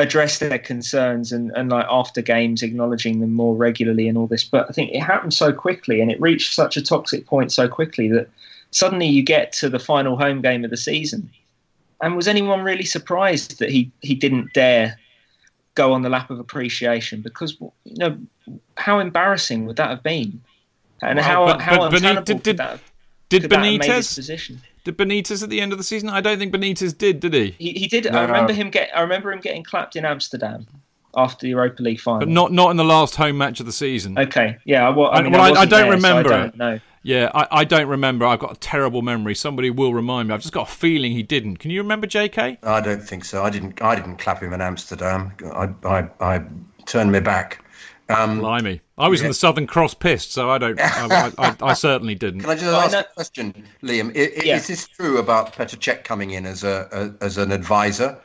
[0.00, 4.44] address their concerns and, and like after games acknowledging them more regularly and all this.
[4.44, 7.68] But i think it happened so quickly and it reached such a toxic point so
[7.68, 8.28] quickly that
[8.70, 11.30] suddenly you get to the final home game of the season.
[12.02, 14.98] And was anyone really surprised that he he didn't dare
[15.74, 17.20] go on the lap of appreciation?
[17.20, 18.18] Because you know
[18.76, 20.40] how embarrassing would that have been?
[21.02, 22.60] And well, how but, how but did, did,
[23.28, 24.62] did Benitez position?
[24.84, 26.08] Did Benitez at the end of the season?
[26.08, 27.20] I don't think Benitez did.
[27.20, 27.54] Did he?
[27.58, 28.04] He, he did.
[28.04, 28.56] No, I remember no.
[28.56, 28.90] him get.
[28.96, 30.66] I remember him getting clapped in Amsterdam.
[31.14, 32.20] after the Europa League final.
[32.20, 34.18] But not not in the last home match of the season.
[34.18, 34.88] Okay, yeah.
[34.88, 36.80] Well, I, mean, well, I, I, I don't there, remember so I don't know.
[37.02, 38.26] Yeah, I, I don't remember.
[38.26, 39.34] I've got a terrible memory.
[39.34, 40.34] Somebody will remind me.
[40.34, 41.56] I've just got a feeling he didn't.
[41.56, 42.58] Can you remember, J.K.?
[42.62, 43.42] I don't think so.
[43.42, 43.80] I didn't.
[43.82, 45.32] I didn't clap him in Amsterdam.
[45.52, 46.44] I I, I
[46.86, 47.64] turned my back.
[48.10, 48.80] Um, Blimey.
[49.00, 50.78] I was in the Southern Cross pissed, so I don't.
[50.80, 52.40] I, I, I, I certainly didn't.
[52.42, 54.16] Can I just Well, ask know- a question, Liam?
[54.16, 54.56] I- i- Yeah.
[54.56, 56.88] Is this true about Petr Cech coming in as a,
[57.20, 58.18] a as an advisor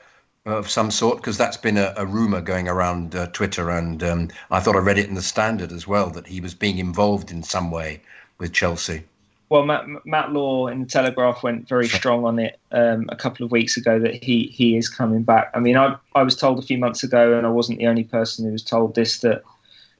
[0.45, 1.17] of some sort?
[1.17, 4.79] Because that's been a, a rumor going around uh, Twitter, and um, I thought I
[4.79, 8.01] read it in the Standard as well that he was being involved in some way
[8.37, 9.03] with Chelsea.
[9.49, 13.45] Well, Matt, Matt Law in the Telegraph went very strong on it um, a couple
[13.45, 15.51] of weeks ago that he he is coming back.
[15.53, 18.03] I mean, I I was told a few months ago, and I wasn't the only
[18.03, 19.43] person who was told this that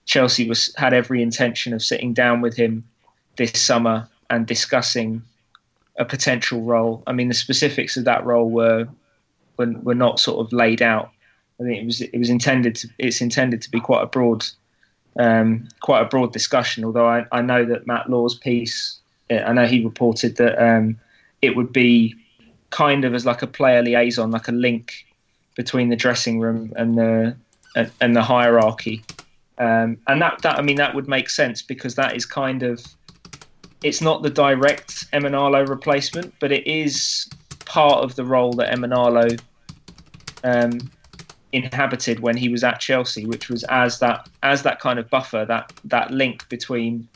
[0.06, 2.84] Chelsea was had every intention of sitting down with him
[3.38, 5.22] this summer and discussing
[5.98, 7.04] a potential role.
[7.08, 8.88] I mean, the specifics of that role were
[9.58, 11.12] were, were not sort of laid out.
[11.60, 14.46] I think it was it was intended to it's intended to be quite a broad
[15.18, 16.84] um, quite a broad discussion.
[16.84, 19.00] Although I, I know that Matt Law's piece,
[19.32, 21.00] uh, I know he reported that um,
[21.42, 22.16] it would be
[22.70, 25.06] kind of as like a player liaison, like a link
[25.56, 27.36] between the dressing room and the
[27.76, 29.04] and, and the hierarchy.
[29.58, 32.84] Um, and that, that I mean that would make sense because that is kind of
[33.84, 37.30] it's not the direct Emenalo replacement, but it is
[37.66, 39.40] part of the role that Emenalo
[40.44, 40.80] um,
[41.52, 45.46] inhabited when he was at Chelsea, which was as that as that kind of buffer,
[45.46, 47.08] that that link between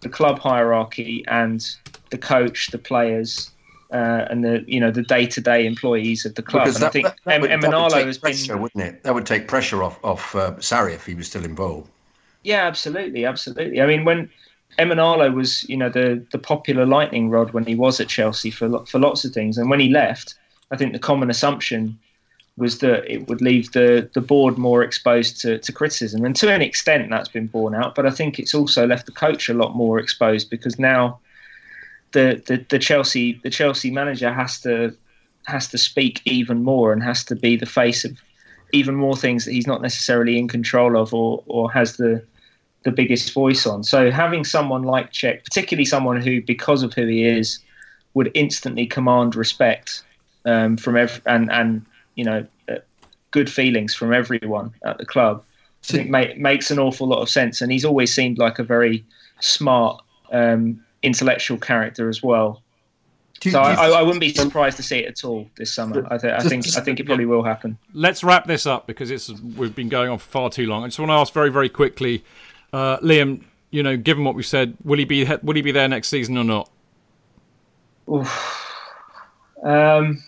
[0.00, 1.66] the club hierarchy and
[2.10, 3.50] the coach, the players,
[3.92, 6.64] uh, and the you know the day to day employees of the club.
[6.64, 8.84] Because and I that, think that, that would, that would take has pressure, been wouldn't
[8.84, 9.02] it?
[9.02, 11.90] That would take pressure off off uh, Sarri if he was still involved.
[12.42, 13.80] Yeah, absolutely, absolutely.
[13.80, 14.28] I mean, when
[14.78, 18.84] Emenalo was, you know, the the popular lightning rod when he was at Chelsea for
[18.86, 20.34] for lots of things, and when he left,
[20.70, 21.98] I think the common assumption
[22.56, 26.50] was that it would leave the the board more exposed to, to criticism, and to
[26.50, 27.94] an extent that's been borne out.
[27.94, 31.20] But I think it's also left the coach a lot more exposed because now
[32.12, 34.94] the the, the Chelsea the Chelsea manager has to
[35.46, 38.16] has to speak even more and has to be the face of
[38.72, 42.22] even more things that he's not necessarily in control of or or has the
[42.84, 43.84] the biggest voice on.
[43.84, 47.60] So having someone like Cech, particularly someone who, because of who he is,
[48.14, 50.02] would instantly command respect
[50.44, 51.84] um, from every and and
[52.14, 52.76] you know uh,
[53.30, 55.44] good feelings from everyone at the club,
[55.84, 57.60] I think ma- makes an awful lot of sense.
[57.60, 59.04] And he's always seemed like a very
[59.40, 62.62] smart, um, intellectual character as well.
[63.40, 65.24] Do you- So do I, you- I, I wouldn't be surprised to see it at
[65.24, 66.06] all this summer.
[66.10, 67.76] I, th- I think I think it probably will happen.
[67.92, 70.84] Let's wrap this up because it's we've been going on for far too long.
[70.84, 72.24] I just want to ask very very quickly,
[72.72, 73.42] uh, Liam.
[73.70, 76.36] You know, given what we've said, will he be will he be there next season
[76.36, 76.68] or not?
[79.64, 80.22] Um,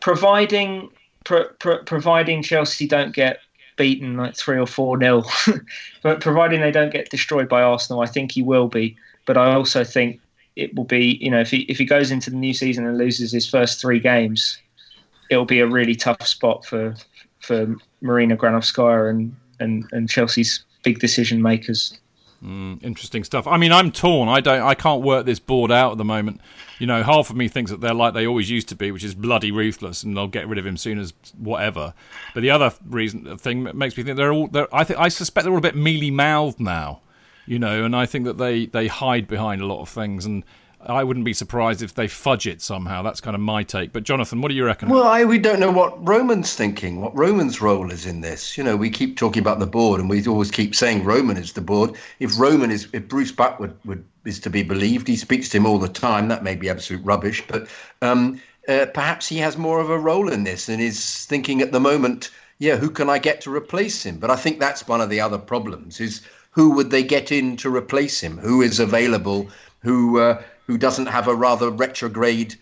[0.00, 0.90] providing
[1.24, 3.40] pro, pro, providing Chelsea don't get
[3.76, 5.24] beaten like three or four nil,
[6.02, 8.96] but providing they don't get destroyed by Arsenal, I think he will be.
[9.28, 10.22] But I also think
[10.56, 12.96] it will be, you know, if he if he goes into the new season and
[12.96, 14.58] loses his first three games,
[15.30, 16.94] it'll be a really tough spot for
[17.40, 22.00] for Marina Granovskaya and and and Chelsea's big decision makers.
[22.40, 23.46] Hmm, interesting stuff.
[23.46, 24.30] I mean, I'm torn.
[24.30, 24.62] I don't.
[24.62, 26.40] I can't work this board out at the moment.
[26.78, 29.04] You know, half of me thinks that they're like they always used to be, which
[29.04, 31.92] is bloody ruthless, and they'll get rid of him soon as whatever.
[32.32, 34.48] But the other reason thing makes me think they're all.
[34.48, 37.02] They're, I think I suspect they're all a bit mealy mouthed now.
[37.48, 40.44] You know, and I think that they they hide behind a lot of things, and
[40.86, 43.02] I wouldn't be surprised if they fudge it somehow.
[43.02, 43.92] That's kind of my take.
[43.92, 44.88] But Jonathan, what do you reckon?
[44.88, 48.56] Well, I, we don't know what Roman's thinking, what Roman's role is in this.
[48.56, 51.54] You know, we keep talking about the board, and we always keep saying Roman is
[51.54, 51.96] the board.
[52.20, 55.56] If Roman is, if Bruce Buck would, would is to be believed, he speaks to
[55.56, 56.28] him all the time.
[56.28, 57.66] That may be absolute rubbish, but
[58.02, 61.72] um, uh, perhaps he has more of a role in this and is thinking at
[61.72, 64.18] the moment, yeah, who can I get to replace him?
[64.18, 66.20] But I think that's one of the other problems: is
[66.58, 68.36] who would they get in to replace him?
[68.36, 69.48] Who is available?
[69.84, 72.56] Who uh, who doesn't have a rather retrograde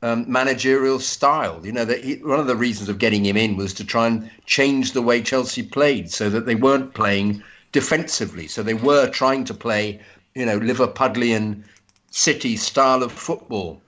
[0.00, 1.60] um, managerial style.
[1.62, 4.06] You know, that he, one of the reasons of getting him in was to try
[4.06, 7.42] and change the way Chelsea played, so that they weren't playing
[7.72, 8.48] defensively.
[8.48, 10.00] So they were trying to play,
[10.34, 11.62] you know, Liverpudlian
[12.10, 13.82] City style of football.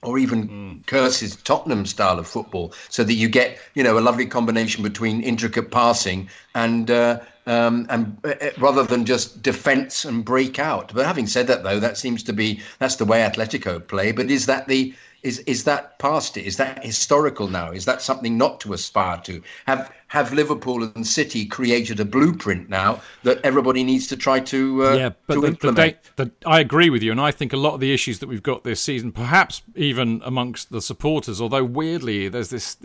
[0.00, 4.26] Or even Curse's Tottenham style of football, so that you get, you know, a lovely
[4.26, 7.18] combination between intricate passing and uh,
[7.48, 10.92] um, and uh, uh, rather than just defence and break out.
[10.94, 14.12] But having said that, though, that seems to be that's the way Atletico play.
[14.12, 16.46] But is that the is is that past it?
[16.46, 17.72] Is that historical now?
[17.72, 19.42] Is that something not to aspire to?
[19.66, 24.84] Have have Liverpool and City created a blueprint now that everybody needs to try to
[24.84, 25.96] uh, yeah, but to the, the, implement?
[26.16, 28.28] da- the, I agree with you, and I think a lot of the issues that
[28.28, 32.76] we've got this season, perhaps even amongst the supporters, although weirdly there's this.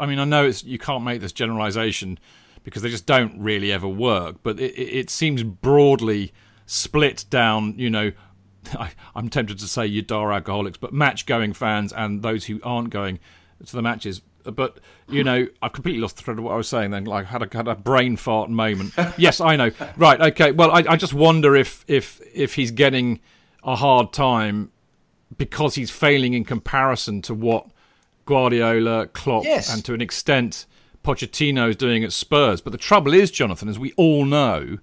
[0.00, 2.18] I mean, I know it's you can't make this generalisation,
[2.64, 4.36] because they just don't really ever work.
[4.42, 6.32] But it, it seems broadly
[6.66, 8.12] split down, you know.
[8.78, 12.60] I, am tempted to say you Yadar alcoholics, but match going fans and those who
[12.62, 13.18] aren't going
[13.64, 14.22] to the matches.
[14.44, 14.78] But
[15.08, 16.90] you know, I've completely lost the thread of what I was saying.
[16.90, 18.94] Then, like, had a had a brain fart moment.
[19.16, 19.70] yes, I know.
[19.96, 20.52] Right, okay.
[20.52, 23.20] Well, I, I just wonder if if if he's getting
[23.62, 24.72] a hard time
[25.36, 27.66] because he's failing in comparison to what
[28.26, 29.72] Guardiola, Klopp, yes.
[29.72, 30.66] and to an extent
[31.02, 32.60] Pochettino is doing at Spurs.
[32.60, 34.78] But the trouble is, Jonathan, as we all know,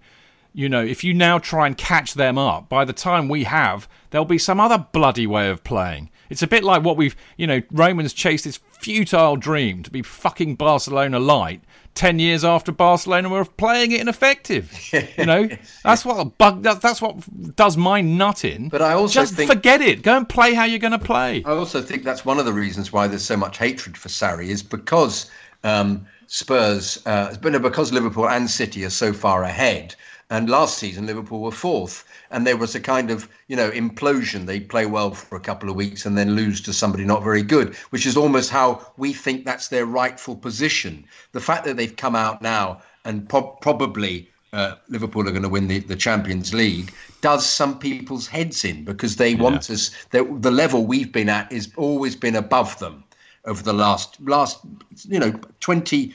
[0.53, 3.87] you know, if you now try and catch them up, by the time we have,
[4.09, 6.09] there'll be some other bloody way of playing.
[6.29, 10.01] It's a bit like what we've, you know, Romans chased this futile dream to be
[10.01, 11.61] fucking Barcelona light.
[11.95, 14.71] Ten years after Barcelona were playing it ineffective,
[15.17, 15.49] you know
[15.83, 16.61] that's what bug.
[16.63, 18.69] That, that's what does my nut in.
[18.69, 20.01] But I also just think, forget it.
[20.03, 21.43] Go and play how you're going to play.
[21.45, 24.47] I also think that's one of the reasons why there's so much hatred for Sarri
[24.47, 25.29] is because
[25.63, 29.95] um, Spurs, uh, because Liverpool and City are so far ahead.
[30.31, 34.45] And last season, Liverpool were fourth, and there was a kind of you know implosion.
[34.45, 37.41] They play well for a couple of weeks and then lose to somebody not very
[37.41, 41.03] good, which is almost how we think that's their rightful position.
[41.31, 45.49] The fact that they've come out now and pro- probably uh, Liverpool are going to
[45.49, 49.41] win the, the Champions League does some people's heads in because they yeah.
[49.41, 49.89] want us.
[50.11, 53.03] The, the level we've been at is always been above them
[53.49, 54.59] over the last last
[55.07, 56.13] you know 20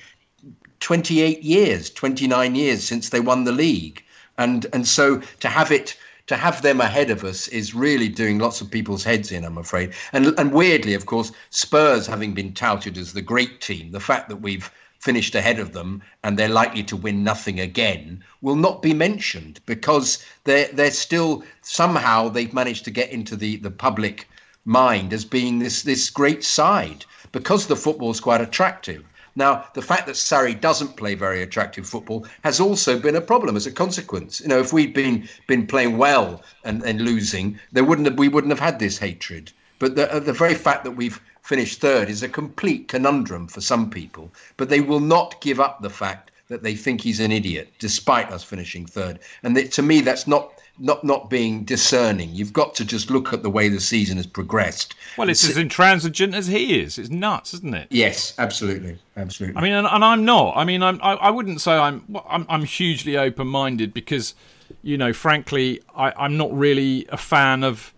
[0.81, 4.02] 28 years 29 years since they won the league
[4.39, 5.97] and and so to have it
[6.27, 9.59] to have them ahead of us is really doing lots of people's heads in, I'm
[9.59, 9.93] afraid.
[10.12, 14.31] And and weirdly, of course, Spurs having been touted as the great team, the fact
[14.31, 14.70] that we've
[15.05, 19.61] finished ahead of them and they're likely to win nothing again will not be mentioned
[19.66, 24.27] because they're they're still somehow they've managed to get into the, the public
[24.65, 27.05] mind as being this this great side
[27.35, 29.05] because the football is quite attractive.
[29.35, 33.56] Now, the fact that Sarri doesn't play very attractive football has also been a problem
[33.56, 34.40] as a consequence.
[34.40, 38.28] You know, if we'd been been playing well and, and losing, there wouldn't have, we
[38.28, 39.51] wouldn't have had this hatred.
[39.81, 43.61] But the, uh, the very fact that we've finished third is a complete conundrum for
[43.61, 44.31] some people.
[44.56, 48.31] But they will not give up the fact that they think he's an idiot, despite
[48.31, 49.19] us finishing third.
[49.43, 52.31] And that, to me, that's not not not being discerning.
[52.33, 54.95] You've got to just look at the way the season has progressed.
[55.17, 56.99] Well, it's, as intransigent as he is.
[56.99, 57.89] It's nuts, isn't it?
[57.91, 59.57] Yes, absolutely, absolutely.
[59.57, 60.57] I mean, and, and I'm not.
[60.57, 61.01] I mean, I'm.
[61.03, 62.47] I, I wouldn't say I'm, I'm.
[62.49, 64.35] I'm hugely open-minded because,
[64.83, 67.95] you know, frankly, I, I'm not really a fan of,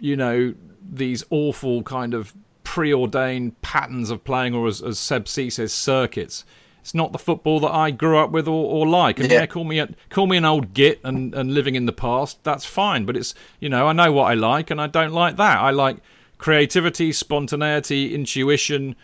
[0.00, 0.54] you know,
[0.92, 2.34] these awful kind of
[2.64, 6.44] preordained patterns of playing, or as, as Seb C says, circuits
[6.80, 9.20] it's not the football that I grew up with or, or like.
[9.20, 9.40] And yeah.
[9.40, 12.42] yeah, call me a, call me an old git and, and living in the past.
[12.44, 13.04] That's fine.
[13.04, 15.58] But it's you know I know what I like and I don't like that.
[15.58, 15.98] I like
[16.38, 18.96] creativity, spontaneity, intuition.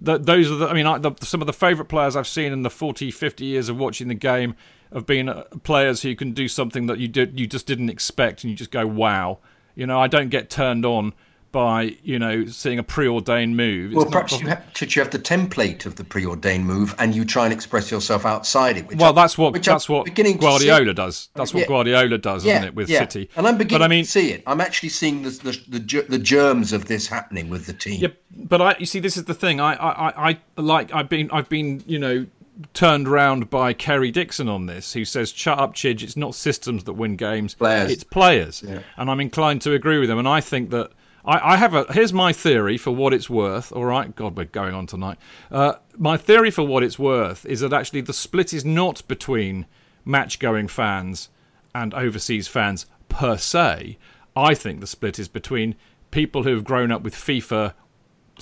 [0.00, 0.68] The, those are the.
[0.68, 3.44] I mean, I, the, some of the favourite players I've seen in the 40, 50
[3.44, 4.54] years of watching the game
[4.92, 8.44] have been uh, players who can do something that you did you just didn't expect
[8.44, 9.38] and you just go wow.
[9.74, 11.12] You know, I don't get turned on
[11.56, 13.92] by you know seeing a preordained move.
[13.92, 17.24] It's well, perhaps you have, you have the template of the preordained move, and you
[17.24, 18.94] try and express yourself outside it.
[18.94, 21.30] well, I, that's what that's what Guardiola does.
[21.34, 21.66] Uh, that's what yeah.
[21.66, 22.98] Guardiola does, isn't it, with yeah.
[22.98, 23.30] City?
[23.36, 24.42] And I'm beginning but, I mean, to see it.
[24.46, 28.02] I'm actually seeing the, the the, the germs of this happening with the team.
[28.02, 29.58] Yeah, but I you see, this is the thing.
[29.58, 32.26] I I, I like I've been I've been you know
[32.74, 36.02] turned round by Kerry Dixon on this, who says, "Shut up, Chidge.
[36.02, 37.54] It's not systems that win games.
[37.54, 37.92] Players.
[37.92, 38.80] It's players." Yeah.
[38.98, 40.18] And I'm inclined to agree with him.
[40.18, 40.90] And I think that
[41.26, 43.72] I, I, have a here's my theory for what it's worth.
[43.72, 45.18] All right, God, we're going on tonight.
[45.50, 49.66] Uh, my theory for what it's worth is that actually the split is not between
[50.04, 51.28] match-going fans
[51.74, 53.98] and overseas fans per se.
[54.36, 55.74] I think the split is between
[56.10, 57.74] people who have grown up with FIFA,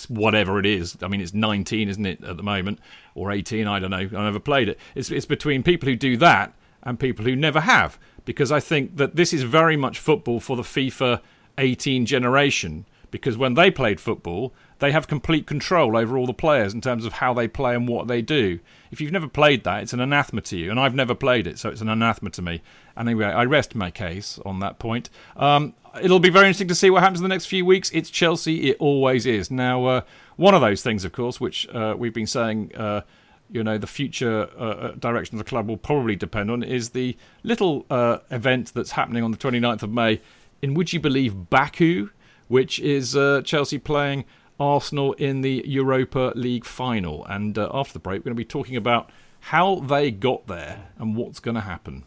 [0.09, 0.98] whatever it is.
[1.02, 2.81] I mean, it's 19, isn't it, at the moment,
[3.15, 3.66] or 18?
[3.66, 3.97] I don't know.
[3.97, 4.78] I never played it.
[4.94, 6.52] It's it's between people who do that
[6.82, 10.55] and people who never have, because I think that this is very much football for
[10.55, 11.23] the FIFA
[11.59, 16.74] 18 generation because when they played football, they have complete control over all the players
[16.74, 18.59] in terms of how they play and what they do.
[18.90, 21.60] If you've never played that, it's an anathema to you, and I've never played it,
[21.60, 22.60] so it's an anathema to me.
[22.97, 25.10] Anyway, I rest my case on that point.
[25.36, 27.89] Um, it'll be very interesting to see what happens in the next few weeks.
[27.94, 29.48] It's Chelsea, it always is.
[29.48, 30.01] Now, uh,
[30.35, 32.74] one of those things, of course, which uh, we've been saying.
[32.74, 33.02] Uh,
[33.51, 36.90] you know the future uh, uh direction of the club will probably depend on is
[36.90, 40.18] the little uh, event that's happening on the 29th of May
[40.62, 42.10] in would you believe Baku,
[42.48, 44.24] which is uh, Chelsea playing
[44.59, 47.24] Arsenal in the Europa League final.
[47.26, 49.10] And uh, after the break, we're going to be talking about
[49.40, 52.05] how they got there and what's going to happen.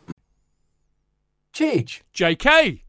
[1.54, 2.02] Cheech.
[2.14, 2.82] JK.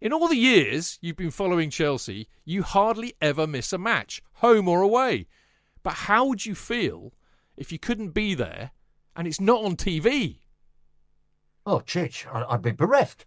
[0.00, 4.68] In all the years you've been following Chelsea, you hardly ever miss a match, home
[4.68, 5.26] or away.
[5.82, 7.12] But how would you feel
[7.56, 8.72] if you couldn't be there
[9.16, 10.38] and it's not on TV.
[11.66, 13.26] Oh, Chich, I'd be bereft.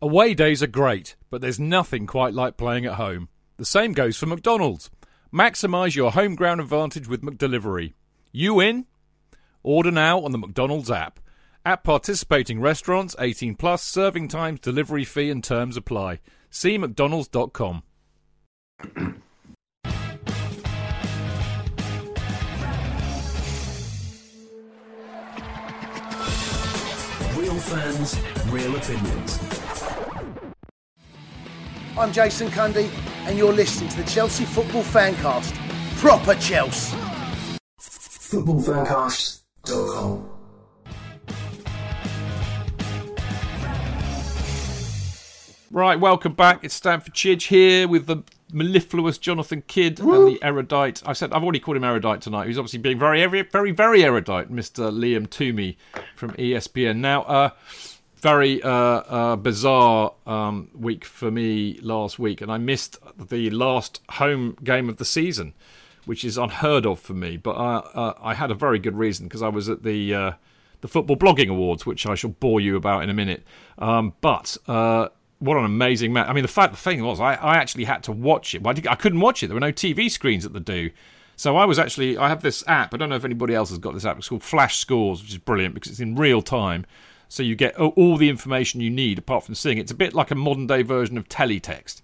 [0.00, 3.28] Away days are great, but there's nothing quite like playing at home.
[3.56, 4.90] The same goes for McDonald's.
[5.34, 7.94] Maximise your home ground advantage with McDelivery.
[8.30, 8.86] You in?
[9.64, 11.18] Order now on the McDonald's app.
[11.66, 16.20] At participating restaurants, 18 plus, serving times, delivery fee and terms apply.
[16.48, 17.82] See mcdonalds.com.
[27.36, 29.67] Real fans, real opinions.
[31.98, 32.88] I'm Jason Cundy,
[33.26, 35.52] and you're listening to the Chelsea Football Fancast.
[35.96, 36.96] Proper Chelsea.
[37.80, 40.30] Footballfancast.com.
[45.72, 46.62] Right, welcome back.
[46.62, 48.22] It's Stamford Chidge here with the
[48.52, 51.02] mellifluous Jonathan Kydd and the erudite.
[51.04, 52.46] I said I've already called him erudite tonight.
[52.46, 54.92] He's obviously being very, very, very, very erudite, Mr.
[54.92, 55.74] Liam Twomey
[56.14, 56.98] from ESPN.
[56.98, 57.50] Now, uh,
[58.20, 64.00] very uh, uh, bizarre um, week for me last week, and I missed the last
[64.10, 65.54] home game of the season,
[66.04, 67.36] which is unheard of for me.
[67.36, 70.32] But I, uh, I had a very good reason because I was at the uh,
[70.80, 73.44] the Football Blogging Awards, which I shall bore you about in a minute.
[73.78, 75.08] Um, but uh,
[75.38, 76.28] what an amazing match!
[76.28, 78.66] I mean, the fact the thing was, I, I actually had to watch it.
[78.66, 79.48] I, I couldn't watch it.
[79.48, 80.90] There were no TV screens at the do.
[81.36, 82.92] So I was actually I have this app.
[82.92, 84.18] I don't know if anybody else has got this app.
[84.18, 86.84] It's called Flash Scores, which is brilliant because it's in real time.
[87.28, 89.78] So you get all the information you need apart from seeing.
[89.78, 89.82] it.
[89.82, 92.00] It's a bit like a modern day version of teletext.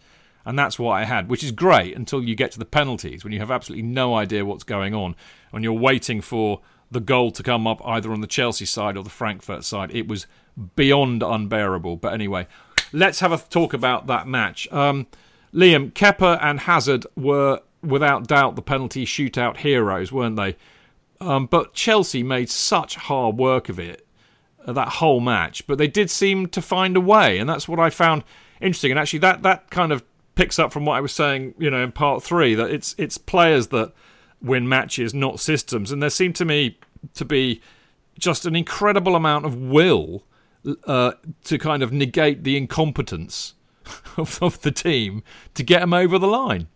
[0.47, 3.33] And that's what I had, which is great until you get to the penalties when
[3.33, 5.17] you have absolutely no idea what's going on.
[5.51, 6.61] When you're waiting for
[6.91, 9.95] the goal to come up either on the Chelsea side or the Frankfurt side.
[9.95, 10.27] It was
[10.77, 11.97] beyond unbearable.
[11.97, 12.47] But anyway,
[12.93, 14.67] let's have a talk about that match.
[14.73, 15.07] Um,
[15.53, 20.57] Liam, Kepa and Hazard were without doubt the penalty shootout heroes, weren't they?
[21.21, 24.04] Um, but Chelsea made such hard work of it
[24.67, 27.91] that whole match, but they did seem to find a way, and that's what I
[27.91, 28.25] found
[28.61, 28.91] interesting.
[28.91, 30.03] And actually, that that kind of
[30.35, 33.19] picks up from what I was saying, you know, in part three, that it's it's
[33.19, 33.93] players that
[34.43, 36.79] win matches, not systems, and there seemed to me
[37.15, 37.61] to be
[38.19, 40.25] just an incredible amount of will
[40.87, 41.13] uh,
[41.45, 43.55] to kind of negate the incompetence
[44.17, 45.23] of, of the team
[45.55, 46.69] to get them over the line.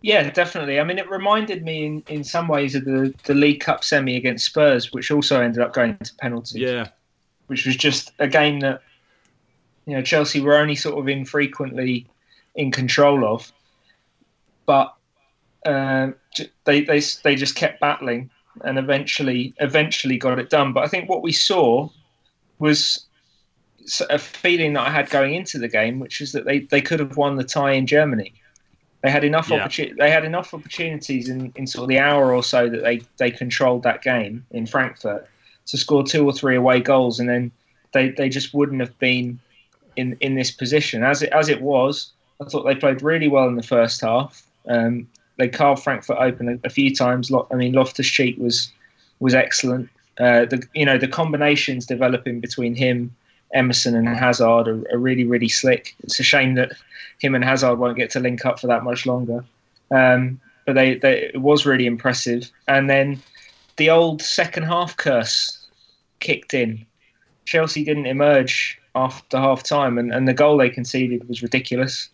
[0.00, 0.78] Yeah, definitely.
[0.78, 4.16] I mean, it reminded me in, in some ways of the, the League Cup semi
[4.16, 6.60] against Spurs, which also ended up going to penalties.
[6.60, 6.88] Yeah,
[7.48, 8.82] Which was just a game that,
[9.86, 12.06] you know, Chelsea were only sort of infrequently
[12.54, 13.52] in control of.
[14.66, 14.94] But
[15.66, 16.14] um,
[16.64, 18.30] they, they, they just kept battling
[18.64, 20.72] and eventually eventually got it done.
[20.72, 21.88] But I think what we saw
[22.58, 23.06] was
[24.10, 27.00] a feeling that I had going into the game, which is that they, they could
[27.00, 28.34] have won the tie in Germany.
[29.02, 29.92] They had enough Yeah.
[29.96, 33.30] They had enough opportunities in, in sort of the hour or so that they, they
[33.30, 35.28] controlled that game in Frankfurt
[35.68, 37.50] to score two or three away goals, and then
[37.92, 39.38] they, they just wouldn't have been
[39.96, 41.02] in in this position.
[41.02, 44.42] As it as it was, I thought they played really well in the first half.
[44.68, 47.30] Um, they carved Frankfurt open a, a few times.
[47.50, 48.70] I mean, Loftus Cheek was
[49.20, 49.88] was excellent.
[50.18, 53.14] Uh, the you know the combinations developing between him,
[53.54, 55.94] Emerson, and Hazard are, are really really slick.
[56.02, 56.72] It's a shame that
[57.18, 59.44] him and Hazard won't get to link up for that much longer.
[59.90, 62.50] Um, but they, they it was really impressive.
[62.68, 63.20] And then
[63.76, 65.57] the old second half curse
[66.20, 66.84] kicked in.
[67.44, 72.10] Chelsea didn't emerge after half time, and, and the goal they conceded was ridiculous.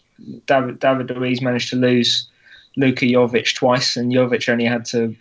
[0.47, 2.29] David, David Luiz managed to lose
[2.77, 5.15] Luka Jovic twice, and Jovic only had to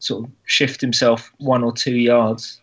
[0.00, 2.60] sort of shift himself one or two yards,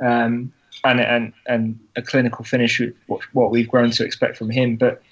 [0.00, 0.52] um,
[0.84, 4.76] and and and a clinical finish, what, what we've grown to expect from him.
[4.76, 5.02] But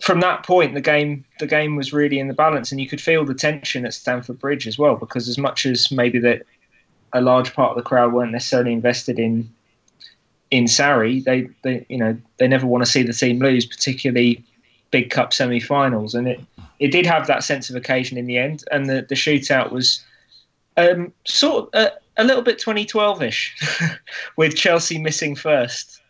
[0.00, 3.00] from that point, the game the game was really in the balance, and you could
[3.00, 6.42] feel the tension at Stamford Bridge as well, because as much as maybe that
[7.12, 9.50] a large part of the crowd weren't necessarily invested in
[10.50, 14.44] in Sarri, they, they you know they never want to see the team lose, particularly
[14.90, 16.40] big cup semi-finals, and it
[16.78, 20.04] it did have that sense of occasion in the end, and the the shootout was
[20.76, 23.98] um, sort of a, little bit 2012ish,
[24.36, 26.00] with Chelsea missing first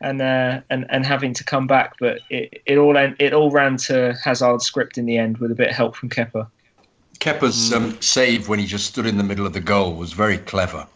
[0.00, 3.76] and uh, and and having to come back, but it, it all it all ran
[3.78, 6.48] to Hazard's script in the end with a bit of help from Kepa.
[7.20, 10.38] Kepa's um, save when he just stood in the middle of the goal was very
[10.38, 10.86] clever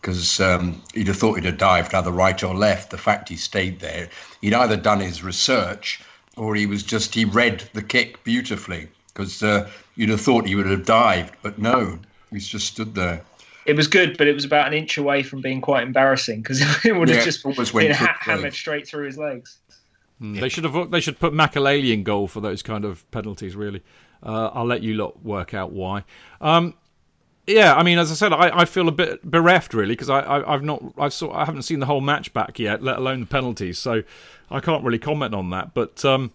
[0.00, 2.90] because um, he'd have thought he'd have dived either right or left.
[2.90, 4.08] The fact he stayed there,
[4.40, 6.00] he'd either done his research
[6.36, 10.54] or he was just he read the kick beautifully because uh, you'd have thought he
[10.54, 11.98] would have dived, but no,
[12.30, 13.22] he's just stood there.
[13.66, 16.60] It was good, but it was about an inch away from being quite embarrassing because
[16.84, 19.58] it would have Yeah, just been ha- hammered straight through his legs.
[20.20, 20.90] Mm, They should have.
[20.90, 23.54] They should put Makelele in goal for those kind of penalties.
[23.54, 23.82] Really,
[24.22, 26.04] uh, I'll let you lot work out why.
[26.40, 26.74] Um,
[27.46, 30.20] yeah, I mean, as I said, I, I feel a bit bereft really because I,
[30.20, 33.20] I I've not I've sort I haven't seen the whole match back yet, let alone
[33.20, 33.78] the penalties.
[33.78, 34.02] So
[34.50, 35.74] I can't really comment on that.
[35.74, 36.32] But um,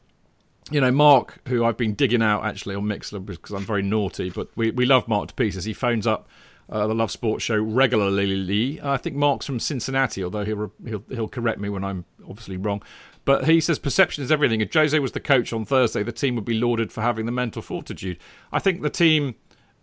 [0.69, 4.29] you know, Mark, who I've been digging out actually on Mixlr because I'm very naughty,
[4.29, 5.63] but we, we love Mark to pieces.
[5.63, 6.27] He phones up
[6.69, 8.81] uh, the Love Sports show regularly.
[8.81, 12.81] I think Mark's from Cincinnati, although he'll he'll he'll correct me when I'm obviously wrong.
[13.27, 14.61] But he says perception is everything.
[14.61, 17.31] If Jose was the coach on Thursday, the team would be lauded for having the
[17.33, 18.19] mental fortitude.
[18.53, 19.35] I think the team,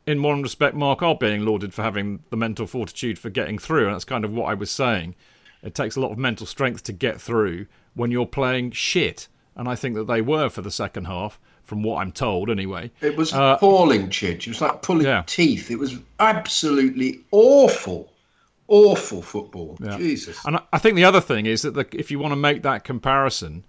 [0.07, 3.85] in one respect, Mark, are being lauded for having the mental fortitude for getting through,
[3.85, 5.15] and that's kind of what I was saying.
[5.63, 9.69] It takes a lot of mental strength to get through when you're playing shit, and
[9.69, 12.93] I think that they were for the second half, from what I'm told, anyway.
[13.03, 14.47] It was Uh, appalling, Chidge.
[14.47, 15.23] It was like pulling Yeah.
[15.27, 15.71] teeth.
[15.71, 18.11] It was absolutely awful,
[18.69, 19.77] awful football.
[19.81, 19.97] Yeah.
[19.97, 20.45] Jesus.
[20.45, 22.85] And I- think the other thing is that the, if you want to make that
[22.85, 23.65] comparison,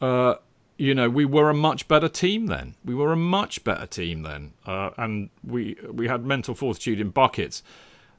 [0.00, 0.34] uh,
[0.78, 2.74] you know, we were a much better team then.
[2.84, 7.10] We were a much better team then, uh, and we we had mental fortitude in
[7.10, 7.62] buckets.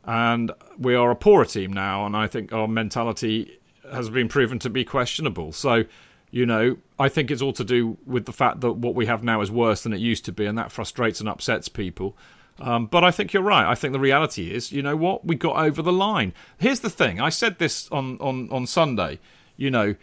[0.03, 3.59] And we are a poorer team now, and I think our mentality
[3.91, 5.51] has been proven to be questionable.
[5.51, 5.83] So,
[6.31, 9.23] you know, I think it's all to do with the fact that what we have
[9.23, 12.15] now is worse than it used to be, and that frustrates and upsets people.
[12.61, 13.65] Um, but I think you're right.
[13.65, 16.33] I think the reality is, you know what, we got over the line.
[16.59, 17.19] Here's the thing.
[17.19, 19.19] I said this on on on Sunday.
[19.57, 19.95] You know,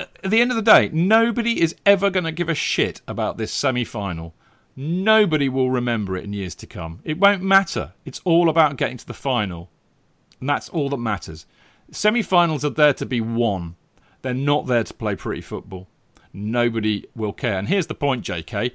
[0.00, 3.38] at the end of the day, nobody is ever going to give a shit about
[3.38, 4.34] this semi final.
[4.76, 7.00] Nobody will remember it in years to come.
[7.04, 7.92] It won't matter.
[8.04, 9.70] It's all about getting to the final.
[10.40, 11.46] And that's all that matters.
[11.92, 13.76] Semi finals are there to be won,
[14.22, 15.86] they're not there to play pretty football.
[16.32, 17.58] Nobody will care.
[17.58, 18.72] And here's the point, JK.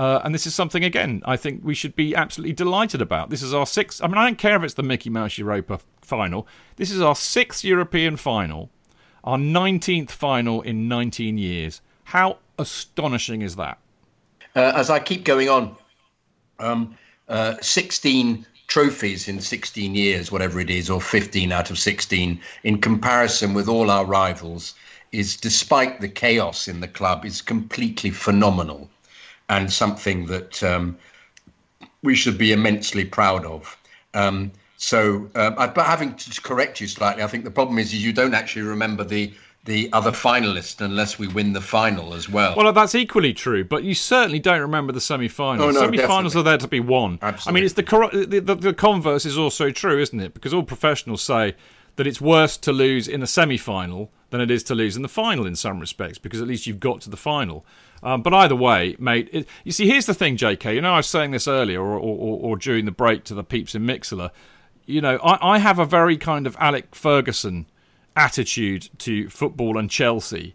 [0.00, 3.30] Uh, and this is something, again, I think we should be absolutely delighted about.
[3.30, 4.02] This is our sixth.
[4.02, 6.48] I mean, I don't care if it's the Mickey Mouse Europa final.
[6.76, 8.70] This is our sixth European final
[9.24, 11.80] our 19th final in 19 years.
[12.04, 13.78] How astonishing is that?
[14.54, 15.76] Uh, as I keep going on,
[16.60, 16.96] um,
[17.28, 22.80] uh, 16 trophies in 16 years, whatever it is, or 15 out of 16, in
[22.80, 24.74] comparison with all our rivals,
[25.12, 28.90] is despite the chaos in the club, is completely phenomenal
[29.48, 30.96] and something that um,
[32.02, 33.76] we should be immensely proud of.
[34.14, 38.04] Um, so, I, but having to correct you slightly, I think the problem is, is
[38.04, 39.32] you don't actually remember the
[39.64, 42.54] the other finalists unless we win the final as well.
[42.54, 45.68] Well, that's equally true, but you certainly don't remember the semi-finals.
[45.68, 46.40] Oh, no, semi-finals definitely.
[46.40, 47.18] are there to be won.
[47.22, 50.34] I mean, it's the, the, the the converse is also true, isn't it?
[50.34, 51.54] Because all professionals say
[51.96, 55.08] that it's worse to lose in a semi-final than it is to lose in the
[55.08, 57.64] final in some respects, because at least you've got to the final.
[58.04, 60.74] Um, but either way, mate, it, you see, here's the thing, JK.
[60.74, 63.42] You know, I was saying this earlier, or, or, or, during the break to the
[63.42, 64.30] peeps in Mixlr.
[64.84, 67.64] You know, I, I have a very kind of Alex Ferguson
[68.14, 70.54] attitude to football and Chelsea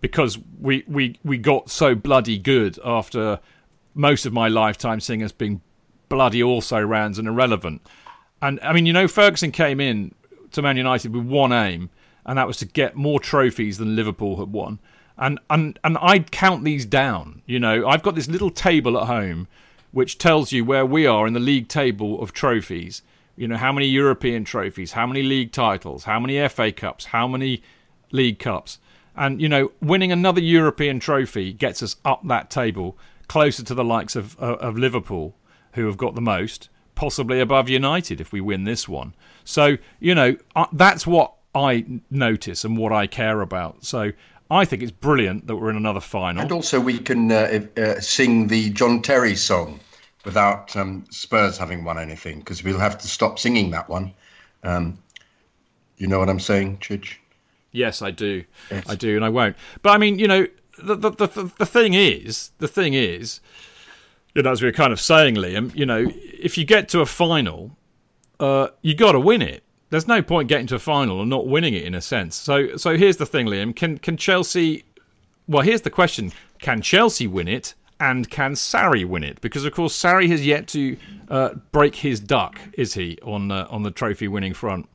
[0.00, 3.38] because we, we, we got so bloody good after
[3.94, 5.60] most of my lifetime seeing us being
[6.08, 7.80] bloody also rounds and irrelevant.
[8.42, 10.14] And I mean, you know, Ferguson came in
[10.50, 11.90] to Man United with one aim,
[12.26, 14.80] and that was to get more trophies than Liverpool had won.
[15.18, 17.42] And and and I'd count these down.
[17.46, 19.48] You know, I've got this little table at home
[19.90, 23.02] which tells you where we are in the league table of trophies.
[23.36, 27.26] You know, how many European trophies, how many league titles, how many FA Cups, how
[27.26, 27.62] many
[28.10, 28.78] League Cups.
[29.16, 32.96] And, you know, winning another European trophy gets us up that table
[33.26, 35.34] closer to the likes of, of Liverpool,
[35.72, 39.14] who have got the most, possibly above United if we win this one.
[39.44, 43.84] So, you know, uh, that's what I notice and what I care about.
[43.84, 44.12] So
[44.50, 46.40] I think it's brilliant that we're in another final.
[46.42, 49.80] And also, we can uh, uh, sing the John Terry song
[50.24, 54.12] without um, Spurs having won anything because we'll have to stop singing that one.
[54.62, 54.98] Um,
[55.98, 57.16] you know what I'm saying, Chidge?
[57.72, 58.44] Yes, I do.
[58.70, 58.84] Yes.
[58.88, 59.56] I do, and I won't.
[59.82, 60.46] But I mean, you know,
[60.82, 63.40] the the the, the thing is, the thing is,
[64.34, 67.00] you know, as we were kind of saying, Liam, you know, if you get to
[67.00, 67.76] a final,
[68.40, 69.62] uh, you got to win it.
[69.90, 72.36] There's no point getting to a final and not winning it in a sense.
[72.36, 73.74] So, so here's the thing, Liam.
[73.74, 74.84] Can can Chelsea?
[75.46, 77.74] Well, here's the question: Can Chelsea win it?
[78.00, 79.40] And can Sarri win it?
[79.40, 80.96] Because of course Sarri has yet to
[81.30, 84.88] uh, break his duck, is he on uh, on the trophy winning front?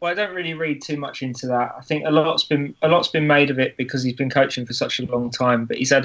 [0.00, 1.74] Well, I don't really read too much into that.
[1.78, 4.66] I think a lot's been a lot's been made of it because he's been coaching
[4.66, 5.64] for such a long time.
[5.64, 6.04] But he's had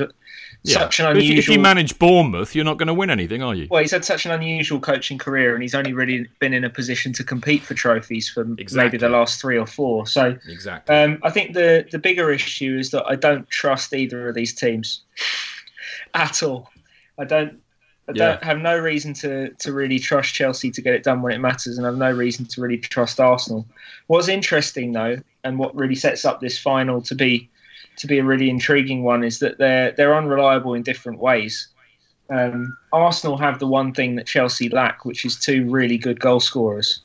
[0.64, 0.80] yeah.
[0.80, 1.30] such an unusual.
[1.38, 3.68] If you, if you, manage Bournemouth, you're not going to win anything, are you?
[3.70, 6.70] Well, he's had such an unusual coaching career, and he's only really been in a
[6.70, 8.78] position to compete for trophies for exactly.
[8.78, 10.08] maybe the last three or four.
[10.08, 10.96] So, exactly.
[10.96, 14.54] Um, I think the the bigger issue is that I don't trust either of these
[14.54, 15.02] teams
[16.14, 16.70] at all.
[17.20, 17.61] I don't.
[18.12, 18.46] I don't yeah.
[18.46, 21.78] have no reason to, to really trust Chelsea to get it done when it matters,
[21.78, 23.66] and I have no reason to really trust Arsenal.
[24.08, 27.50] What's interesting though, and what really sets up this final to be
[27.98, 31.68] to be a really intriguing one, is that they're they're unreliable in different ways.
[32.30, 36.40] Um, Arsenal have the one thing that Chelsea lack, which is two really good goal
[36.40, 37.02] scorers,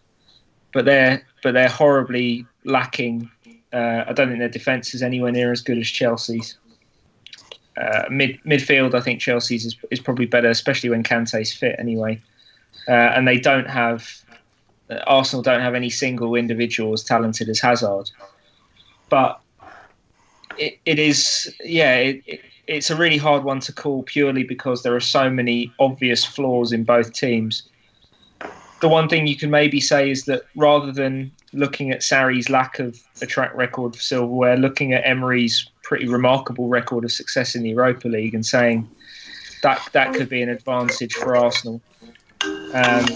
[0.73, 3.31] but they're but they're horribly lacking.
[3.73, 6.57] Uh, I don't think their defence is anywhere near as good as Chelsea's.
[7.77, 12.21] Uh, mid midfield, I think Chelsea's is, is probably better, especially when Kante's fit anyway.
[12.89, 14.09] Uh, and they don't have
[14.91, 18.11] uh, Arsenal don't have any single individual as talented as Hazard,
[19.11, 19.41] but
[20.59, 24.83] it, it is yeah it, it, it's a really hard one to call purely because
[24.83, 27.69] there are so many obvious flaws in both teams.
[28.81, 32.79] The one thing you can maybe say is that rather than looking at Sarri's lack
[32.79, 37.63] of a track record for silverware, looking at Emery's pretty remarkable record of success in
[37.63, 38.89] the Europa League and saying
[39.63, 41.81] that that could be an advantage for Arsenal.
[42.75, 43.07] Um,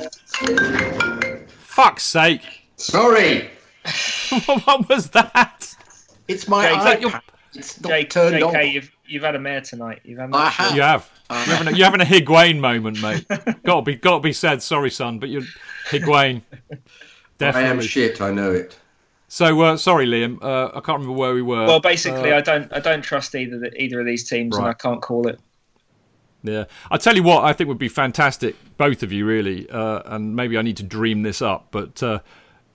[1.48, 2.42] Fuck's sake!
[2.76, 3.50] Sorry.
[4.62, 5.74] what was that?
[6.28, 7.20] It's my Jake, iPad.
[7.54, 8.70] It's not Jake, turned JK, on.
[8.70, 10.00] You've, you've had a mare tonight.
[10.04, 10.32] You've had.
[10.32, 10.76] I have.
[10.76, 11.10] You have.
[11.28, 13.26] You're having, a, you're having a Higuain moment, mate.
[13.64, 14.62] got to be, got to be said.
[14.62, 15.42] Sorry, son, but you're
[15.88, 16.42] Higuain.
[17.38, 17.68] Definitely.
[17.68, 18.20] I am shit.
[18.20, 18.78] I know it.
[19.30, 20.42] So uh, sorry, Liam.
[20.42, 21.64] Uh, I can't remember where we were.
[21.64, 24.64] Well, basically, uh, I don't I don't trust either either of these teams, right.
[24.64, 25.38] and I can't call it.
[26.42, 30.02] Yeah, I tell you what, I think would be fantastic, both of you really, uh,
[30.06, 32.20] and maybe I need to dream this up, but uh,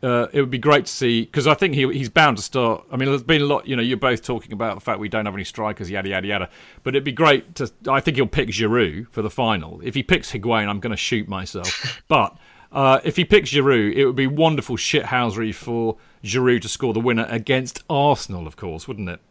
[0.02, 2.86] uh, it would be great to see because I think he, he's bound to start.
[2.90, 3.68] I mean, there's been a lot.
[3.68, 6.26] You know, you're both talking about the fact we don't have any strikers, yada yada
[6.26, 6.50] yada.
[6.84, 7.70] But it'd be great to.
[7.90, 9.82] I think he'll pick Giroud for the final.
[9.84, 12.02] If he picks Higuain, I'm going to shoot myself.
[12.08, 12.38] but
[12.76, 15.96] uh, if he picks Giroud, it would be wonderful shithousery for
[16.26, 19.22] Giroud to score the winner against Arsenal, of course, wouldn't it?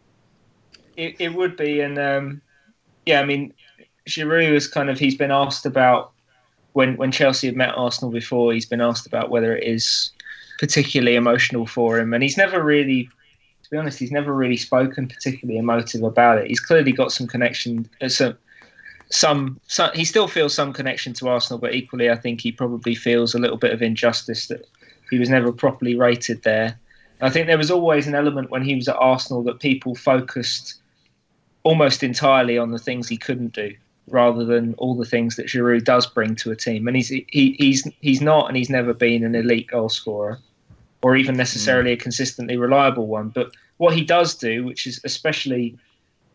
[0.97, 2.41] It, it would be, and um,
[3.05, 3.53] yeah, I mean,
[4.09, 6.11] Giroud is kind of he's been asked about
[6.73, 8.51] when when Chelsea have met Arsenal before.
[8.51, 10.11] He's been asked about whether it is
[10.57, 13.03] particularly emotional for him, and he's never really,
[13.63, 16.47] to be honest, he's never really spoken particularly emotive about it.
[16.47, 18.37] He's clearly got some connection, uh, some
[19.09, 22.95] some, some, he still feels some connection to Arsenal, but equally, I think he probably
[22.95, 24.67] feels a little bit of injustice that
[25.09, 26.79] he was never properly rated there.
[27.21, 30.75] I think there was always an element when he was at Arsenal that people focused
[31.63, 33.73] almost entirely on the things he couldn't do,
[34.09, 36.87] rather than all the things that Giroud does bring to a team.
[36.87, 40.39] And he's he, he's he's not, and he's never been an elite goal scorer,
[41.01, 43.29] or even necessarily a consistently reliable one.
[43.29, 45.77] But what he does do, which is especially,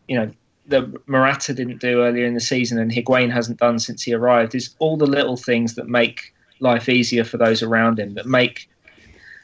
[0.07, 0.31] you know,
[0.67, 4.55] that Morata didn't do earlier in the season and Higuain hasn't done since he arrived
[4.55, 8.69] is all the little things that make life easier for those around him, that make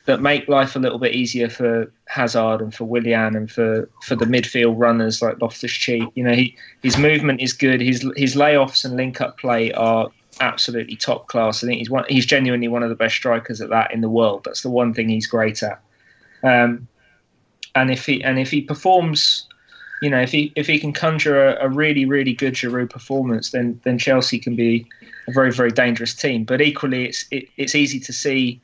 [0.05, 4.15] that make life a little bit easier for Hazard and for Willian and for, for
[4.15, 6.07] the midfield runners like Loftus Cheek.
[6.15, 7.81] You know, he, his movement is good.
[7.81, 11.61] His his layoffs and link up play are absolutely top class.
[11.61, 14.09] I think he's one, he's genuinely one of the best strikers at that in the
[14.09, 14.45] world.
[14.45, 15.81] That's the one thing he's great at.
[16.41, 16.87] Um,
[17.75, 19.45] and if he and if he performs
[20.01, 23.51] you know, if he if he can conjure a, a, really really good Giroud performance,
[23.51, 24.85] then then Chelsea can be
[25.27, 26.43] a very very dangerous team.
[26.43, 28.61] But equally, it's it, it's easy to see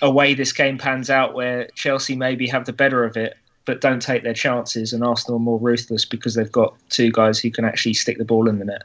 [0.00, 3.80] a way this game pans out where Chelsea maybe have the better of it, but
[3.80, 7.50] don't take their chances, and Arsenal are more ruthless because they've got two guys who
[7.50, 8.82] can actually stick the ball in the net.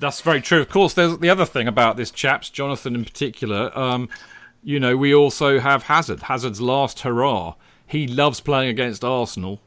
[0.00, 0.60] That's very true.
[0.60, 3.76] Of course, there's the other thing about this chaps, Jonathan in particular.
[3.78, 4.08] Um,
[4.62, 6.22] you know, we also have Hazard.
[6.22, 7.54] Hazard's last hurrah.
[7.86, 9.60] He loves playing against Arsenal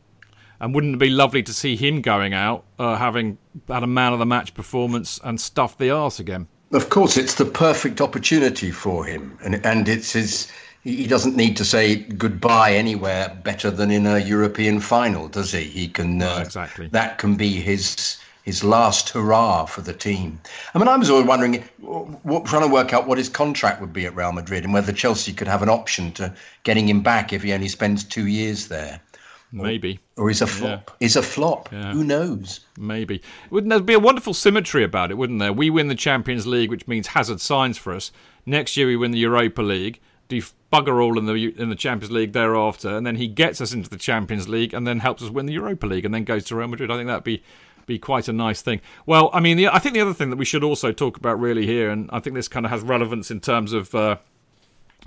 [0.59, 4.13] and wouldn't it be lovely to see him going out, uh, having had a man
[4.13, 6.47] of the match performance and stuffed the arse again?
[6.73, 10.51] Of course, it's the perfect opportunity for him, and and it's his
[10.83, 15.63] he doesn't need to say goodbye anywhere better than in a European final, does he?
[15.63, 18.17] He can uh, exactly that can be his
[18.47, 20.39] his last hurrah for the team.
[20.73, 23.91] I mean, I was always wondering, what, trying to work out what his contract would
[23.91, 27.33] be at Real Madrid and whether Chelsea could have an option to getting him back
[27.33, 29.01] if he only spends two years there.
[29.51, 29.99] Maybe.
[30.17, 30.91] Or, is a flop.
[30.99, 31.05] Yeah.
[31.05, 31.71] Is a flop.
[31.71, 31.93] Yeah.
[31.93, 32.61] Who knows?
[32.77, 33.21] Maybe.
[33.49, 35.53] Wouldn't there be a wonderful symmetry about it, wouldn't there?
[35.53, 38.11] We win the Champions League, which means Hazard signs for us.
[38.45, 40.41] Next year we win the Europa League, do
[40.71, 43.89] bugger all in the in the Champions League thereafter, and then he gets us into
[43.89, 46.55] the Champions League and then helps us win the Europa League and then goes to
[46.55, 46.91] Real Madrid.
[46.91, 47.41] I think that'd be
[47.85, 48.81] be quite a nice thing.
[49.05, 51.39] Well, I mean, the, I think the other thing that we should also talk about
[51.39, 54.17] really here, and I think this kind of has relevance in terms of, uh,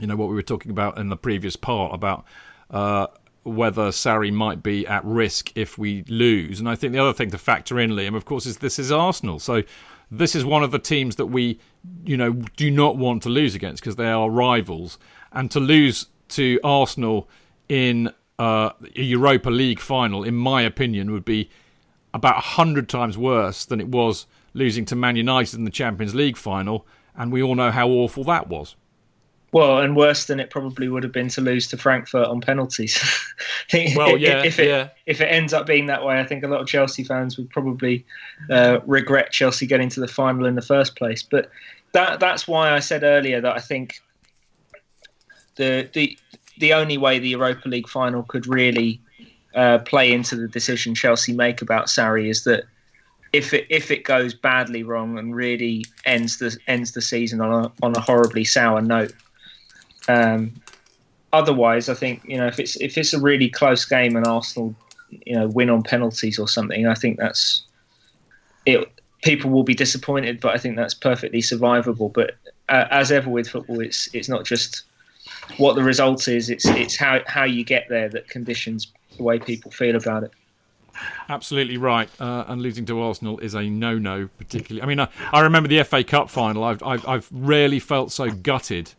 [0.01, 2.25] you know, what we were talking about in the previous part about
[2.71, 3.09] uh,
[3.43, 6.61] whether Sarri might be at risk if we lose.
[6.61, 8.93] And I think the other thing to factor in, Liam, of course, is this is
[8.93, 9.39] Arsenal.
[9.39, 9.63] So
[10.11, 11.59] this is one of the teams that we,
[12.05, 14.99] you know, do not want to lose against because they are rivals.
[15.33, 17.29] And to lose to Arsenal
[17.69, 21.51] in uh, a Europa League final, in my opinion, would be
[22.13, 26.15] about a hundred times worse than it was losing to Man United in the Champions
[26.15, 26.87] League final.
[27.17, 28.77] And we all know how awful that was.
[29.53, 33.03] Well, and worse than it probably would have been to lose to Frankfurt on penalties.
[33.97, 34.91] well, yeah, if it yeah.
[35.07, 37.51] if it ends up being that way, I think a lot of Chelsea fans would
[37.51, 38.05] probably
[38.49, 41.25] uh, regret Chelsea getting to the final in the first place.
[41.25, 41.51] But
[41.93, 44.01] that that's why I said earlier that I think
[45.57, 46.17] the the
[46.59, 49.01] the only way the Europa League final could really
[49.55, 52.65] uh, play into the decision Chelsea make about Sarri is that
[53.33, 57.65] if it if it goes badly wrong and really ends the ends the season on
[57.65, 59.13] a on a horribly sour note,
[60.11, 60.53] um,
[61.33, 64.75] otherwise, I think you know if it's if it's a really close game and Arsenal,
[65.11, 67.63] you know, win on penalties or something, I think that's
[68.67, 68.91] it.
[69.23, 72.13] People will be disappointed, but I think that's perfectly survivable.
[72.13, 72.37] But
[72.69, 74.85] uh, as ever with football, it's it's not just
[75.59, 79.39] what the result is; it's it's how how you get there that conditions the way
[79.39, 80.33] people feel about it.
[81.29, 82.09] Absolutely right.
[82.21, 84.83] Uh, and losing to Arsenal is a no-no, particularly.
[84.83, 86.65] I mean, I, I remember the FA Cup final.
[86.65, 88.93] I've, I've, I've rarely felt so gutted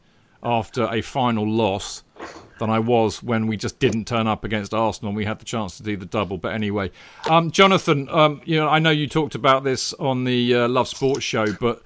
[0.44, 2.04] after a final loss
[2.60, 5.46] than I was when we just didn't turn up against Arsenal and we had the
[5.46, 6.38] chance to do the double.
[6.38, 6.92] But anyway,
[7.30, 10.88] um, Jonathan, um, you know, I know you talked about this on the uh, Love
[10.88, 11.82] Sports show, but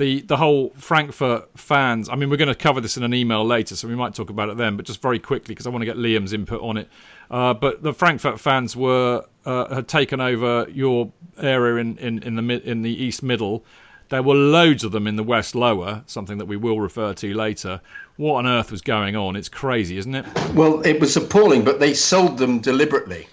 [0.00, 2.08] the the whole Frankfurt fans.
[2.08, 4.30] I mean, we're going to cover this in an email later, so we might talk
[4.30, 4.76] about it then.
[4.76, 6.88] But just very quickly, because I want to get Liam's input on it.
[7.30, 12.36] Uh, but the Frankfurt fans were uh, had taken over your area in, in, in
[12.36, 13.64] the in the East Middle.
[14.10, 17.32] There were loads of them in the West Lower, something that we will refer to
[17.32, 17.80] later.
[18.16, 19.36] What on earth was going on?
[19.36, 20.26] It's crazy, isn't it?
[20.52, 23.28] Well, it was appalling, but they sold them deliberately.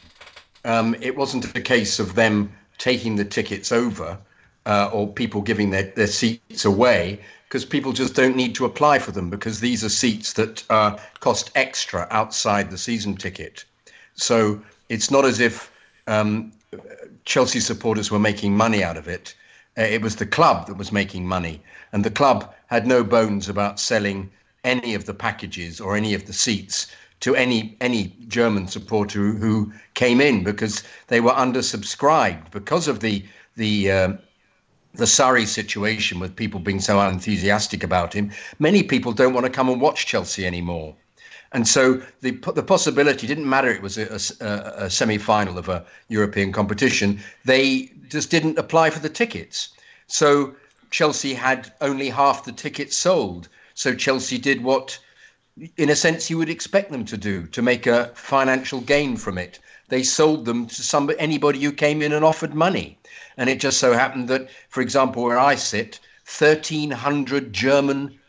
[0.66, 4.20] Um, it wasn't a case of them taking the tickets over
[4.68, 9.00] uh, or people giving their, their seats away because people just don't need to apply
[9.00, 13.66] for them because these are seats that uh, cost extra outside the season ticket.
[14.14, 15.72] So it's not as if
[16.06, 16.52] um,
[17.26, 19.34] Chelsea supporters were making money out of it.
[19.78, 23.48] Uh, it was the club that was making money, and the club had no bones
[23.48, 24.30] about selling
[24.64, 26.88] any of the packages or any of the seats
[27.20, 33.24] to any any German supporter who, came in because they were undersubscribed because of the
[33.56, 34.14] the uh,
[34.94, 38.32] the Sarri situation with people being so unenthusiastic about him.
[38.60, 40.96] Many people don't want to come and watch Chelsea anymore.
[41.54, 43.70] And so the the possibility didn't matter.
[43.70, 47.20] It was a, a, a semi final of a European competition.
[47.46, 49.70] They just didn't apply for the tickets.
[50.08, 50.56] So
[50.90, 53.50] Chelsea had only half the tickets sold.
[53.74, 55.00] So Chelsea did what,
[55.78, 59.38] in a sense, you would expect them to do to make a financial gain from
[59.38, 59.60] it.
[59.90, 62.98] They sold them to somebody, anybody who came in and offered money.
[63.38, 68.20] And it just so happened that, for example, where I sit, 1,300 German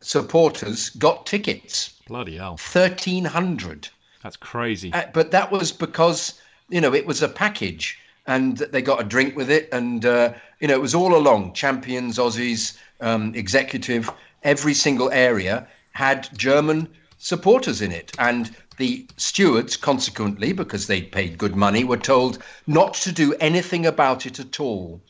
[0.00, 1.94] supporters got tickets.
[2.12, 2.58] Bloody hell.
[2.58, 3.88] 1,300.
[4.22, 4.92] That's crazy.
[4.92, 9.04] Uh, but that was because, you know, it was a package and they got a
[9.04, 9.70] drink with it.
[9.72, 14.10] And, uh, you know, it was all along champions, Ossie's, um, executive,
[14.42, 16.86] every single area had German
[17.16, 18.12] supporters in it.
[18.18, 23.86] And the stewards, consequently, because they'd paid good money, were told not to do anything
[23.86, 25.00] about it at all.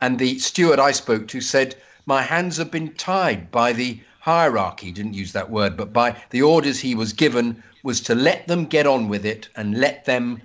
[0.00, 1.76] And the steward I spoke to said,
[2.08, 6.40] My hands have been tied by the hierarchy, didn't use that word, but by the
[6.40, 10.40] orders he was given was to let them get on with it and let them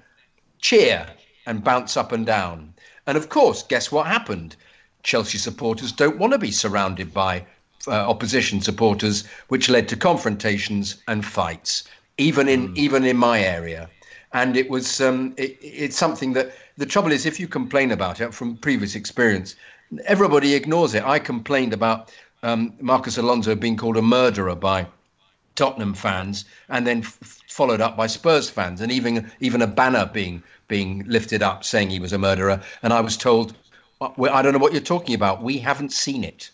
[0.59, 1.07] cheer
[1.45, 2.73] and bounce up and down.
[3.07, 4.57] And of course, guess what happened?
[5.03, 7.45] Chelsea supporters don't want to be surrounded by
[7.87, 11.85] uh, opposition supporters, which led to confrontations and fights,
[12.17, 12.77] even in mm.
[12.77, 13.89] even in my area.
[14.33, 18.19] And it was um, it, it's something that the trouble is, if you complain about
[18.19, 19.55] it from previous experience,
[20.05, 21.03] everybody ignores it.
[21.03, 22.11] I complained about
[22.43, 24.87] um, Marcos Alonso being called a murderer by
[25.55, 30.09] Tottenham fans, and then f- followed up by Spurs fans, and even even a banner
[30.11, 32.61] being being lifted up saying he was a murderer.
[32.81, 33.55] And I was told,
[34.01, 35.43] I don't know what you're talking about.
[35.43, 36.49] We haven't seen it.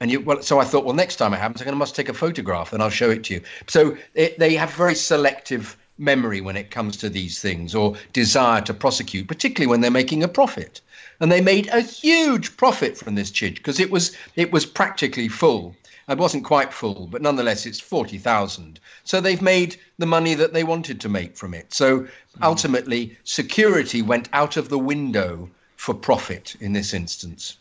[0.00, 2.14] And you, well, so I thought, well, next time it happens, I must take a
[2.14, 3.40] photograph and I'll show it to you.
[3.66, 8.60] So it, they have very selective memory when it comes to these things or desire
[8.62, 10.82] to prosecute, particularly when they're making a profit.
[11.20, 15.28] And they made a huge profit from this chidge because it was it was practically
[15.28, 15.74] full.
[16.08, 18.78] It wasn't quite full, but nonetheless, it's forty thousand.
[19.04, 21.72] So they've made the money that they wanted to make from it.
[21.74, 22.06] So
[22.42, 27.58] ultimately, security went out of the window for profit in this instance.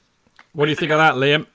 [0.53, 1.47] What do you think of that, Liam?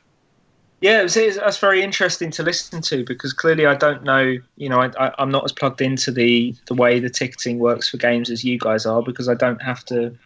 [0.80, 4.36] Yeah, it was, that's very interesting to listen to because clearly I don't know.
[4.56, 7.98] You know, I, am not as plugged into the the way the ticketing works for
[7.98, 10.16] games as you guys are because I don't have to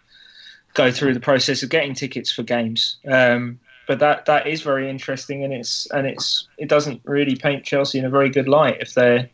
[0.74, 2.96] go through the process of getting tickets for games.
[3.10, 7.64] Um, but that that is very interesting, and it's and it's it doesn't really paint
[7.64, 9.30] Chelsea in a very good light if they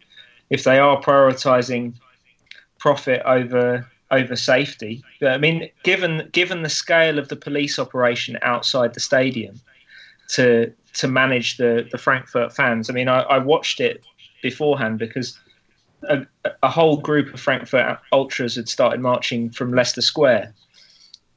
[0.50, 1.94] if they are prioritising
[2.78, 5.04] profit over over safety.
[5.20, 9.60] But, I mean, given given the scale of the police operation outside the stadium,
[10.30, 12.90] to to manage the the Frankfurt fans.
[12.90, 14.02] I mean, I, I watched it
[14.42, 15.38] beforehand because
[16.08, 16.26] a,
[16.62, 20.54] a, whole group of Frankfurt ultras had started marching from Leicester Square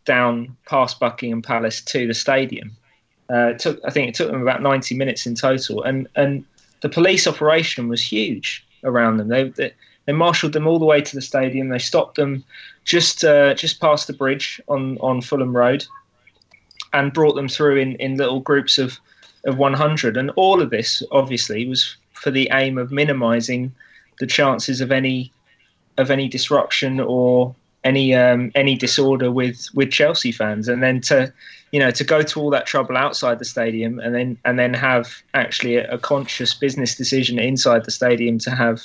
[0.06, 2.76] down past Buckingham Palace to the stadium.
[3.32, 6.44] Uh, it took, I think, it took them about ninety minutes in total, and and
[6.82, 9.30] the police operation was huge around them.
[9.30, 9.74] They, they
[10.06, 11.70] they marshalled them all the way to the stadium.
[11.70, 12.44] They stopped them
[12.84, 15.86] just uh, just past the bridge on on Fulham Road,
[16.92, 19.00] and brought them through in, in little groups of
[19.46, 20.16] of 100.
[20.16, 23.74] And all of this, obviously, was for the aim of minimising
[24.20, 25.32] the chances of any
[25.98, 30.68] of any disruption or any um, any disorder with with Chelsea fans.
[30.68, 31.34] And then to
[31.72, 34.74] you know to go to all that trouble outside the stadium and then and then
[34.74, 38.84] have actually a, a conscious business decision inside the stadium to have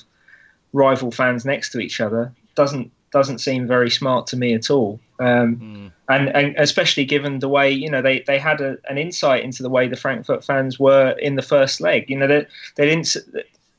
[0.73, 5.01] rival fans next to each other doesn't doesn't seem very smart to me at all.
[5.21, 5.93] Um, mm.
[6.09, 9.63] and, and especially given the way you know they, they had a, an insight into
[9.63, 12.09] the way the Frankfurt fans were in the first leg.
[12.09, 12.47] You know they
[12.77, 13.17] they didn't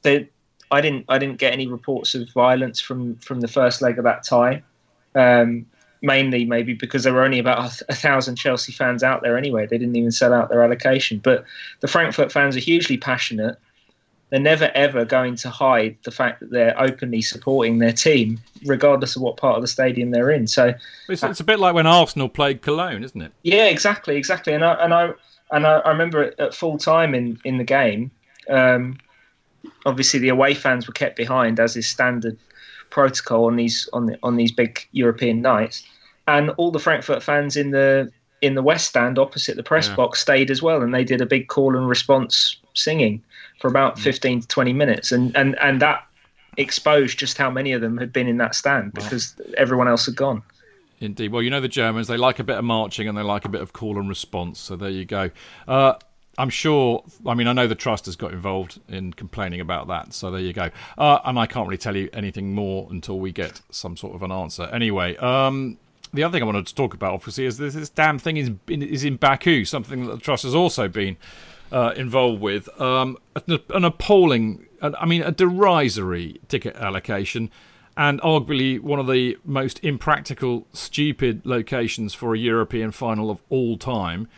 [0.02, 0.28] they
[0.72, 4.04] I didn't I didn't get any reports of violence from from the first leg of
[4.04, 4.64] that tie.
[5.16, 5.66] Um,
[6.02, 9.68] mainly maybe because there were only about a, a thousand Chelsea fans out there anyway.
[9.68, 11.20] They didn't even sell out their allocation.
[11.20, 11.44] But
[11.82, 13.58] the Frankfurt fans are hugely passionate
[14.30, 19.16] they're never ever going to hide the fact that they're openly supporting their team, regardless
[19.16, 20.48] of what part of the stadium they're in.
[20.48, 20.74] So
[21.08, 23.32] it's, it's a bit like when Arsenal played Cologne, isn't it?
[23.44, 24.54] Yeah, exactly, exactly.
[24.54, 25.12] And I and I
[25.52, 28.12] and I, I remember at full time in in the game.
[28.50, 28.98] Um,
[29.86, 32.38] obviously, the away fans were kept behind, as is standard
[32.90, 35.84] protocol on these on the, on these big European nights,
[36.28, 38.12] and all the Frankfurt fans in the
[38.42, 39.96] in the west stand opposite the press yeah.
[39.96, 43.22] box stayed as well, and they did a big call and response singing
[43.60, 44.00] for about.
[44.00, 45.12] 15 to 20 minutes.
[45.12, 46.06] And, and, and that
[46.58, 50.16] exposed just how many of them had been in that stand because everyone else had
[50.16, 50.42] gone.
[51.00, 51.32] Indeed.
[51.32, 53.50] Well, you know the Germans, they like a bit of marching and they like a
[53.50, 54.60] bit of call and response.
[54.60, 55.30] So there you go.
[55.68, 55.94] Uh,
[56.40, 60.14] I'm sure, I mean, I know the Trust has got involved in complaining about that.
[60.14, 60.70] So there you go.
[60.98, 64.24] Uh, and I can't really tell you anything more until we get some sort of
[64.24, 64.64] an answer.
[64.72, 65.78] Anyway, um,
[66.14, 68.52] the other thing I wanted to talk about, obviously, is this, this damn thing is
[68.70, 71.18] in, is in Baku, something that the Trust has also been
[71.74, 72.70] uh, involved with.
[72.80, 77.52] Um, an appalling, I mean, a derisory ticket allocation,
[77.98, 83.78] and arguably one of the most impractical, stupid locations for a European final of all
[83.78, 84.30] time,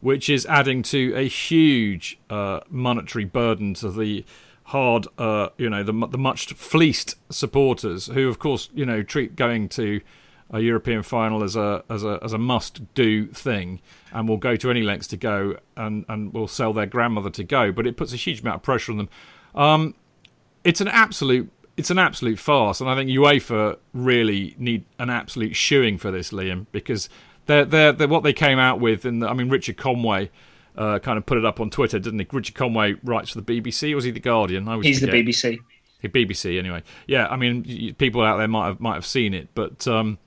[0.00, 4.24] which is adding to a huge uh, monetary burden to the
[4.64, 9.34] hard, uh, you know, the, the much fleeced supporters who, of course, you know, treat
[9.34, 10.00] going to
[10.50, 13.80] a European final as a as a as a must do thing,
[14.12, 17.44] and will go to any lengths to go, and and will sell their grandmother to
[17.44, 17.72] go.
[17.72, 19.08] But it puts a huge amount of pressure on them.
[19.54, 19.94] Um,
[20.64, 25.54] it's an absolute it's an absolute farce, and I think UEFA really need an absolute
[25.54, 27.08] shoeing for this, Liam, because
[27.48, 29.04] they're they're, they're what they came out with.
[29.04, 30.30] And I mean, Richard Conway.
[30.76, 32.26] Uh, kind of put it up on Twitter, didn't he?
[32.30, 34.68] Richard Conway writes for the BBC, or was he the Guardian?
[34.68, 35.12] I He's forget.
[35.12, 35.58] the BBC.
[36.02, 36.84] The BBC, anyway.
[37.08, 40.18] Yeah, I mean, people out there might have might have seen it, but um,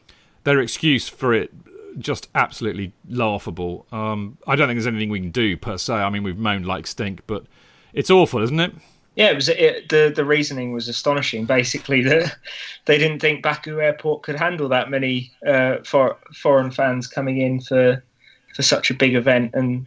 [0.43, 1.53] their excuse for it
[1.99, 3.85] just absolutely laughable.
[3.93, 5.93] Um, I don't think there's anything we can do per se.
[5.93, 7.45] I mean, we've moaned like stink, but
[7.93, 8.73] it's awful, isn't it?
[9.16, 9.50] Yeah, it was.
[9.50, 11.46] It, the the reasoning was astonishing.
[11.46, 12.36] Basically, that
[12.86, 17.60] they didn't think Baku Airport could handle that many uh, for, foreign fans coming in
[17.60, 18.02] for
[18.56, 19.86] for such a big event, and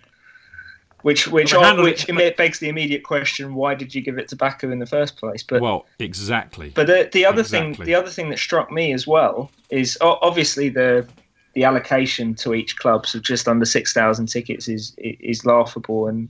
[1.03, 4.37] which which well, which it, begs the immediate question: Why did you give it to
[4.37, 5.43] Baku in the first place?
[5.43, 6.73] But well, exactly.
[6.75, 7.75] But the, the other exactly.
[7.75, 11.07] thing, the other thing that struck me as well is obviously the
[11.55, 16.29] the allocation to each club of just under six thousand tickets is is laughable and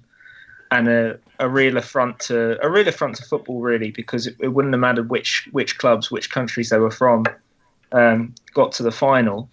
[0.75, 2.37] and a, a real affront to
[2.67, 6.11] a real affront to football, really, because it, it wouldn't have mattered which which clubs,
[6.11, 7.25] which countries they were from,
[7.93, 9.49] um, got to the final.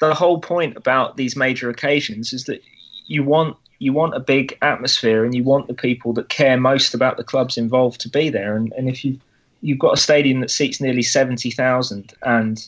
[0.00, 2.60] The whole point about these major occasions is that
[3.06, 6.94] you want you want a big atmosphere and you want the people that care most
[6.94, 8.56] about the clubs involved to be there.
[8.56, 9.18] And, and if you
[9.60, 12.66] you've got a stadium that seats nearly seventy thousand, and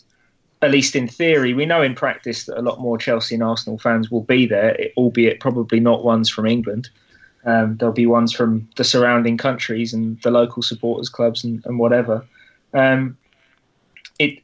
[0.61, 3.79] at least in theory, we know in practice that a lot more Chelsea and Arsenal
[3.79, 6.91] fans will be there, albeit probably not ones from England.
[7.45, 11.79] Um, there'll be ones from the surrounding countries and the local supporters clubs and, and
[11.79, 12.25] whatever.
[12.73, 13.17] Um,
[14.19, 14.43] it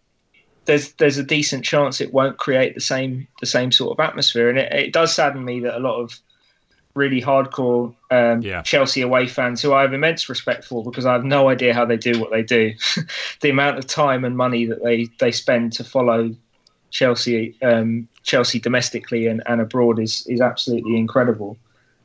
[0.65, 4.49] there's there's a decent chance it won't create the same the same sort of atmosphere,
[4.49, 6.19] and it, it does sadden me that a lot of
[6.95, 8.63] really hardcore um, Yeah.
[8.63, 11.85] Chelsea away fans who I have immense respect for because I have no idea how
[11.85, 12.75] they do what they do.
[13.41, 16.35] the amount of time and money that they, they spend to follow
[16.91, 21.57] Chelsea um, Chelsea domestically and, and abroad is is absolutely incredible.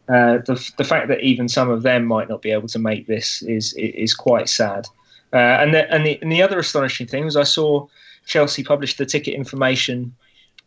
[0.10, 3.08] Uh, the the fact that even some of them might not be able to make
[3.08, 4.86] this is is quite sad.
[5.32, 7.88] Uh, and the, and the and the other astonishing thing was I saw
[8.26, 10.14] Chelsea published the ticket information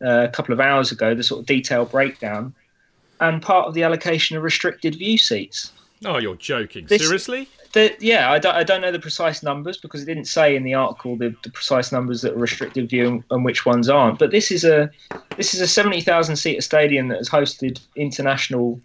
[0.04, 2.54] uh, a couple of hours ago, the sort of detailed breakdown,
[3.20, 5.72] and part of the allocation of restricted view seats.
[6.04, 6.86] Oh, you're joking.
[6.86, 7.48] This- Seriously?
[7.72, 10.62] The, yeah, I don't, I don't know the precise numbers because it didn't say in
[10.62, 14.18] the article the, the precise numbers that are restricted view and, and which ones aren't.
[14.18, 14.90] But this is a
[15.36, 18.80] this is a seventy thousand seater stadium that has hosted international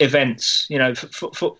[0.00, 1.58] events, you know, f- f-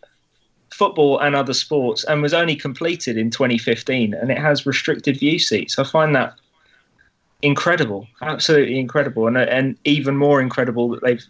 [0.72, 5.38] football and other sports, and was only completed in 2015, and it has restricted view
[5.38, 5.78] seats.
[5.78, 6.34] I find that
[7.42, 11.24] incredible, absolutely incredible, and and even more incredible that they've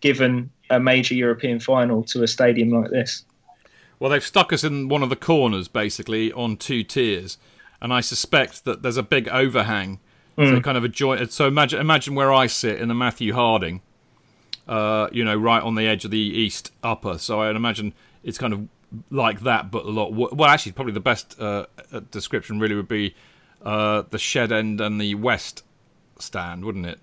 [0.00, 3.24] given a major European final to a stadium like this.
[3.98, 7.38] Well, they've stuck us in one of the corners, basically, on two tiers,
[7.80, 10.00] and I suspect that there's a big overhang.
[10.38, 10.60] So hmm.
[10.60, 11.32] kind of a joint.
[11.32, 13.82] So imagine, imagine where I sit in the Matthew Harding,
[14.70, 17.18] uh, you know, right on the edge of the east upper.
[17.18, 17.92] So I'd imagine
[18.22, 18.68] it's kind of
[19.10, 20.12] like that, but a lot.
[20.12, 23.16] Well, actually, probably the best uh, uh, description really would be
[23.62, 25.64] uh, the shed end and the west
[26.20, 27.00] stand, wouldn't it?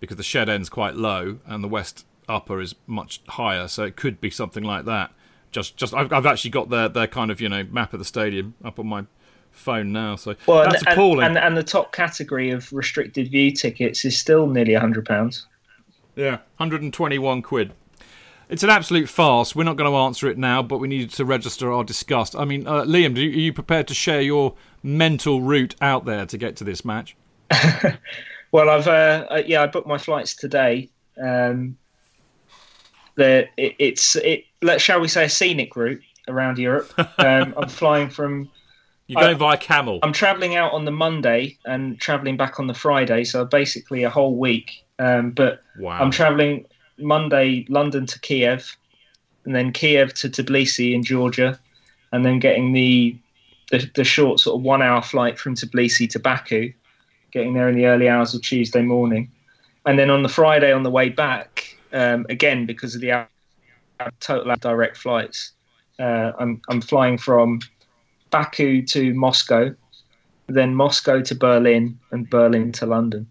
[0.00, 3.96] Because the shed end's quite low and the west upper is much higher, so it
[3.96, 5.10] could be something like that.
[5.50, 8.04] Just, just I've, I've actually got their their kind of you know map of the
[8.04, 9.06] stadium up on my
[9.50, 11.24] phone now, so Well, that's and, appalling.
[11.26, 15.46] and, and the top category of restricted view tickets is still nearly hundred pounds.
[16.18, 17.72] Yeah, 121 quid.
[18.48, 19.54] It's an absolute farce.
[19.54, 22.34] We're not going to answer it now, but we needed to register our disgust.
[22.34, 26.06] I mean, uh, Liam, do you, are you prepared to share your mental route out
[26.06, 27.16] there to get to this match?
[28.50, 30.88] Well, I've uh, uh, yeah, I booked my flights today.
[31.22, 31.76] Um,
[33.16, 34.44] the it, it's it.
[34.62, 36.92] Let shall we say a scenic route around Europe.
[37.18, 38.48] Um, I'm flying from.
[39.06, 39.98] You're going I- via camel.
[40.02, 44.10] I'm travelling out on the Monday and travelling back on the Friday, so basically a
[44.10, 44.84] whole week.
[44.98, 45.98] Um, but Wow.
[46.00, 46.66] I'm travelling
[46.98, 48.76] Monday London to Kiev,
[49.44, 51.58] and then Kiev to Tbilisi in Georgia,
[52.12, 53.16] and then getting the
[53.70, 56.72] the, the short sort of one hour flight from Tbilisi to Baku,
[57.32, 59.30] getting there in the early hours of Tuesday morning,
[59.84, 63.28] and then on the Friday on the way back, um, again because of the hour-
[64.20, 65.52] total direct flights,
[65.98, 67.60] uh, I'm I'm flying from
[68.30, 69.74] Baku to Moscow,
[70.46, 73.26] then Moscow to Berlin, and Berlin to London.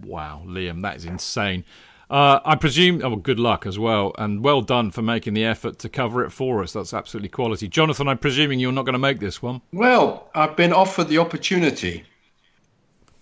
[0.00, 1.64] Wow, Liam, that is insane.
[2.12, 5.46] Uh, I presume, oh, well, good luck as well, and well done for making the
[5.46, 6.74] effort to cover it for us.
[6.74, 7.68] That's absolutely quality.
[7.68, 9.62] Jonathan, I'm presuming you're not going to make this one.
[9.72, 12.04] Well, I've been offered the opportunity,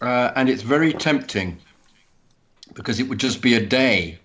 [0.01, 1.59] uh, and it's very tempting
[2.75, 4.19] because it would just be a day.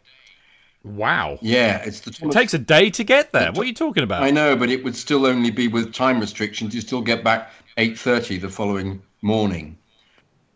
[0.83, 1.37] Wow.
[1.41, 3.51] Yeah, it's the It takes a day to get there.
[3.51, 4.23] What are you talking about?
[4.23, 6.73] I know, but it would still only be with time restrictions.
[6.73, 9.77] You still get back 8:30 the following morning.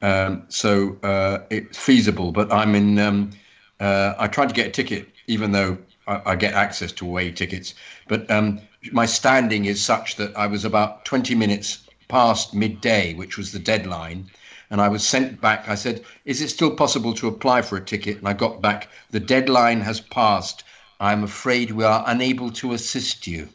[0.02, 3.00] Um, so uh, it's feasible, but I'm in.
[3.00, 3.32] Um,
[3.80, 5.78] uh, I tried to get a ticket, even though
[6.08, 7.76] I, I get access to away tickets.
[8.08, 8.60] But um,
[8.92, 13.60] my standing is such that I was about 20 minutes past midday, which was the
[13.60, 14.30] deadline,
[14.70, 15.68] and I was sent back.
[15.68, 18.90] I said, "Is it still possible to apply for a ticket?" And I got back,
[19.12, 20.64] "The deadline has passed.
[21.02, 23.50] I'm afraid we are unable to assist you,"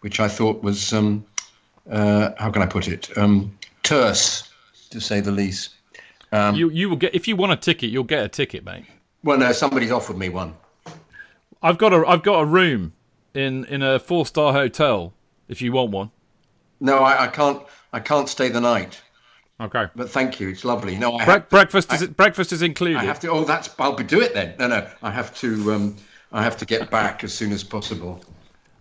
[0.00, 1.24] which I thought was, um,
[1.90, 4.50] uh, how can I put it, um, terse,
[4.90, 5.70] to say the least.
[6.32, 8.84] You you will get if you want a ticket, you'll get a ticket, mate.
[9.24, 10.54] Well, no, somebody's offered me one.
[11.62, 12.92] I've got a I've got a room
[13.34, 15.12] in in a four star hotel
[15.48, 16.10] if you want one.
[16.80, 17.62] No, I, I can't.
[17.92, 19.00] I can't stay the night.
[19.60, 19.86] Okay.
[19.96, 20.48] But thank you.
[20.48, 20.96] It's lovely.
[20.96, 22.98] No, I Bre- have, breakfast is breakfast is included.
[22.98, 23.30] I have to.
[23.30, 23.68] Oh, that's.
[23.78, 24.54] I'll be do it then.
[24.58, 24.88] No, no.
[25.02, 25.72] I have to.
[25.72, 25.96] Um,
[26.30, 28.22] I have to get back as soon as possible.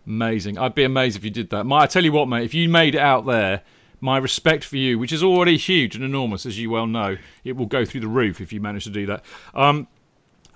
[0.06, 0.58] Amazing.
[0.58, 1.64] I'd be amazed if you did that.
[1.66, 2.44] My, I tell you what, mate.
[2.44, 3.62] If you made it out there,
[4.00, 7.56] my respect for you, which is already huge and enormous, as you well know, it
[7.56, 9.24] will go through the roof if you manage to do that.
[9.54, 9.88] Um,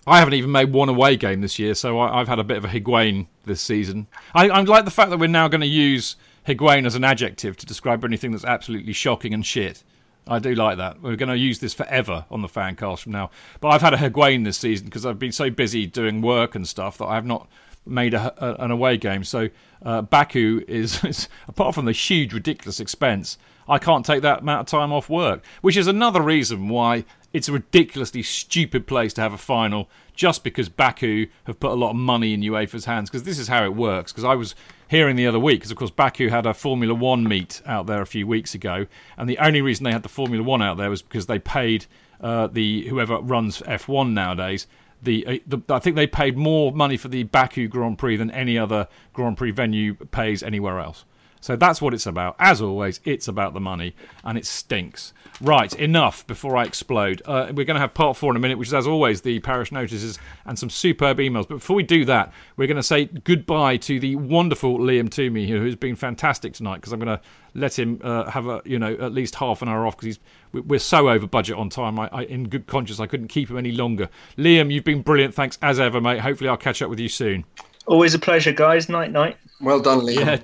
[0.06, 2.58] I haven't even made one away game this year, so I, have had a bit
[2.58, 4.08] of a Higuain this season.
[4.34, 6.16] I, I like the fact that we're now going to use
[6.48, 9.84] Higuain as an adjective to describe anything that's absolutely shocking and shit.
[10.28, 11.02] I do like that.
[11.02, 13.32] We're going to use this forever on the fan cast from now.
[13.60, 16.68] But I've had a Higuain this season because I've been so busy doing work and
[16.68, 17.48] stuff that I've not
[17.86, 19.24] made a, a, an away game.
[19.24, 19.50] So
[19.84, 23.38] uh, Baku is, is, apart from the huge, ridiculous expense,
[23.68, 27.48] I can't take that amount of time off work, which is another reason why it's
[27.48, 31.92] a ridiculously stupid place to have a final just because Baku have put a lot
[31.92, 33.10] of money in UEFA's hands.
[33.10, 34.12] Because this is how it works.
[34.12, 34.56] Because I was
[34.90, 38.02] hearing the other week, because of course Baku had a Formula One meet out there
[38.02, 38.86] a few weeks ago,
[39.18, 41.86] and the only reason they had the Formula One out there was because they paid
[42.20, 44.68] uh, the whoever runs F1 nowadays.
[45.02, 48.30] The, uh, the, I think they paid more money for the Baku Grand Prix than
[48.32, 51.06] any other Grand Prix venue pays anywhere else.
[51.42, 52.36] So that's what it's about.
[52.40, 55.14] As always, it's about the money, and it stinks.
[55.42, 57.24] Right, enough before I explode.
[57.26, 59.40] Uh, we're going to have part four in a minute, which is, as always, the
[59.40, 61.48] parish notices and some superb emails.
[61.48, 65.48] But before we do that, we're going to say goodbye to the wonderful Liam Twomey,
[65.48, 67.24] who's been fantastic tonight, because I'm going to
[67.54, 70.64] let him uh, have a you know at least half an hour off because he's
[70.64, 72.00] we're so over budget on time.
[72.00, 74.10] I, I, in good conscience, I couldn't keep him any longer.
[74.38, 75.34] Liam, you've been brilliant.
[75.34, 76.20] Thanks as ever, mate.
[76.20, 77.46] Hopefully, I'll catch up with you soon.
[77.88, 78.90] Always a pleasure, guys.
[78.90, 79.38] Night, night.
[79.60, 80.26] Well done, Liam.
[80.26, 80.38] Yeah,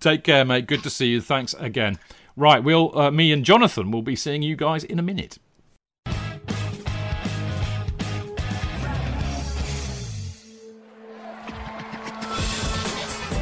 [0.00, 0.66] Take care, mate.
[0.66, 1.20] Good to see you.
[1.20, 1.98] Thanks again.
[2.36, 5.38] Right, we'll uh, me and Jonathan will be seeing you guys in a minute.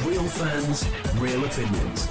[0.05, 2.09] Real fans, real opinions.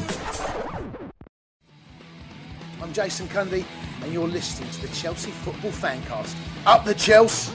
[2.82, 3.64] I'm Jason Cundy,
[4.02, 6.36] and you're listening to the Chelsea Football Fancast.
[6.66, 7.54] Up the Chelsea!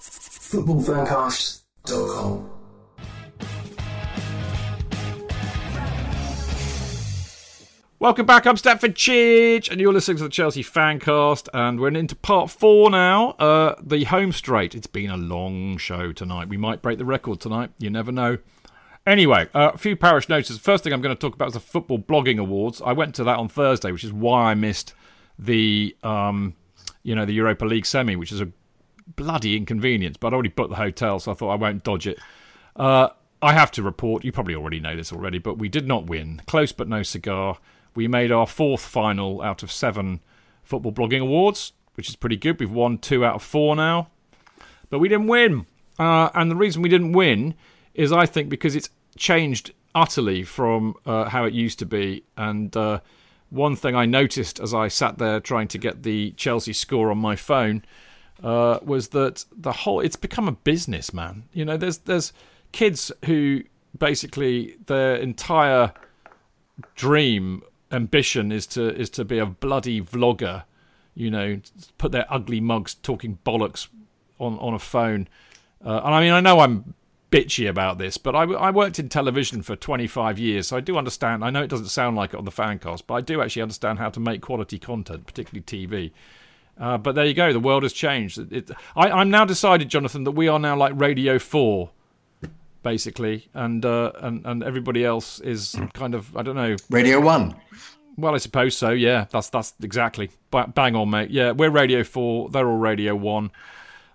[0.00, 2.59] Footballfancast.com
[8.00, 8.46] Welcome back.
[8.46, 12.88] I'm Stamford Chidge, and you're listening to the Chelsea Fancast, and we're into part four
[12.88, 13.32] now.
[13.32, 14.74] Uh, the home straight.
[14.74, 16.48] It's been a long show tonight.
[16.48, 17.72] We might break the record tonight.
[17.76, 18.38] You never know.
[19.06, 20.56] Anyway, uh, a few parish notices.
[20.58, 22.80] First thing I'm going to talk about is the Football Blogging Awards.
[22.80, 24.94] I went to that on Thursday, which is why I missed
[25.38, 26.54] the, um,
[27.02, 28.48] you know, the Europa League semi, which is a
[29.14, 30.16] bloody inconvenience.
[30.16, 32.18] But I already booked the hotel, so I thought I won't dodge it.
[32.76, 33.10] Uh,
[33.42, 34.24] I have to report.
[34.24, 36.40] You probably already know this already, but we did not win.
[36.46, 37.58] Close but no cigar.
[37.94, 40.20] We made our fourth final out of seven
[40.62, 42.60] football blogging awards, which is pretty good.
[42.60, 44.08] We've won two out of four now,
[44.88, 45.66] but we didn't win.
[45.98, 47.54] Uh, and the reason we didn't win
[47.94, 52.24] is, I think, because it's changed utterly from uh, how it used to be.
[52.36, 53.00] And uh,
[53.50, 57.18] one thing I noticed as I sat there trying to get the Chelsea score on
[57.18, 57.84] my phone
[58.42, 61.44] uh, was that the whole it's become a business, man.
[61.52, 62.32] You know, there's there's
[62.72, 63.62] kids who
[63.98, 65.92] basically their entire
[66.94, 67.62] dream
[67.92, 70.64] ambition is to is to be a bloody vlogger,
[71.14, 71.60] you know,
[71.98, 73.88] put their ugly mugs talking bollocks
[74.38, 75.28] on on a phone.
[75.84, 76.94] Uh, and I mean, I know I'm
[77.30, 80.98] bitchy about this, but I, I worked in television for 25 years, so I do
[80.98, 81.44] understand.
[81.44, 83.98] I know it doesn't sound like it on the fancast, but I do actually understand
[83.98, 86.10] how to make quality content, particularly TV.
[86.78, 87.52] Uh, but there you go.
[87.52, 88.38] The world has changed.
[88.52, 91.90] It, I, I'm now decided, Jonathan, that we are now like Radio Four
[92.82, 96.76] basically, and uh, and and everybody else is kind of I don't know.
[96.88, 97.54] Radio One.
[98.16, 98.90] Well, I suppose so.
[98.90, 101.30] Yeah, that's that's exactly bang on, mate.
[101.30, 102.50] Yeah, we're Radio Four.
[102.50, 103.50] They're all Radio One.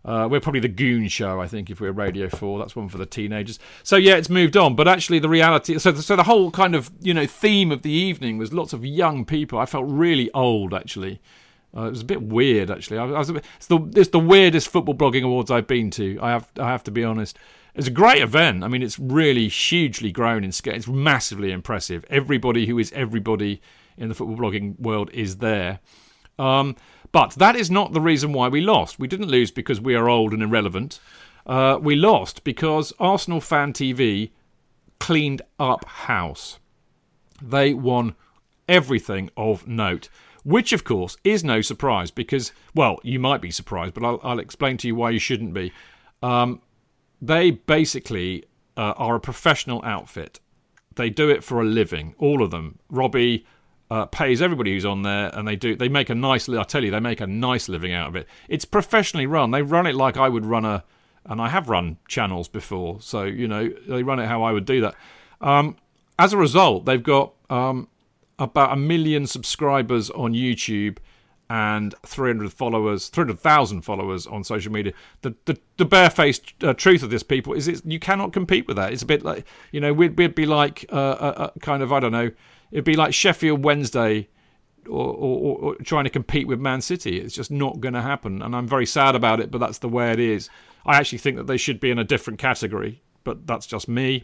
[0.03, 2.59] Uh, we're probably the Goon Show, I think, if we're Radio Four.
[2.59, 3.57] That's one for the teenagers.
[3.81, 4.75] So yeah, it's moved on.
[4.75, 5.77] But actually, the reality.
[5.79, 8.85] So so the whole kind of you know theme of the evening was lots of
[8.85, 9.57] young people.
[9.57, 11.21] I felt really old actually.
[11.75, 12.97] Uh, it was a bit weird, actually.
[12.97, 16.19] I, I was bit, it's the it's the weirdest football blogging awards I've been to.
[16.21, 17.37] I have I have to be honest.
[17.75, 18.63] It's a great event.
[18.63, 20.75] I mean, it's really hugely grown in scale.
[20.75, 22.05] It's massively impressive.
[22.09, 23.61] Everybody who is everybody
[23.97, 25.79] in the football blogging world is there.
[26.39, 26.77] Um,
[27.11, 28.97] but that is not the reason why we lost.
[28.97, 30.99] We didn't lose because we are old and irrelevant.
[31.45, 34.31] Uh, we lost because Arsenal Fan TV
[34.99, 36.59] cleaned up house.
[37.41, 38.15] They won
[38.67, 40.07] everything of note,
[40.43, 44.39] which of course is no surprise because, well, you might be surprised, but I'll, I'll
[44.39, 45.73] explain to you why you shouldn't be.
[46.23, 46.61] Um,
[47.21, 48.45] they basically
[48.77, 50.39] uh, are a professional outfit.
[50.95, 52.79] They do it for a living, all of them.
[52.89, 53.45] Robbie
[53.91, 55.75] uh, pays everybody who's on there, and they do.
[55.75, 56.47] They make a nice.
[56.49, 58.27] I tell you, they make a nice living out of it.
[58.47, 59.51] It's professionally run.
[59.51, 60.83] They run it like I would run a,
[61.25, 63.01] and I have run channels before.
[63.01, 64.95] So you know, they run it how I would do that.
[65.41, 65.75] Um,
[66.17, 67.89] as a result, they've got um,
[68.39, 70.97] about a million subscribers on YouTube
[71.49, 74.93] and 300 followers, 300,000 followers on social media.
[75.21, 78.77] The the, the barefaced uh, truth of this, people, is it, you cannot compete with
[78.77, 78.93] that.
[78.93, 81.83] It's a bit like you know we'd, we'd be like uh, a, uh, uh, kind
[81.83, 82.31] of I don't know.
[82.71, 84.27] It'd be like Sheffield Wednesday
[84.87, 87.19] or, or, or trying to compete with Man City.
[87.19, 89.51] It's just not going to happen, and I'm very sad about it.
[89.51, 90.49] But that's the way it is.
[90.85, 94.23] I actually think that they should be in a different category, but that's just me.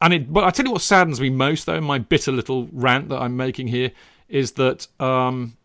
[0.00, 3.08] And it, but I tell you what saddens me most, though, my bitter little rant
[3.10, 3.92] that I'm making here
[4.28, 5.56] is that, um,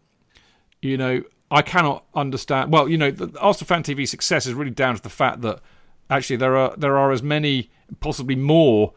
[0.87, 2.71] you know, I cannot understand.
[2.71, 5.61] Well, you know, the Arsenal Fan TV success is really down to the fact that
[6.09, 7.69] actually there are there are as many,
[7.99, 8.93] possibly more,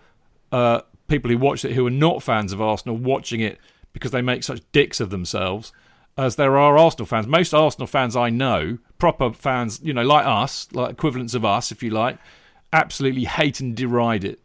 [0.53, 3.59] uh, people who watch it who are not fans of Arsenal watching it
[3.93, 5.73] because they make such dicks of themselves
[6.17, 7.27] as there are Arsenal fans.
[7.27, 11.73] Most Arsenal fans I know, proper fans, you know, like us, like equivalents of us,
[11.73, 12.19] if you like,
[12.73, 14.41] absolutely hate and deride it.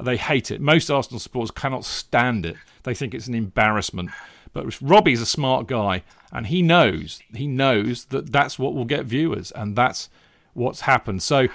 [0.00, 0.60] They hate it.
[0.60, 2.56] Most Arsenal supporters cannot stand it.
[2.84, 4.10] They think it's an embarrassment.
[4.52, 6.02] But Robbie's a smart guy,
[6.32, 10.08] and he knows he knows that that's what will get viewers, and that's
[10.54, 11.22] what's happened.
[11.22, 11.48] So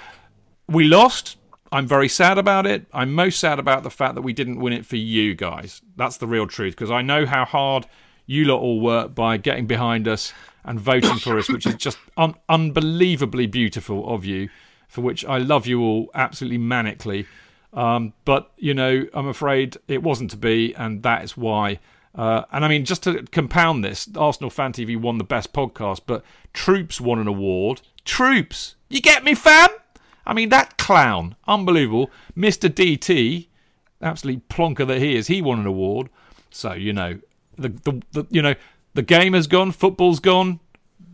[0.68, 1.36] we lost.
[1.72, 2.86] I'm very sad about it.
[2.92, 5.82] I'm most sad about the fact that we didn't win it for you guys.
[5.96, 7.86] That's the real truth, because I know how hard
[8.26, 10.32] you lot all work by getting behind us
[10.64, 14.48] and voting for us, which is just un- unbelievably beautiful of you.
[14.88, 17.26] For which I love you all absolutely manically.
[17.72, 21.80] Um, but you know, I'm afraid it wasn't to be, and that is why.
[22.14, 26.02] Uh, and I mean, just to compound this, Arsenal Fan TV won the best podcast,
[26.06, 27.82] but Troopz won an award.
[28.04, 29.70] Troopz, you get me, fam?
[30.26, 32.68] I mean, that clown, unbelievable, Mr.
[32.68, 33.48] DT,
[34.00, 35.26] absolutely plonker that he is.
[35.26, 36.08] He won an award.
[36.50, 37.18] So you know,
[37.56, 38.54] the, the, the you know,
[38.94, 40.60] the game has gone, football's gone,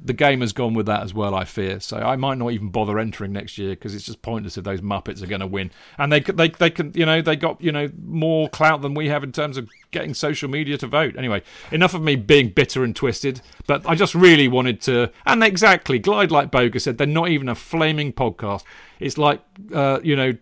[0.02, 1.35] the game has gone with that as well.
[1.35, 1.78] I fear.
[1.81, 4.81] So I might not even bother entering next year because it's just pointless if those
[4.81, 5.70] Muppets are going to win.
[5.98, 9.09] And they they they can you know they got you know more clout than we
[9.09, 11.16] have in terms of getting social media to vote.
[11.16, 13.43] Anyway, enough of me being bitter and twisted.
[13.66, 15.10] But I just really wanted to.
[15.27, 18.64] And exactly, Glide like Boga said, they're not even a flaming podcast.
[19.01, 19.43] It's like
[19.74, 20.32] uh, you know,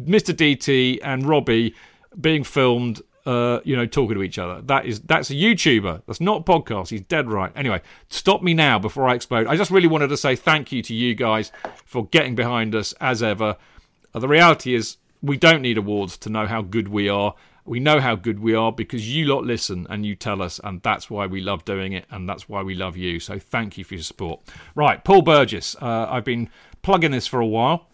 [0.00, 0.34] Mr.
[0.34, 1.74] DT and Robbie
[2.18, 4.60] being filmed uh, you know, talking to each other.
[4.62, 6.02] That is that's a YouTuber.
[6.06, 6.90] That's not podcast.
[6.90, 7.52] He's dead right.
[7.54, 9.46] Anyway, stop me now before I explode.
[9.46, 11.52] I just really wanted to say thank you to you guys
[11.84, 13.56] for getting behind us as ever.
[14.14, 17.34] Uh, the reality is we don't need awards to know how good we are.
[17.64, 20.82] We know how good we are because you lot listen and you tell us, and
[20.82, 23.20] that's why we love doing it, and that's why we love you.
[23.20, 24.40] So thank you for your support.
[24.74, 25.76] Right, Paul Burgess.
[25.80, 26.50] Uh, I've been
[26.82, 27.86] plugging this for a while.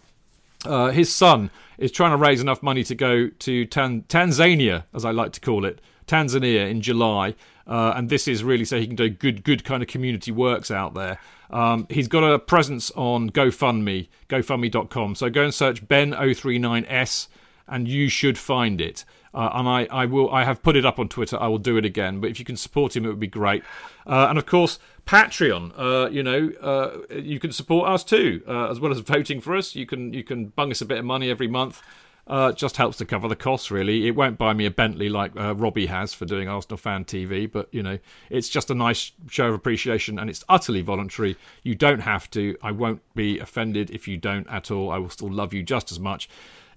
[0.65, 5.05] Uh, his son is trying to raise enough money to go to Tan- Tanzania, as
[5.05, 7.35] I like to call it, Tanzania in July.
[7.67, 10.71] Uh, and this is really so he can do good, good kind of community works
[10.71, 11.19] out there.
[11.51, 15.15] Um, he's got a presence on GoFundMe, GoFundMe.com.
[15.15, 17.29] So go and search Ben039S,
[17.69, 19.05] and you should find it.
[19.35, 20.31] Uh, and I, I will.
[20.31, 21.39] I have put it up on Twitter.
[21.41, 22.21] I will do it again.
[22.21, 23.63] But if you can support him, it would be great.
[24.07, 25.73] Uh, and of course, Patreon.
[25.77, 29.57] Uh, you know, uh, you can support us too, uh, as well as voting for
[29.57, 29.75] us.
[29.75, 31.83] You can you can bung us a bit of money every month.
[32.27, 34.07] Uh, just helps to cover the costs, really.
[34.07, 37.73] It won't buy me a Bentley like Robbie has for doing Arsenal Fan TV, but
[37.73, 37.99] you know,
[38.29, 41.39] it's just a nice show of appreciation, and it's utterly voluntary.
[41.63, 42.55] You don't have to.
[42.63, 44.91] I won't be offended if you don't at all.
[44.91, 46.29] I will still love you just as much.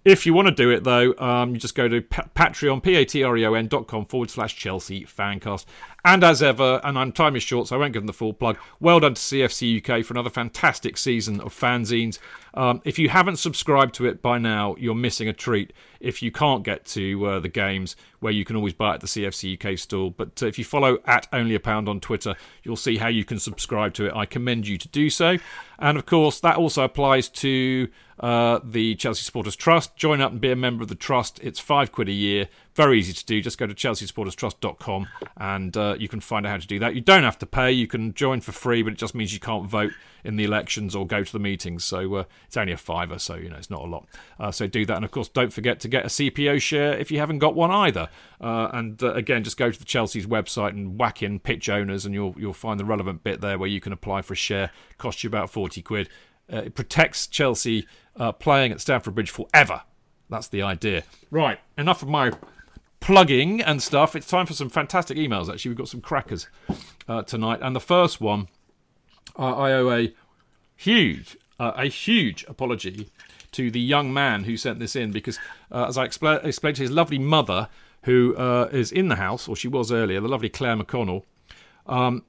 [0.03, 3.87] If you want to do it, though, um, you just go to Patreon, P-A-T-R-E-O-N dot
[3.87, 5.65] com forward slash Chelsea Fancast.
[6.03, 8.33] And as ever, and I'm time is short, so I won't give them the full
[8.33, 12.17] plug, well done to CFC UK for another fantastic season of fanzines.
[12.55, 15.71] Um, if you haven't subscribed to it by now, you're missing a treat.
[15.99, 19.07] If you can't get to uh, the games, where you can always buy at the
[19.07, 20.11] CFC UK store.
[20.11, 23.23] But uh, if you follow at Only a Pound on Twitter, you'll see how you
[23.23, 24.15] can subscribe to it.
[24.15, 25.37] I commend you to do so.
[25.77, 27.87] And of course, that also applies to
[28.21, 29.95] uh, the Chelsea Supporters Trust.
[29.95, 31.39] Join up and be a member of the trust.
[31.41, 32.47] It's five quid a year.
[32.75, 33.41] Very easy to do.
[33.41, 36.95] Just go to chelseasupporterstrust.com and uh, you can find out how to do that.
[36.95, 37.71] You don't have to pay.
[37.71, 39.91] You can join for free, but it just means you can't vote
[40.23, 41.83] in the elections or go to the meetings.
[41.83, 44.07] So uh, it's only a fiver, so you know it's not a lot.
[44.39, 47.11] Uh, so do that, and of course, don't forget to get a CPO share if
[47.11, 48.09] you haven't got one either.
[48.39, 52.13] Uh, and again, just go to the Chelsea's website and whack in pitch owners, and
[52.13, 54.71] you'll you'll find the relevant bit there where you can apply for a share.
[54.97, 56.09] Cost you about forty quid.
[56.51, 59.83] Uh, it protects Chelsea uh, playing at Stamford Bridge forever.
[60.29, 61.03] That's the idea.
[61.29, 62.31] Right, enough of my
[62.99, 64.15] plugging and stuff.
[64.15, 65.51] It's time for some fantastic emails.
[65.51, 66.47] Actually, we've got some crackers
[67.07, 68.47] uh, tonight, and the first one,
[69.37, 70.13] uh, I owe a
[70.75, 73.09] huge, uh, a huge apology
[73.51, 75.37] to the young man who sent this in because,
[75.71, 77.67] uh, as I expl- explained to his lovely mother,
[78.03, 78.33] who
[78.71, 81.23] is in the house, or she was earlier, the lovely Claire McConnell.
[81.85, 82.23] Um,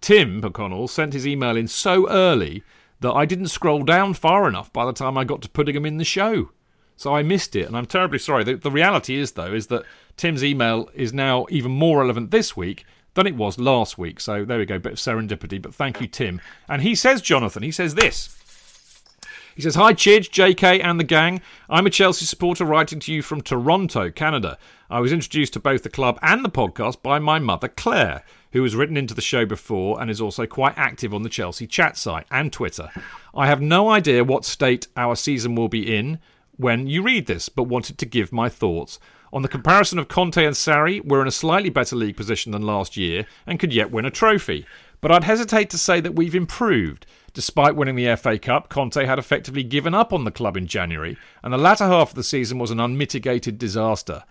[0.00, 2.64] Tim McConnell sent his email in so early
[3.04, 5.84] that I didn't scroll down far enough by the time I got to putting him
[5.84, 6.50] in the show.
[6.96, 8.44] So I missed it, and I'm terribly sorry.
[8.44, 9.84] The, the, reality is, though, is that
[10.16, 14.20] Tim's email is now even more relevant this week than it was last week.
[14.20, 15.60] So there we go, bit of serendipity.
[15.60, 16.40] But thank you, Tim.
[16.66, 18.36] And he says, Jonathan, he says this.
[19.54, 21.42] He says, Hi, Chidge, JK, and the gang.
[21.68, 24.56] I'm a Chelsea supporter writing to you from Toronto, Canada.
[24.88, 28.24] I was introduced to both the club and the podcast by my mother, Claire,
[28.54, 31.66] who has written into the show before and is also quite active on the Chelsea
[31.66, 32.88] chat site and Twitter.
[33.34, 36.20] I have no idea what state our season will be in
[36.56, 39.00] when you read this, but wanted to give my thoughts.
[39.32, 42.62] On the comparison of Conte and Sarri, we're in a slightly better league position than
[42.62, 44.64] last year and could yet win a trophy.
[45.00, 47.06] But I'd hesitate to say that we've improved.
[47.32, 51.18] Despite winning the FA Cup, Conte had effectively given up on the club in January,
[51.42, 54.22] and the latter half of the season was an unmitigated disaster.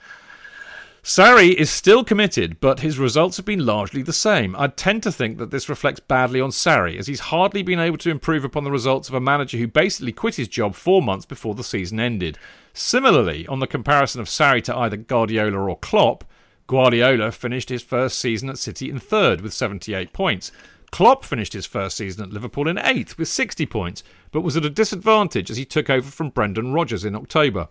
[1.03, 4.55] Sarri is still committed, but his results have been largely the same.
[4.55, 7.97] I tend to think that this reflects badly on Sarri, as he's hardly been able
[7.97, 11.25] to improve upon the results of a manager who basically quit his job four months
[11.25, 12.37] before the season ended.
[12.71, 16.23] Similarly, on the comparison of Sarri to either Guardiola or Klopp,
[16.67, 20.53] Guardiola finished his first season at City in third with 78 points.
[20.89, 24.63] Klopp finished his first season at Liverpool in eighth with 60 points, but was at
[24.63, 27.67] a disadvantage as he took over from Brendan Rodgers in October.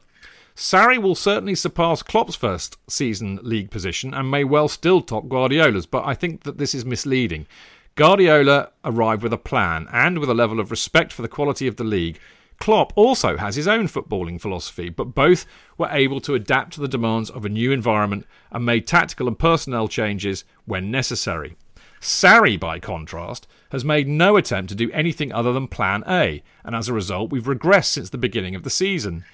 [0.55, 5.87] Sarri will certainly surpass Klopp's first season league position and may well still top Guardiola's,
[5.87, 7.47] but I think that this is misleading.
[7.95, 11.77] Guardiola arrived with a plan and with a level of respect for the quality of
[11.77, 12.19] the league.
[12.59, 15.47] Klopp also has his own footballing philosophy, but both
[15.79, 19.39] were able to adapt to the demands of a new environment and made tactical and
[19.39, 21.57] personnel changes when necessary.
[22.01, 26.75] Sarri, by contrast, has made no attempt to do anything other than plan A, and
[26.75, 29.25] as a result, we've regressed since the beginning of the season.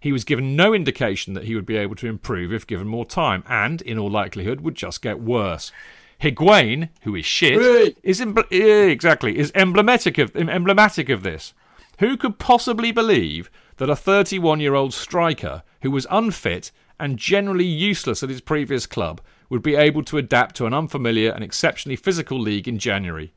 [0.00, 3.04] He was given no indication that he would be able to improve if given more
[3.04, 5.72] time, and, in all likelihood, would just get worse.
[6.20, 8.20] Higuain, who is shit, is
[8.50, 11.54] yeah, exactly is emblematic of emblematic of this.
[12.00, 16.70] Who could possibly believe that a 31-year-old striker who was unfit
[17.00, 21.30] and generally useless at his previous club would be able to adapt to an unfamiliar
[21.30, 23.32] and exceptionally physical league in January?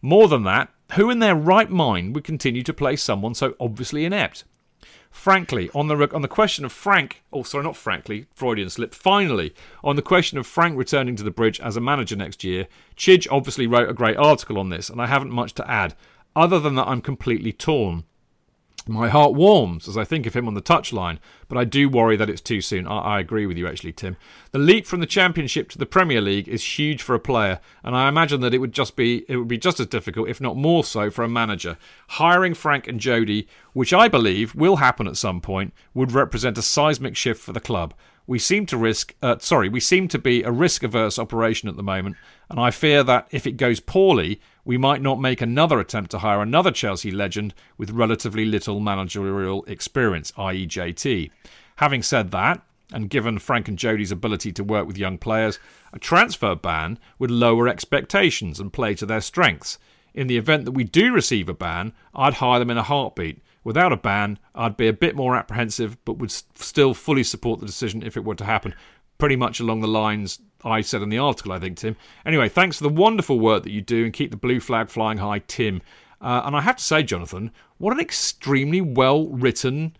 [0.00, 4.04] More than that, who in their right mind would continue to play someone so obviously
[4.04, 4.44] inept?
[5.10, 8.94] Frankly, on the on the question of Frank, oh sorry, not frankly, Freudian slip.
[8.94, 12.68] Finally, on the question of Frank returning to the bridge as a manager next year,
[12.96, 15.94] Chidge obviously wrote a great article on this, and I haven't much to add,
[16.36, 18.04] other than that I'm completely torn.
[18.86, 22.16] My heart warms as I think of him on the touchline, but I do worry
[22.16, 22.86] that it's too soon.
[22.86, 24.16] I, I, agree with you, actually, Tim.
[24.52, 27.96] The leap from the Championship to the Premier League is huge for a player, and
[27.96, 30.56] I imagine that it would just be it would be just as difficult, if not
[30.56, 31.78] more so, for a manager.
[32.08, 36.62] Hiring Frank and Jody, which I believe will happen at some point, would represent a
[36.62, 37.94] seismic shift for the club.
[38.26, 41.82] We seem to risk, uh, sorry, we seem to be a risk-averse operation at the
[41.82, 42.16] moment,
[42.50, 46.18] and I fear that if it goes poorly, we might not make another attempt to
[46.18, 51.30] hire another Chelsea legend with relatively little managerial experience, i.e., JT.
[51.78, 55.60] Having said that, and given Frank and Jody's ability to work with young players,
[55.92, 59.78] a transfer ban would lower expectations and play to their strengths.
[60.12, 63.42] In the event that we do receive a ban, I'd hire them in a heartbeat.
[63.62, 67.66] Without a ban, I'd be a bit more apprehensive, but would still fully support the
[67.66, 68.74] decision if it were to happen.
[69.18, 71.94] Pretty much along the lines I said in the article, I think, Tim.
[72.26, 75.18] Anyway, thanks for the wonderful work that you do and keep the blue flag flying
[75.18, 75.80] high, Tim.
[76.20, 79.96] Uh, and I have to say, Jonathan, what an extremely well written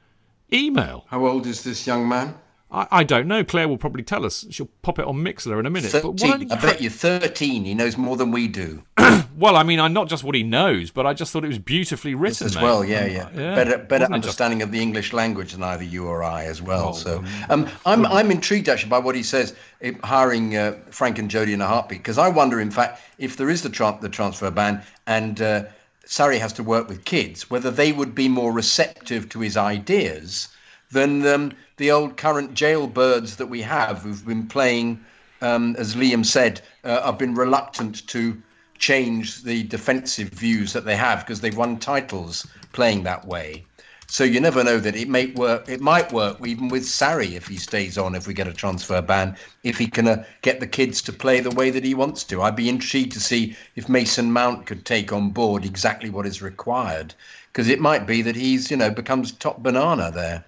[0.52, 1.05] email.
[1.09, 2.35] How old is this young man?
[2.70, 3.44] I, I, don't know.
[3.44, 4.47] Claire will probably tell us.
[4.51, 5.91] She'll pop it on Mixlr in a minute.
[5.91, 6.12] 13.
[6.12, 7.65] Incre- I bet you're 13.
[7.65, 8.83] He knows more than we do.
[9.36, 11.59] well, I mean, I'm not just what he knows, but I just thought it was
[11.59, 12.47] beautifully written.
[12.47, 13.31] as well, yeah, yeah.
[13.35, 13.55] yeah.
[13.55, 14.68] Better, better understanding just...
[14.68, 16.91] of the English language than either you or I as well.
[16.91, 21.18] Oh, so um, I'm, I'm intrigued actually by what he says, eh, hiring uh, Frank
[21.18, 23.99] and Jody in a heartbeat, because I wonder, in fact, if there is the, tra-
[23.99, 25.65] the transfer ban and uh,
[26.09, 30.49] Sarri has to work with kids, whether they would be more receptive to his ideas
[30.91, 35.05] than um, the old current jailbirds that we have who've been playing,
[35.43, 38.43] um, as Liam said, uh, have been reluctant to
[38.78, 43.67] change the defensive views that they have because they've won titles playing that way.
[44.11, 45.69] So you never know that it may work.
[45.69, 48.15] It might work even with Sarri if he stays on.
[48.15, 51.41] If we get a transfer ban, if he can uh, get the kids to play
[51.41, 54.87] the way that he wants to, I'd be intrigued to see if Mason Mount could
[54.87, 57.15] take on board exactly what is required.
[57.53, 60.45] Because it might be that he's, you know, becomes top banana there.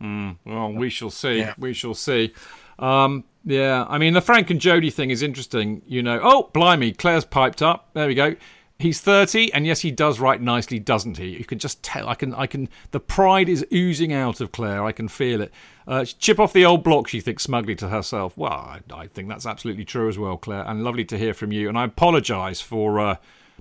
[0.00, 1.38] Mm, well, we shall see.
[1.38, 1.54] Yeah.
[1.58, 2.32] We shall see.
[2.78, 5.82] Um, yeah, I mean the Frank and Jody thing is interesting.
[5.86, 7.88] You know, oh blimey, Claire's piped up.
[7.94, 8.36] There we go.
[8.80, 11.26] He's thirty, and yes, he does write nicely, doesn't he?
[11.36, 12.08] You can just tell.
[12.08, 12.34] I can.
[12.34, 12.68] I can.
[12.92, 14.82] The pride is oozing out of Claire.
[14.84, 15.52] I can feel it.
[15.86, 18.36] Uh, chip off the old block, she thinks smugly to herself.
[18.38, 20.64] Well, I, I, think that's absolutely true as well, Claire.
[20.66, 21.68] And lovely to hear from you.
[21.68, 23.16] And I apologise for uh,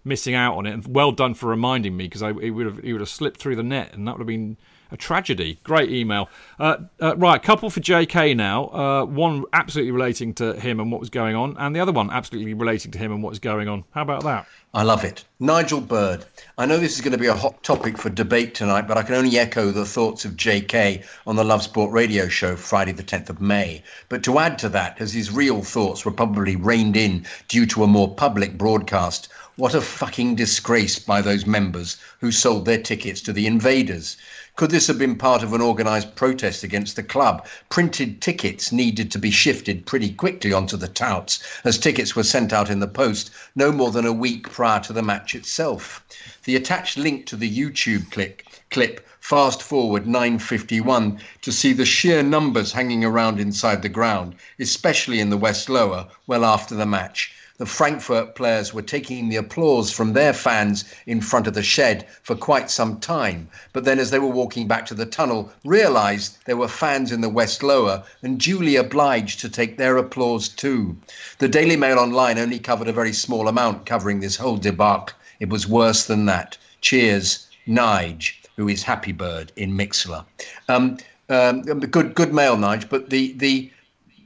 [0.06, 0.72] missing out on it.
[0.72, 3.57] And well done for reminding me because it would have it would have slipped through
[3.57, 4.56] the net, and that would have been
[4.91, 5.59] a tragedy.
[5.63, 6.29] Great email.
[6.59, 8.65] Uh, uh, right, couple for JK now.
[8.67, 12.09] Uh, one absolutely relating to him and what was going on, and the other one
[12.09, 13.83] absolutely relating to him and what was going on.
[13.91, 14.47] How about that?
[14.71, 15.25] I love it.
[15.39, 16.25] Nigel Bird.
[16.59, 19.01] I know this is going to be a hot topic for debate tonight, but I
[19.03, 23.01] can only echo the thoughts of JK on the Love Sport radio show Friday, the
[23.01, 23.81] 10th of May.
[24.09, 27.83] But to add to that, as his real thoughts were probably reined in due to
[27.83, 33.21] a more public broadcast, what a fucking disgrace by those members who sold their tickets
[33.21, 34.17] to the invaders.
[34.59, 37.47] Could this have been part of an organised protest against the club?
[37.69, 42.51] Printed tickets needed to be shifted pretty quickly onto the touts, as tickets were sent
[42.51, 46.03] out in the post no more than a week prior to the match itself.
[46.43, 52.21] The attached link to the YouTube clip, clip fast forward 951 to see the sheer
[52.21, 57.33] numbers hanging around inside the ground, especially in the West Lower, well after the match
[57.59, 62.07] the Frankfurt players were taking the applause from their fans in front of the shed
[62.23, 63.49] for quite some time.
[63.73, 67.19] But then, as they were walking back to the tunnel, realised there were fans in
[67.19, 70.95] the West Lower and duly obliged to take their applause too.
[71.39, 75.17] The Daily Mail Online only covered a very small amount covering this whole debacle.
[75.41, 76.57] It was worse than that.
[76.79, 80.23] Cheers, Nige, who is Happy Bird in Mixlr.
[80.69, 80.97] Um,
[81.27, 82.89] um, good, good mail, Nige.
[82.89, 83.69] But the the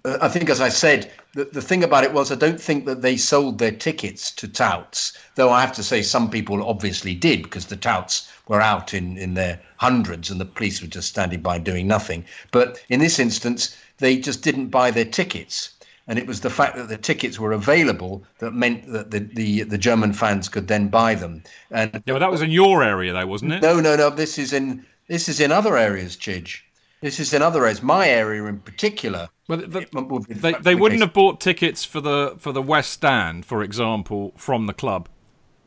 [0.06, 2.86] uh, I think, as I said, the, the thing about it was I don't think
[2.86, 7.16] that they sold their tickets to touts, though I have to say some people obviously
[7.16, 11.10] did because the touts were out in, in their hundreds and the police were just
[11.10, 12.24] standing by doing nothing.
[12.52, 15.72] But in this instance, they just didn't buy their tickets.
[16.08, 19.64] And it was the fact that the tickets were available that meant that the, the,
[19.64, 21.44] the German fans could then buy them.
[21.72, 23.62] And yeah, but that was in your area, though, wasn't it?
[23.62, 24.10] No, no, no.
[24.10, 26.62] This is in this is in other areas, Chidge.
[27.04, 27.84] This is in other areas.
[27.84, 29.28] My area in particular.
[29.50, 33.46] Well, the, would they, they wouldn't have bought tickets for the for the West Stand,
[33.46, 35.10] for example, from the club.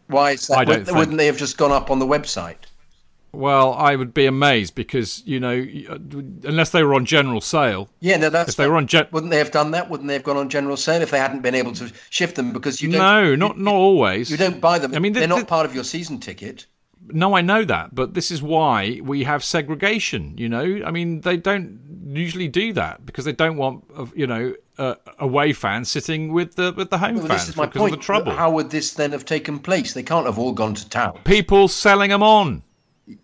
[0.07, 0.57] Why is that?
[0.57, 2.57] I don't wouldn't, wouldn't they have just gone up on the website?
[3.33, 5.99] Well, I would be amazed because you know, uh,
[6.49, 7.91] unless they were on general sale.
[8.01, 8.53] Yeah, no, that's.
[8.53, 9.91] If they were on, gen- wouldn't they have done that?
[9.91, 12.55] Wouldn't they have gone on general sale if they hadn't been able to shift them?
[12.55, 12.99] Because you don't.
[12.99, 14.31] No, not you, not always.
[14.31, 14.95] You don't buy them.
[14.95, 16.65] I mean, they're the, not part of your season ticket.
[17.13, 20.35] No, I know that, but this is why we have segregation.
[20.37, 24.55] You know, I mean, they don't usually do that because they don't want, you know,
[24.79, 27.81] uh, away fans sitting with the with the home well, fans this is my because
[27.81, 27.95] point.
[27.95, 28.33] of the trouble.
[28.33, 29.95] How would this then have taken place?
[29.95, 31.19] They can't have all gone to town.
[31.25, 32.63] People selling them on.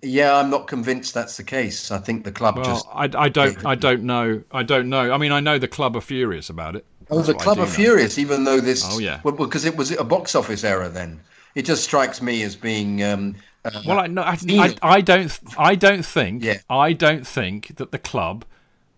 [0.01, 1.91] Yeah, I'm not convinced that's the case.
[1.91, 2.87] I think the club well, just.
[2.93, 3.67] I, I don't.
[3.67, 4.43] I don't know.
[4.53, 5.13] I don't know.
[5.13, 6.87] I mean, I know the club are furious about it.
[7.11, 7.67] Oh, the club are know.
[7.67, 8.85] furious, even though this.
[8.87, 9.21] Oh yeah.
[9.25, 10.89] Well, because it was a box office error.
[10.89, 11.21] Then
[11.55, 13.03] it just strikes me as being.
[13.03, 13.35] Um,
[13.65, 15.41] uh, well, I, no, I, I, I, don't.
[15.57, 16.43] I don't think.
[16.43, 16.59] Yeah.
[16.69, 18.45] I don't think that the club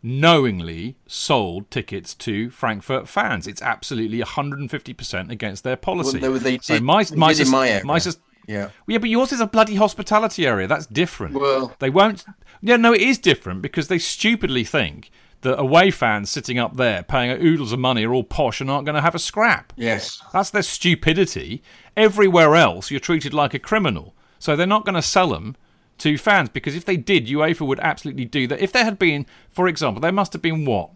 [0.03, 3.47] knowingly sold tickets to Frankfurt fans.
[3.47, 6.19] It's absolutely 150% against their policy.
[6.19, 7.85] Well, they, so did, my, my, in my area.
[7.85, 7.99] My,
[8.47, 8.69] yeah.
[8.87, 10.67] Yeah, but yours is a bloody hospitality area.
[10.67, 11.35] That's different.
[11.35, 12.25] Well, they won't.
[12.61, 15.11] Yeah, no, it is different because they stupidly think
[15.41, 18.87] that away fans sitting up there paying oodles of money are all posh and aren't
[18.87, 19.73] going to have a scrap.
[19.77, 20.21] Yes.
[20.33, 21.63] That's their stupidity.
[21.97, 24.15] Everywhere else, you're treated like a criminal.
[24.39, 25.57] So they're not going to sell them
[25.99, 28.61] to fans because if they did, UEFA would absolutely do that.
[28.61, 30.91] If there had been, for example, there must have been what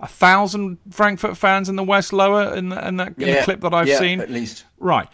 [0.00, 3.44] a thousand Frankfurt fans in the West Lower in, the, in that in yeah, the
[3.44, 4.20] clip that I've yeah, seen.
[4.20, 5.08] At least, right.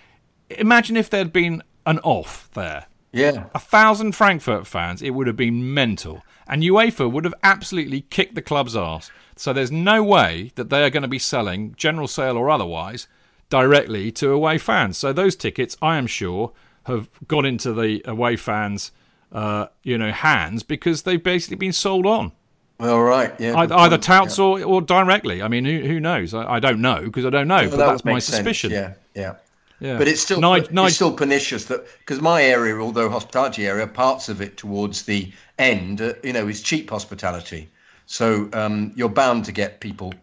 [0.51, 2.87] Imagine if there'd been an off there.
[3.13, 8.03] Yeah, a thousand Frankfurt fans, it would have been mental, and UEFA would have absolutely
[8.03, 9.11] kicked the club's ass.
[9.37, 13.07] So there's no way that they are going to be selling, general sale or otherwise,
[13.49, 14.99] directly to away fans.
[14.99, 16.53] So those tickets, I am sure,
[16.87, 18.93] have gone into the away fans,
[19.33, 22.33] uh, you know, hands because they've basically been sold on.
[22.79, 23.57] Well, right, yeah.
[23.57, 24.45] Either, either touts yeah.
[24.45, 25.43] or, or directly.
[25.43, 26.35] I mean, who, who knows?
[26.35, 28.71] I, I don't know because I don't know, well, but that's my suspicion.
[28.71, 29.37] Yeah, yeah.
[29.79, 29.99] Yeah.
[29.99, 30.87] But it's still Nige, Nige.
[30.87, 35.31] it's still pernicious that because my area, although hospitality area, parts of it towards the
[35.59, 37.69] end, uh, you know, is cheap hospitality.
[38.07, 40.15] So um, you're bound to get people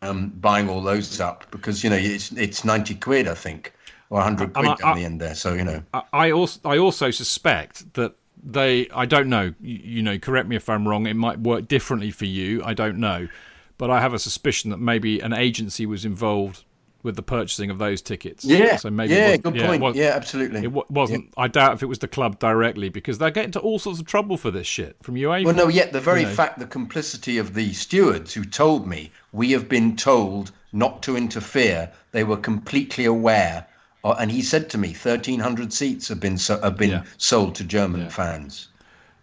[0.00, 3.73] um, buying all those up because you know it's it's ninety quid, I think
[4.10, 5.34] or 100 quid I, I, the end there.
[5.34, 5.82] So, you know.
[6.12, 10.56] I also, I also suspect that they, I don't know, you, you, know, correct me
[10.56, 12.62] if I'm wrong, it might work differently for you.
[12.64, 13.28] I don't know.
[13.76, 16.64] But I have a suspicion that maybe an agency was involved
[17.04, 18.44] with the purchasing of those tickets.
[18.44, 18.76] Yeah.
[18.76, 19.94] So maybe yeah, good yeah, point.
[19.94, 20.62] Yeah, absolutely.
[20.62, 21.24] It wasn't.
[21.26, 21.42] Yeah.
[21.42, 24.06] I doubt if it was the club directly because they're getting into all sorts of
[24.06, 25.44] trouble for this shit from UEFA.
[25.44, 26.32] Well, no, yet the very you know.
[26.32, 31.16] fact, the complicity of the stewards who told me we have been told not to
[31.16, 33.66] interfere, they were completely aware
[34.04, 37.04] Oh, and he said to me, 1,300 seats have been so, have been yeah.
[37.16, 38.08] sold to German yeah.
[38.10, 38.68] fans.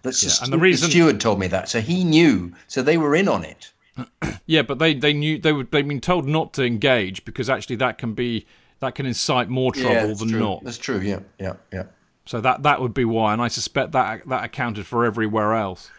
[0.01, 0.43] That's yeah.
[0.43, 2.51] and the reason the steward told me that, so he knew.
[2.67, 3.71] So they were in on it.
[4.47, 7.75] yeah, but they, they knew they were they've been told not to engage because actually
[7.77, 8.47] that can be
[8.79, 10.39] that can incite more trouble than true.
[10.39, 10.63] not.
[10.63, 10.99] That's true.
[10.99, 11.83] Yeah, yeah, yeah.
[12.25, 15.91] So that that would be why, and I suspect that that accounted for everywhere else.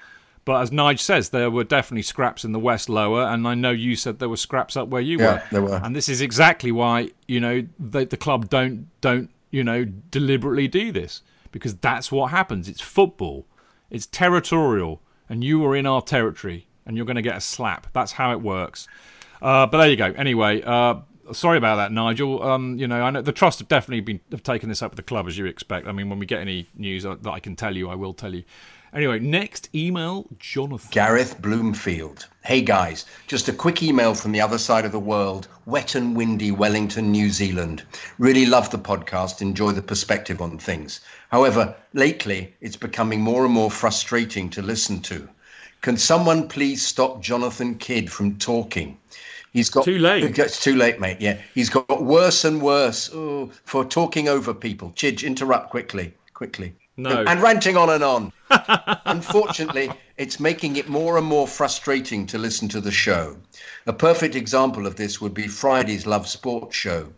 [0.44, 3.70] But as Nige says, there were definitely scraps in the West lower, and I know
[3.70, 5.42] you said there were scraps up where you Yeah, were.
[5.52, 5.80] there were.
[5.84, 10.66] And this is exactly why you know the, the club don't don't you know deliberately
[10.66, 11.22] do this
[11.52, 12.68] because that's what happens.
[12.68, 13.46] It's football.
[13.90, 17.86] It's territorial, and you are in our territory, and you're going to get a slap.
[17.92, 18.88] That's how it works.
[19.40, 20.06] Uh, but there you go.
[20.16, 21.00] Anyway, uh,
[21.32, 22.42] sorry about that, Nigel.
[22.42, 24.96] Um, you know, I know the trust have definitely been have taken this up with
[24.96, 25.86] the club as you expect.
[25.86, 28.34] I mean, when we get any news that I can tell you, I will tell
[28.34, 28.42] you.
[28.94, 30.90] Anyway, next email, Jonathan.
[30.90, 32.26] Gareth Bloomfield.
[32.44, 36.14] Hey guys, just a quick email from the other side of the world, wet and
[36.14, 37.84] windy Wellington, New Zealand.
[38.18, 41.00] Really love the podcast, enjoy the perspective on things.
[41.30, 45.26] However, lately it's becoming more and more frustrating to listen to.
[45.80, 48.98] Can someone please stop Jonathan Kydd from talking?
[49.54, 50.38] He's got Too late.
[50.38, 51.16] It's too late, mate.
[51.18, 54.90] Yeah, he's got worse and worse oh, for talking over people.
[54.96, 56.74] Chidge, interrupt quickly, quickly.
[56.98, 57.24] No.
[57.26, 58.32] And ranting on and on.
[59.06, 63.36] Unfortunately, it's making it more and more frustrating to listen to the show.
[63.86, 67.08] A perfect example of this would be Friday's Love Sports show.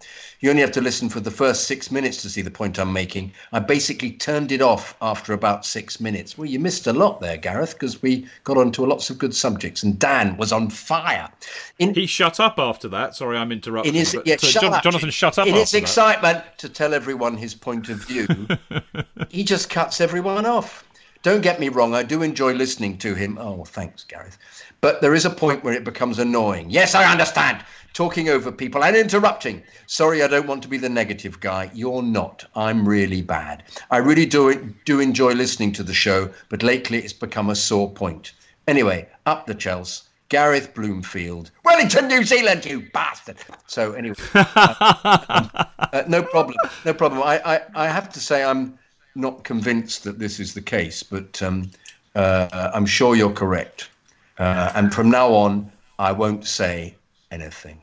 [0.41, 2.93] You only have to listen for the first six minutes to see the point I'm
[2.93, 3.33] making.
[3.53, 6.37] I basically turned it off after about six minutes.
[6.37, 9.83] Well, you missed a lot there, Gareth, because we got onto lots of good subjects,
[9.83, 11.31] and Dan was on fire.
[11.79, 13.15] In, He shut up after that.
[13.15, 13.95] Sorry, I'm interrupting.
[13.95, 14.83] in his, but, yeah, uh, shut up.
[14.83, 15.79] Jonathan, shut up In his that.
[15.79, 18.27] excitement to tell everyone his point of view,
[19.31, 20.85] he just cuts everyone off.
[21.25, 23.39] Don't get me wrong, I do enjoy listening to him.
[23.41, 24.37] Oh, thanks, Gareth.
[24.83, 26.69] But there is a point where it becomes annoying.
[26.69, 27.65] Yes, I understand.
[27.95, 29.63] Talking over people and interrupting.
[29.87, 31.71] Sorry, I don't want to be the negative guy.
[31.73, 32.45] You're not.
[32.55, 33.63] I'm really bad.
[33.91, 37.91] I really do do enjoy listening to the show, but lately it's become a sore
[37.91, 38.33] point.
[38.69, 40.03] Anyway, up the Chelsea.
[40.29, 41.53] Gareth Bloomfield.
[41.65, 43.37] Wellington, New Zealand, you bastard.
[43.67, 46.57] So anyway, uh, no problem.
[46.85, 47.23] No problem.
[47.23, 48.79] I, I, I have to say I'm
[49.15, 51.71] not convinced that this is the case, but um,
[52.15, 53.91] uh, I'm sure you're correct.
[54.39, 56.95] Uh, and from now on, I won't say
[57.31, 57.79] anything.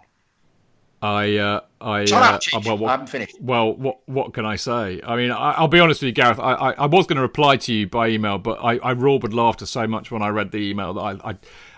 [1.02, 2.66] I, uh, I, Shut uh, up, Chief.
[2.66, 3.42] well, I what, haven't finished.
[3.42, 5.02] well, what, what can I say?
[5.04, 6.40] I mean, I, I'll be honest with you, Gareth.
[6.40, 9.24] I, I, I was going to reply to you by email, but I, I roared
[9.24, 11.36] with laughter so much when I read the email that I, I,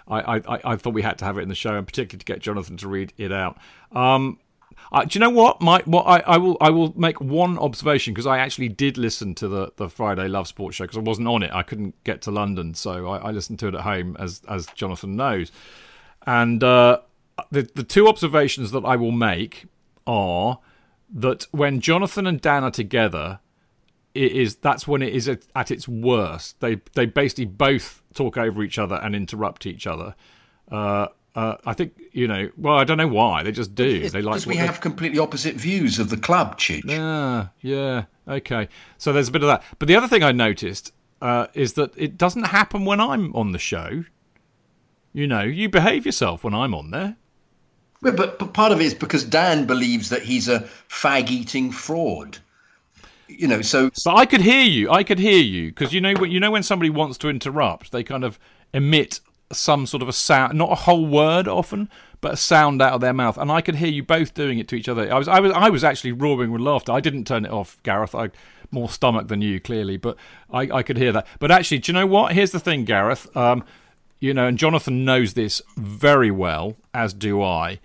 [0.08, 2.26] I, I, I thought we had to have it in the show, and particularly to
[2.26, 3.58] get Jonathan to read it out.
[3.94, 4.40] Um,
[4.94, 5.60] uh, do you know what?
[5.60, 9.34] My, what I, I will, I will make one observation because I actually did listen
[9.36, 11.50] to the, the Friday Love Sports show because I wasn't on it.
[11.52, 14.68] I couldn't get to London, so I, I listened to it at home, as as
[14.76, 15.52] Jonathan knows.
[16.28, 17.00] And uh,
[17.50, 19.66] the the two observations that I will make
[20.06, 20.60] are
[21.12, 23.40] that when Jonathan and Dan are together,
[24.14, 26.60] it is that's when it is at, its worst.
[26.60, 30.14] They they basically both talk over each other and interrupt each other.
[30.72, 32.50] Uh, uh, I think you know.
[32.58, 34.08] Well, I don't know why they just do.
[34.10, 36.86] They like Because we they- have completely opposite views of the club, Chidge.
[36.86, 38.06] yeah, yeah.
[38.28, 38.70] Okay.
[38.98, 39.64] So there's a bit of that.
[39.80, 43.52] But the other thing I noticed uh, is that it doesn't happen when I'm on
[43.52, 44.04] the show.
[45.12, 47.18] You know, you behave yourself when I'm on there.
[48.02, 52.38] But, but, but part of it is because Dan believes that he's a fag-eating fraud.
[53.28, 54.92] You know, so But I could hear you.
[54.92, 57.92] I could hear you because you know when you know when somebody wants to interrupt,
[57.92, 58.38] they kind of
[58.74, 59.22] emit
[59.54, 61.90] some sort of a sound, not a whole word often,
[62.22, 64.68] but a sound out of their mouth, and I could hear you both doing it
[64.70, 65.14] to each other.
[65.14, 66.92] I was, I was, I was actually roaring with laughter.
[66.92, 68.16] I didn't turn it off, Gareth.
[68.16, 68.30] I
[68.72, 70.18] more stomach than you, clearly, but
[70.50, 71.28] I, I could hear that.
[71.40, 72.34] But actually, do you know what?
[72.34, 73.36] Here's the thing, Gareth.
[73.38, 73.64] Um,
[74.20, 77.80] you know, and Jonathan knows this very well, as do I,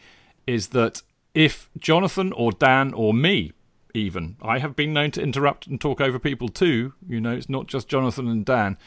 [0.47, 1.02] is that
[1.34, 3.52] if Jonathan or Dan or me,
[3.92, 6.94] even, I have been known to interrupt and talk over people too.
[7.08, 8.78] You know, it's not just Jonathan and Dan.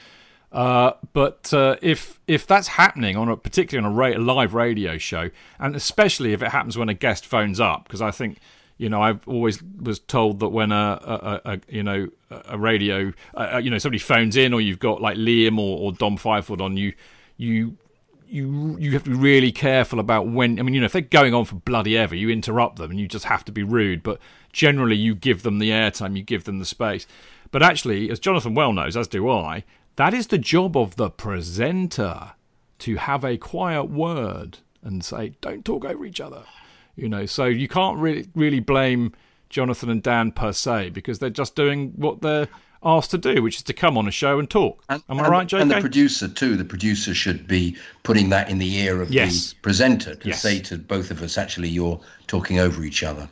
[0.52, 4.98] Uh, but uh, if if that's happening on a particularly on a ra- live radio
[4.98, 8.40] show, and especially if it happens when a guest phones up, because I think
[8.78, 11.00] you know I've always was told that when a,
[11.46, 15.02] a, a, you know a radio uh, you know somebody phones in or you've got
[15.02, 16.94] like Liam or, or Dom Fifield on you
[17.38, 17.78] you
[18.28, 21.02] you you have to be really careful about when I mean you know if they're
[21.02, 24.04] going on for bloody ever you interrupt them and you just have to be rude
[24.04, 24.20] but
[24.52, 27.08] generally you give them the airtime you give them the space.
[27.52, 29.64] But actually as Jonathan well knows as do I
[29.98, 32.32] that is the job of the presenter
[32.80, 36.44] to have a quiet word and say don't talk over each other
[36.96, 39.14] you know so you can't really really blame
[39.50, 42.48] Jonathan and Dan per se because they're just doing what they're
[42.84, 45.28] asked to do which is to come on a show and talk am I and,
[45.28, 46.56] right JK And the producer too.
[46.56, 49.52] The producer should be putting that in the ear of Yes.
[49.52, 50.42] the presenter to Yes.
[50.42, 53.30] say to both of us, actually, you're talking over each other.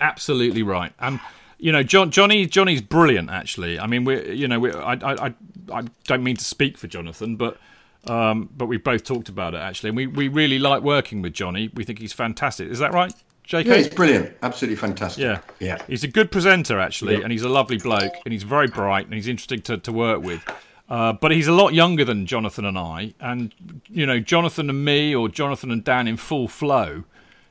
[0.00, 0.92] absolutely right.
[1.00, 1.18] And
[1.58, 3.30] you know, John, Johnny, Johnny's brilliant.
[3.30, 5.34] Actually, I mean, we, you know, we, I, I,
[5.72, 7.58] I, don't mean to speak for Jonathan, but,
[8.06, 11.34] um, but we've both talked about it actually, and we, we really like working with
[11.34, 11.70] Johnny.
[11.74, 12.68] We think he's fantastic.
[12.68, 13.12] Is that right,
[13.46, 13.66] JK?
[13.66, 14.36] Yeah, it's brilliant.
[14.42, 15.22] Absolutely fantastic.
[15.22, 15.82] Yeah, Yeah.
[15.86, 17.22] He's a good presenter actually, Yeah.
[17.24, 20.22] and he's a lovely bloke, and he's very bright, and he's interesting to, to work
[20.22, 20.42] with.
[20.88, 23.52] Uh, but he's a lot younger than Jonathan and I, and
[23.88, 27.04] you know, Jonathan and me, or Jonathan and Dan in full flow,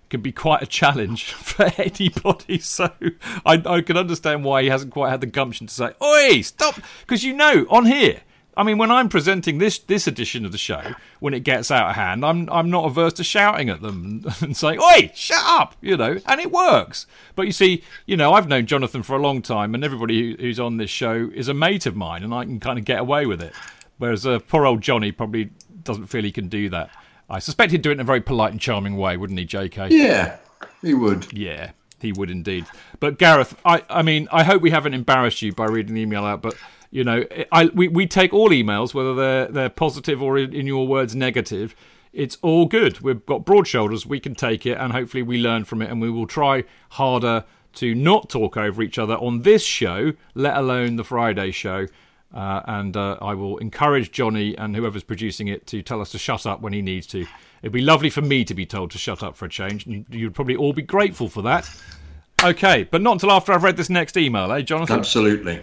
[0.09, 2.59] can be quite a challenge for anybody.
[2.67, 2.91] So
[3.45, 6.75] I, I can understand why he hasn't quite had the gumption to say, "Oi, stop!"
[7.01, 8.21] Because you know, on here,
[8.57, 10.81] I mean, when I'm presenting this this edition of the show,
[11.19, 14.57] when it gets out of hand, I'm I'm not averse to shouting at them and
[14.57, 17.05] saying, "Oi, shut up!" You know, and it works.
[17.35, 20.59] But you see, you know, I've known Jonathan for a long time, and everybody who's
[20.59, 23.25] on this show is a mate of mine, and I can kind of get away
[23.25, 23.53] with it.
[23.99, 25.51] Whereas uh, poor old Johnny probably
[25.83, 26.89] doesn't feel he can do that.
[27.29, 29.89] I suspect he'd do it in a very polite and charming way, wouldn't he, J.K.?
[29.91, 30.37] Yeah,
[30.81, 31.31] he would.
[31.33, 32.65] Yeah, he would indeed.
[32.99, 36.23] But Gareth, I, I mean, I hope we haven't embarrassed you by reading the email
[36.23, 36.55] out, but
[36.89, 40.87] you know, I, we, we take all emails, whether they're they're positive or in your
[40.87, 41.75] words negative.
[42.13, 43.01] It's all good.
[43.01, 44.05] We've got broad shoulders.
[44.05, 47.43] We can take it, and hopefully we learn from it, and we will try harder
[47.73, 51.85] to not talk over each other on this show, let alone the Friday show.
[52.37, 56.19] Uh, and uh, I will encourage Johnny and whoever's producing it to tell us to
[56.19, 57.25] shut up when he needs to.
[57.63, 60.05] It'd be lovely for me to be told to shut up for a change, and
[60.11, 61.67] you'd probably all be grateful for that.
[62.43, 64.99] Okay, but not until after I've read this next email, eh, Jonathan?
[64.99, 65.61] Absolutely.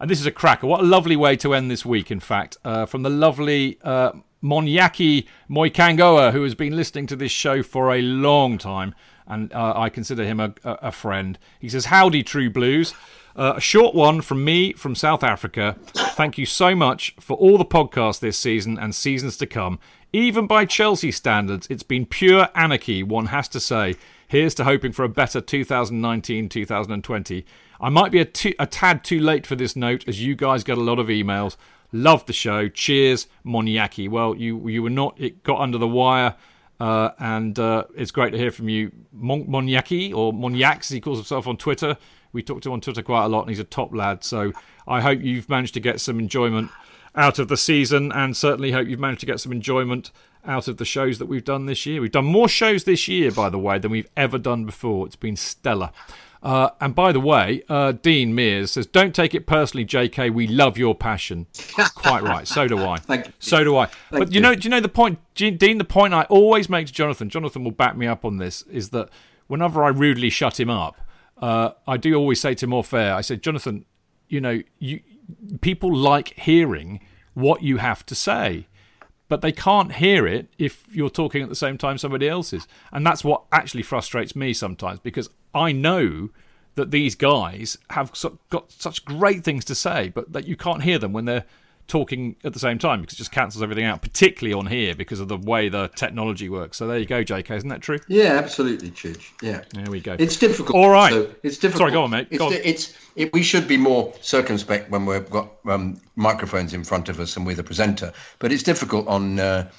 [0.00, 0.66] And this is a cracker.
[0.66, 4.10] What a lovely way to end this week, in fact, uh, from the lovely uh,
[4.42, 8.92] Monyaki Moikangoa, who has been listening to this show for a long time,
[9.28, 11.38] and uh, I consider him a, a, friend.
[11.60, 12.92] He says, Howdy, True Blues.
[13.36, 15.76] Uh, a short one from me from South Africa.
[15.94, 19.78] Thank you so much for all the podcasts this season and seasons to come.
[20.12, 23.94] Even by Chelsea standards, it's been pure anarchy, one has to say.
[24.26, 27.44] Here's to hoping for a better 2019 2020.
[27.80, 30.64] I might be a, t- a tad too late for this note as you guys
[30.64, 31.56] get a lot of emails.
[31.92, 32.68] Love the show.
[32.68, 34.08] Cheers, Moniaki.
[34.08, 35.20] Well, you you were not.
[35.20, 36.36] It got under the wire,
[36.78, 41.00] uh, and uh, it's great to hear from you, Mon- Moniaki or Moniax, as he
[41.00, 41.96] calls himself on Twitter.
[42.32, 44.24] We talk to him on Twitter quite a lot, and he's a top lad.
[44.24, 44.52] So
[44.86, 46.70] I hope you've managed to get some enjoyment
[47.14, 50.10] out of the season, and certainly hope you've managed to get some enjoyment
[50.44, 52.00] out of the shows that we've done this year.
[52.00, 55.06] We've done more shows this year, by the way, than we've ever done before.
[55.06, 55.90] It's been stellar.
[56.42, 60.30] Uh, and by the way, uh, Dean Mears says, "Don't take it personally, J.K.
[60.30, 61.46] We love your passion."
[61.94, 62.48] Quite right.
[62.48, 62.96] So do I.
[62.98, 63.32] Thank you.
[63.38, 63.86] So do I.
[63.86, 65.76] Thank but you, you know, do you know the point, Dean?
[65.76, 67.28] The point I always make to Jonathan.
[67.28, 68.62] Jonathan will back me up on this.
[68.62, 69.10] Is that
[69.48, 70.96] whenever I rudely shut him up,
[71.40, 73.14] uh, I do always say to him off air.
[73.14, 73.84] I said, Jonathan,
[74.28, 75.00] you know, you
[75.60, 77.00] people like hearing
[77.34, 78.66] what you have to say
[79.30, 82.66] but they can't hear it if you're talking at the same time somebody else is.
[82.92, 86.30] And that's what actually frustrates me sometimes because I know
[86.74, 88.12] that these guys have
[88.50, 91.44] got such great things to say, but that you can't hear them when they're
[91.90, 95.20] talking at the same time because it just cancels everything out, particularly on here because
[95.20, 96.78] of the way the technology works.
[96.78, 97.50] So there you go, JK.
[97.50, 97.98] Isn't that true?
[98.08, 99.30] Yeah, absolutely, Chidge.
[99.42, 99.62] Yeah.
[99.74, 100.16] There we go.
[100.18, 100.76] It's difficult.
[100.76, 101.12] All right.
[101.12, 101.80] So it's difficult.
[101.80, 102.28] Sorry, go on, mate.
[102.30, 102.52] It's, on.
[102.52, 107.18] it's it, we should be more circumspect when we've got um, microphones in front of
[107.18, 109.38] us and we're the presenter, but it's difficult on.
[109.38, 109.70] Uh,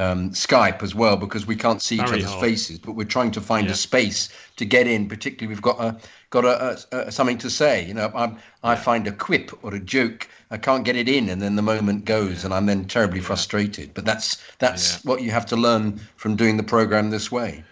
[0.00, 2.40] um, Skype as well because we can't see Very each other's hard.
[2.40, 3.72] faces, but we're trying to find Yeah.
[3.72, 5.08] a space to get in.
[5.08, 5.96] Particularly, we've got a
[6.30, 7.86] got a, a, a something to say.
[7.86, 11.28] You know, I'm, I find a quip or a joke, I can't get it in,
[11.28, 13.92] and then the moment goes, and I'm then terribly frustrated.
[13.94, 17.62] But that's that's what you have to learn from doing the program this way.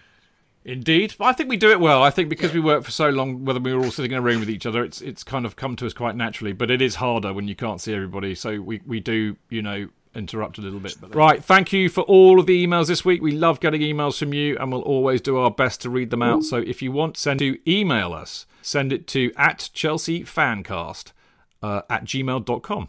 [0.64, 2.02] Indeed, I think we do it well.
[2.02, 4.20] I think because we work for so long, whether we were all sitting in a
[4.20, 6.52] room with each other, it's it's kind of come to us quite naturally.
[6.52, 8.34] But it is harder when you can't see everybody.
[8.34, 10.96] So we we do, you know, interrupt a little bit.
[11.00, 13.22] But right, thank you for all of the emails this week.
[13.22, 16.22] We love getting emails from you, and we'll always do our best to read them
[16.22, 16.44] out.
[16.44, 18.46] So if you want, send to email us.
[18.62, 21.12] Send it to at Chelsea Fancast
[21.62, 22.88] uh, at gmail.com.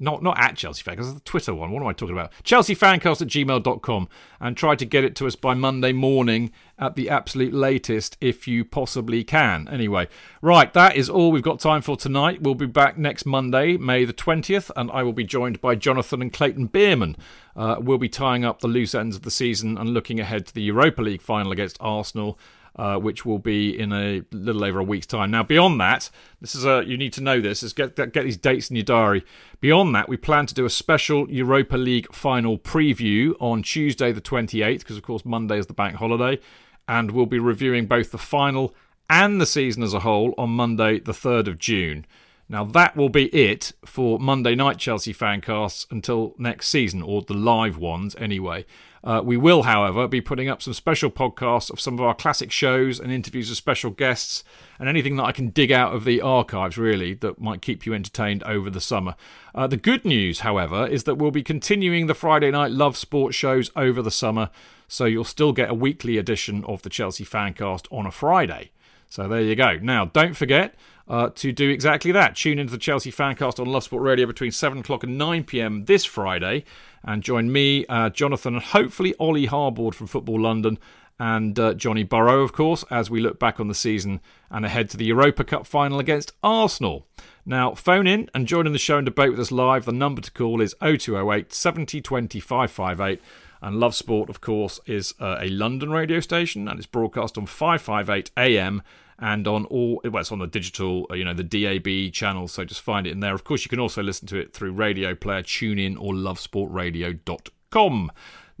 [0.00, 1.70] Not not at Chelsea Fancast, the Twitter one.
[1.70, 2.32] What am I talking about?
[2.44, 4.08] Chelsea Fancast at gmail.com
[4.40, 8.46] and try to get it to us by Monday morning at the absolute latest if
[8.46, 9.66] you possibly can.
[9.68, 10.08] Anyway,
[10.40, 12.42] right, that is all we've got time for tonight.
[12.42, 16.22] We'll be back next Monday, May the 20th, and I will be joined by Jonathan
[16.22, 17.16] and Clayton Bierman.
[17.56, 20.54] Uh, we'll be tying up the loose ends of the season and looking ahead to
[20.54, 22.38] the Europa League final against Arsenal
[22.78, 25.30] uh, which will be in a little over a week's time.
[25.30, 27.62] Now, beyond that, this is a you need to know this.
[27.62, 29.24] Is get get these dates in your diary.
[29.60, 34.20] Beyond that, we plan to do a special Europa League final preview on Tuesday, the
[34.20, 36.38] 28th, because of course Monday is the bank holiday,
[36.86, 38.74] and we'll be reviewing both the final
[39.10, 42.06] and the season as a whole on Monday, the 3rd of June.
[42.48, 47.34] Now, that will be it for Monday night Chelsea fancasts until next season, or the
[47.34, 48.64] live ones anyway.
[49.04, 52.50] Uh, we will, however, be putting up some special podcasts of some of our classic
[52.50, 54.44] shows and interviews with special guests
[54.78, 57.94] and anything that I can dig out of the archives, really, that might keep you
[57.94, 59.14] entertained over the summer.
[59.54, 63.36] Uh, the good news, however, is that we'll be continuing the Friday night Love Sports
[63.36, 64.50] shows over the summer,
[64.88, 68.70] so you'll still get a weekly edition of the Chelsea Fancast on a Friday.
[69.08, 69.78] So there you go.
[69.80, 70.74] Now, don't forget,
[71.08, 72.36] uh, to do exactly that.
[72.36, 75.86] Tune into the Chelsea Fancast on Love Sport Radio between 7 o'clock and 9 pm
[75.86, 76.64] this Friday
[77.04, 80.78] and join me, uh, Jonathan, and hopefully Ollie Harbord from Football London
[81.18, 84.20] and uh, Johnny Burrow, of course, as we look back on the season
[84.50, 87.06] and ahead to the Europa Cup final against Arsenal.
[87.44, 89.84] Now, phone in and join in the show and debate with us live.
[89.84, 93.20] The number to call is 0208 70 20 558.
[93.60, 97.46] And Love Sport, of course, is uh, a London radio station and it's broadcast on
[97.46, 98.82] 558 AM
[99.18, 102.48] and on all well it's on the digital uh, you know the DAB channel.
[102.48, 104.72] so just find it in there of course you can also listen to it through
[104.72, 108.10] radio player tune in or lovesportradio.com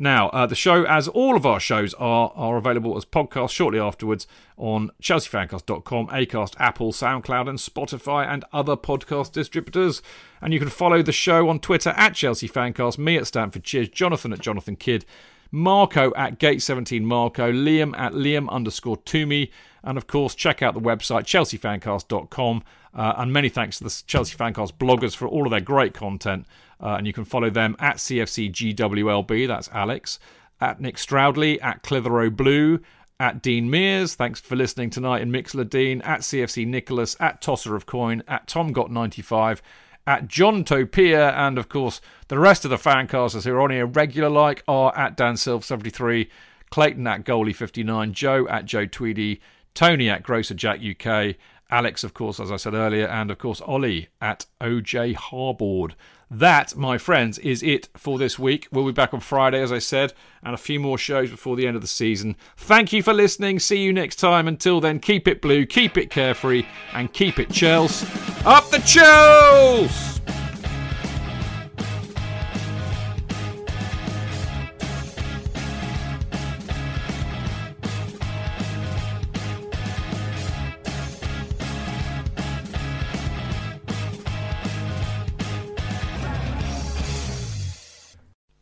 [0.00, 3.80] now, uh, the show, as all of our shows are, are available as podcasts shortly
[3.80, 10.00] afterwards on chelseafancast.com, Acast, Apple, SoundCloud, and Spotify, and other podcast distributors.
[10.40, 13.88] And you can follow the show on Twitter at Chelsea Fancast, me at Stamford Cheers,
[13.88, 15.04] Jonathan at Jonathan Kydd,
[15.50, 19.50] Marco at Gate17 Marco, Liam at Liam underscore Twomey,
[19.82, 22.62] and of course, check out the website chelseafancast.com.
[22.94, 26.46] Uh, and many thanks to the Chelsea Fancast bloggers for all of their great content.
[26.80, 30.18] Uh, and you can follow them at CFCGWLB, that's Alex,
[30.60, 32.80] at Nick Stroudley, at Clitheroe Blue,
[33.20, 34.14] at Dean Mears.
[34.14, 38.46] Thanks for listening tonight in Mixlr Dean, at CFC Nicholas, at Tosser of Coin, at
[38.46, 39.62] Tom Got 95
[40.08, 43.84] at John Topia, and of course, the rest of the fancasters who are on here
[43.84, 46.30] regular like are at Dan Silv 73,
[46.70, 49.38] Clayton at Goalie 59, Joe at Joe Tweedy,
[49.74, 51.36] Tony at Grocer Jack UK,
[51.70, 55.94] Alex, of course, as I said earlier, and of course, Ollie at OJ Harbord.
[56.30, 58.68] That, my friends, is it for this week.
[58.70, 61.66] We'll be back on Friday, as I said, and a few more shows before the
[61.66, 62.36] end of the season.
[62.56, 63.58] Thank you for listening.
[63.60, 64.46] See you next time.
[64.46, 68.04] Until then, keep it blue, keep it carefree, and keep it Chels.
[68.44, 70.17] Up the Chels!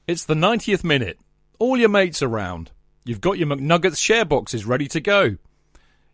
[0.06, 1.18] It's the 90th minute.
[1.58, 2.70] All your mates are around.
[3.04, 5.36] You've got your McNuggets share boxes ready to go.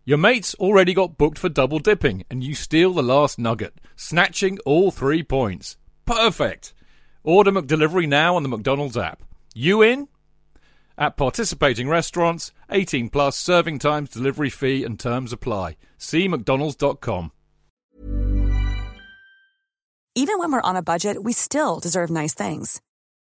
[0.06, 4.58] Your mates already got booked for double dipping, and you steal the last nugget, snatching
[4.64, 5.76] all three points.
[6.06, 6.72] Perfect!
[7.22, 9.22] Order McDelivery now on the McDonald's app.
[9.54, 10.08] You in?
[10.96, 15.76] At participating restaurants, 18 plus serving times, delivery fee, and terms apply.
[15.98, 17.30] See McDonald's.com.
[20.14, 22.80] Even when we're on a budget, we still deserve nice things.